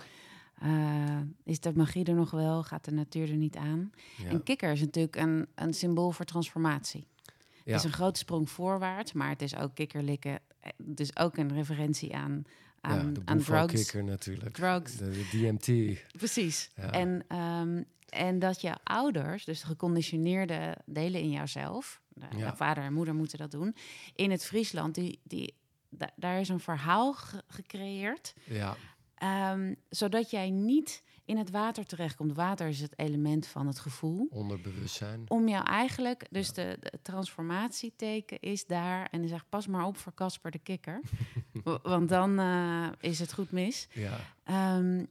[0.60, 2.62] eh, is de magie er nog wel?
[2.62, 3.90] Gaat de natuur er niet aan?
[4.16, 4.28] ja.
[4.28, 7.06] En kikker is natuurlijk een, een symbool voor transformatie.
[7.24, 7.32] ja.
[7.64, 10.40] Het is een grote sprong voorwaarts, maar het is ook kikkerlikken.
[10.76, 13.92] Dus ook een referentie aan, ja, aan, de aan drugs.
[13.92, 14.54] natuurlijk.
[14.54, 14.96] Drugs.
[14.96, 15.98] De, de DMT.
[16.18, 16.70] Precies.
[16.76, 16.90] Ja.
[16.90, 22.50] En, ehm, en dat je ouders, dus de geconditioneerde delen in jouzelf, de, Ja.
[22.50, 23.74] de vader en moeder moeten dat doen,
[24.14, 25.54] in het Friesland, die, die,
[25.88, 28.76] da- daar is een verhaal ge- gecreëerd, Ja,
[29.14, 32.32] ehm, zodat jij niet in het water terechtkomt.
[32.36, 34.26] Water is het element van het gevoel.
[34.30, 35.24] onderbewustzijn.
[35.30, 39.08] Om jou eigenlijk, dus de, de transformatieteken is daar.
[39.10, 41.00] En dan zeg pas maar op voor Casper de Kikker.
[41.64, 43.88] wa- Want dan eh, is het goed mis.
[43.92, 45.04] Ja, Ehm,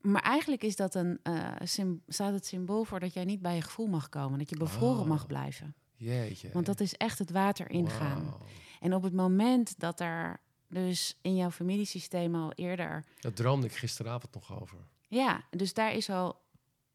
[0.00, 1.20] maar eigenlijk is dat een,
[1.62, 4.38] sym- staat het symbool voor dat jij niet bij je gevoel mag komen.
[4.38, 5.06] Dat je bevroren Oh.
[5.08, 5.74] mag blijven.
[5.96, 6.50] jeetje.
[6.52, 8.34] Want dat is echt het water ingaan.
[8.80, 10.40] En op het moment dat er
[10.70, 13.04] dus in jouw familiesysteem al eerder...
[13.20, 14.78] Dat droomde ik gisteravond nog over.
[15.08, 16.40] Ja, dus daar is al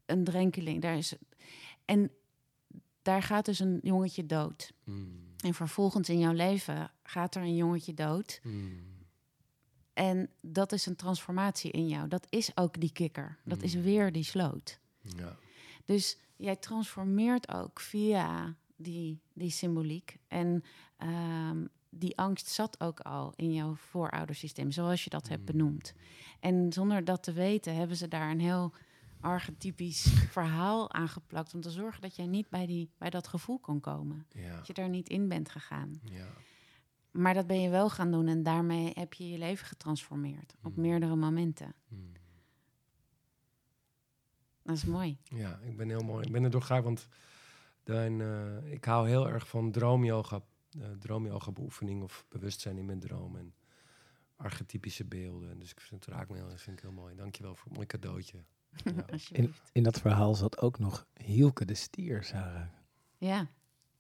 [0.06, 0.82] een drenkeling.
[0.82, 1.14] Daar is,
[1.86, 2.12] en
[3.02, 4.72] daar gaat dus een jongetje dood.
[4.84, 8.40] Mm, En vervolgens in jouw leven gaat er een jongetje dood.
[8.44, 8.94] mm,
[9.94, 12.08] En dat is een transformatie in jou.
[12.08, 13.38] Dat is ook die kikker.
[13.44, 13.82] Dat is Mm.
[13.82, 14.80] weer die sloot.
[15.02, 15.38] ja,
[15.86, 20.18] Dus jij transformeert ook via die, die symboliek.
[20.28, 20.64] En
[20.98, 21.66] ehm,
[22.00, 25.46] die angst zat ook al in jouw vooroudersysteem, zoals je dat hebt Mm.
[25.46, 25.94] benoemd.
[26.40, 28.74] En zonder dat te weten, hebben ze daar een heel
[29.20, 31.54] archetypisch verhaal aan geplakt.
[31.54, 34.26] Om te zorgen dat jij niet bij, die, bij dat gevoel kon komen.
[34.32, 36.00] ja, Dat je daar niet in bent gegaan.
[36.04, 36.28] ja.
[37.12, 40.56] Maar dat ben je wel gaan doen en daarmee heb je je leven getransformeerd.
[40.64, 40.82] Op Mm.
[40.82, 41.74] meerdere momenten.
[41.88, 42.12] Mm.
[44.64, 45.18] Dat is mooi.
[45.24, 46.26] Ja, ik ben heel mooi.
[46.26, 47.08] Ik ben er door geraakt, want
[47.84, 50.42] dan, eh, ik hou heel erg van droomyoga,
[50.80, 53.54] eh droomyoga beoefening of bewustzijn in mijn droom en
[54.36, 55.60] archetypische beelden.
[55.60, 57.16] Dus ik vind het raakt me heel, dat vind ik heel mooi.
[57.16, 58.38] Dankjewel voor een mooi cadeautje.
[58.84, 58.92] Ja.
[59.12, 59.70] Alsjeblieft.
[59.72, 62.68] in dat verhaal zat ook nog Hielke de stier, Sarah.
[63.18, 63.40] Ja,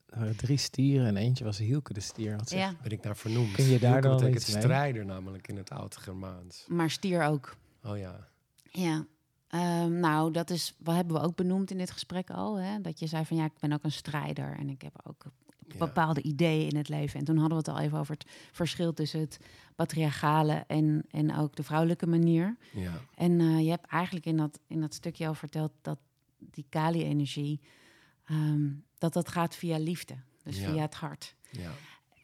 [0.05, 2.38] Er waren drie stieren en eentje was Hielke de stier.
[2.38, 2.73] Wat zeg- ja.
[2.82, 3.51] Ben ik daar vernoemd?
[3.51, 4.61] Kun je daar Hielke dan betekent iets mee?
[4.61, 6.65] strijder namelijk in het oude Germaans.
[6.67, 7.55] maar stier ook.
[7.84, 8.28] Oh ja.
[8.71, 9.05] Ja.
[9.47, 12.55] Ehm, nou, dat is, wat hebben we ook benoemd in dit gesprek al.
[12.55, 12.82] Hè?
[12.82, 15.26] Dat je zei van ja, ik ben ook een strijder en ik heb ook
[15.68, 15.78] ja.
[15.78, 17.20] bepaalde ideeën in het leven.
[17.20, 19.39] En toen hadden we het al even over het verschil tussen het
[19.76, 22.58] patriarchale en, en ook de vrouwelijke manier.
[22.74, 23.01] Ja.
[23.16, 25.97] En eh, je hebt eigenlijk in dat, in dat stukje al verteld dat
[26.37, 27.59] die Kali-energie,
[28.25, 30.16] ehm, dat dat gaat via liefde.
[30.43, 30.71] Dus Ja.
[30.71, 31.36] via het hart.
[31.51, 31.71] Ja.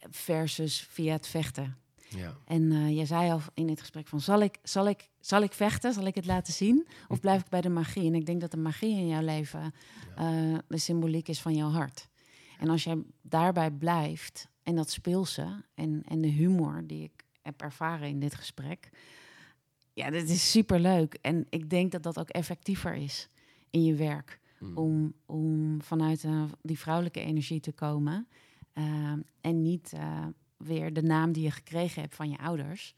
[0.09, 1.75] Versus via het vechten.
[2.09, 2.37] Ja.
[2.45, 5.53] En eh jij zei al in dit gesprek van, zal ik, zal, ik, zal ik
[5.53, 5.93] vechten?
[5.93, 6.87] Zal ik het laten zien?
[7.07, 8.05] Of blijf ik bij de magie?
[8.05, 9.73] En ik denk dat de magie in jouw leven
[10.15, 12.09] eh, de symboliek is van jouw hart.
[12.61, 17.61] En als jij daarbij blijft en dat speelse en, en de humor die ik heb
[17.61, 18.89] ervaren in dit gesprek...
[19.93, 21.17] Ja, dit is superleuk.
[21.21, 23.29] En ik denk dat dat ook effectiever is
[23.69, 24.39] in je werk.
[24.59, 24.77] Mm.
[24.77, 28.27] Om, om vanuit eh, die vrouwelijke energie te komen.
[28.73, 30.25] eh, en niet eh,
[30.57, 32.95] weer de naam die je gekregen hebt van je ouders.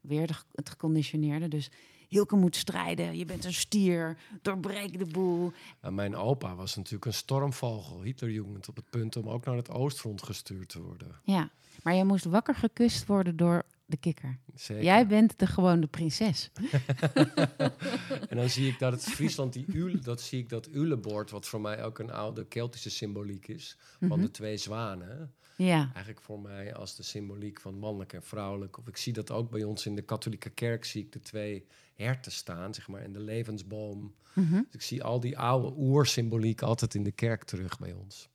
[0.00, 1.48] Weer de, het geconditioneerde.
[1.48, 1.70] Dus
[2.12, 3.16] Hilke moet strijden.
[3.18, 4.16] Je bent een stier.
[4.42, 5.52] Doorbreek de boel.
[5.90, 10.22] Mijn opa was natuurlijk een stormvogel, Hitlerjugend, op het punt om ook naar het oostfront
[10.22, 11.20] gestuurd te worden.
[11.24, 11.50] Ja,
[11.82, 14.38] maar jij moest wakker gekust worden door de kikker.
[14.54, 14.84] Zeker.
[14.84, 16.50] Jij bent de gewone prinses.
[18.28, 21.46] En dan zie ik dat het Friesland, die Ule, dat zie ik dat Ulebord, wat
[21.46, 24.20] voor mij ook een oude Keltische symboliek is, van Mhm.
[24.20, 25.32] de twee zwanen.
[25.64, 28.78] Ja, Eigenlijk voor mij als de symboliek van mannelijk en vrouwelijk.
[28.78, 31.66] Of ik zie dat ook bij ons in de katholieke kerk, zie ik de twee
[31.94, 34.14] herten staan, zeg maar, en de levensboom.
[34.32, 34.52] Mhm.
[34.52, 38.28] Dus ik zie al die oude oersymboliek altijd in de kerk terug bij ons.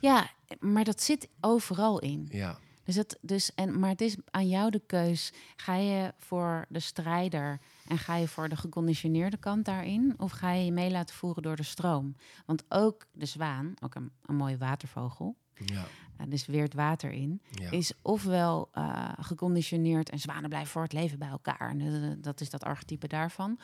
[0.00, 0.30] ja,
[0.60, 2.28] maar dat zit overal in.
[2.30, 5.32] Ja, Dus het, dus, en, maar het is aan jou de keus.
[5.56, 10.14] Ga je voor de strijder en ga je voor de geconditioneerde kant daarin?
[10.16, 12.16] Of ga je je mee laten voeren door de stroom?
[12.46, 15.86] Want ook de zwaan, ook een, een mooie watervogel, Ja,
[16.20, 17.70] uh, dus weert water in, ja.
[17.70, 21.70] is ofwel uh, geconditioneerd en zwanen blijven voor het leven bij elkaar.
[21.70, 23.58] En uh, dat is dat archetype daarvan.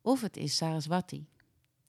[0.00, 1.26] Of het is Saraswati.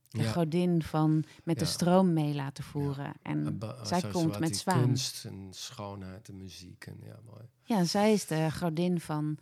[0.10, 0.32] De Ja.
[0.32, 3.14] godin van met de stroom mee laten voeren.
[3.22, 4.82] En ba- zij komt met zwaan.
[4.84, 6.86] Kunst en schoonheid en muziek.
[6.86, 7.44] En ja, mooi.
[7.64, 9.38] Ja, zij is de godin van,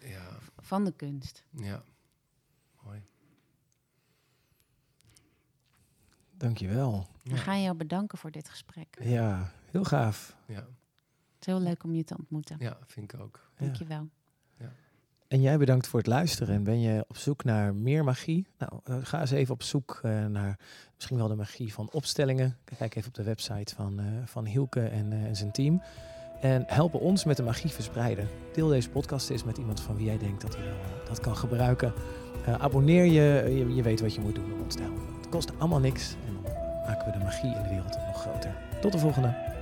[0.58, 1.44] van de kunst.
[1.52, 1.84] ja.
[2.84, 3.02] Mooi.
[6.38, 7.08] Dankjewel.
[7.24, 8.98] We gaan jou bedanken voor dit gesprek.
[9.02, 10.36] Ja, heel gaaf.
[10.46, 10.66] Ja, Het
[11.40, 12.56] is heel leuk om je te ontmoeten.
[12.60, 13.50] ja, vind ik ook.
[13.58, 13.66] Ja.
[13.66, 14.08] Dankjewel.
[15.28, 16.56] En jij bedankt voor het luisteren.
[16.56, 18.48] En ben je op zoek naar meer magie?
[18.58, 20.60] Nou, eh, ga eens even op zoek eh, naar
[20.96, 22.58] misschien wel de magie van opstellingen.
[22.78, 25.82] Kijk even op de website van, eh, van Hielke en, eh, en zijn team.
[26.42, 28.28] En helpen ons met de magie verspreiden.
[28.54, 30.74] Deel deze podcast eens met iemand van wie jij denkt dat hij
[31.08, 31.94] dat kan gebruiken.
[32.46, 35.17] Eh, abonneer je, je, je weet wat je moet doen om ons te helpen.
[35.28, 36.54] Het kost allemaal niks en dan
[36.86, 38.56] maken we de magie in de wereld nog groter.
[38.82, 39.57] Tot de volgende.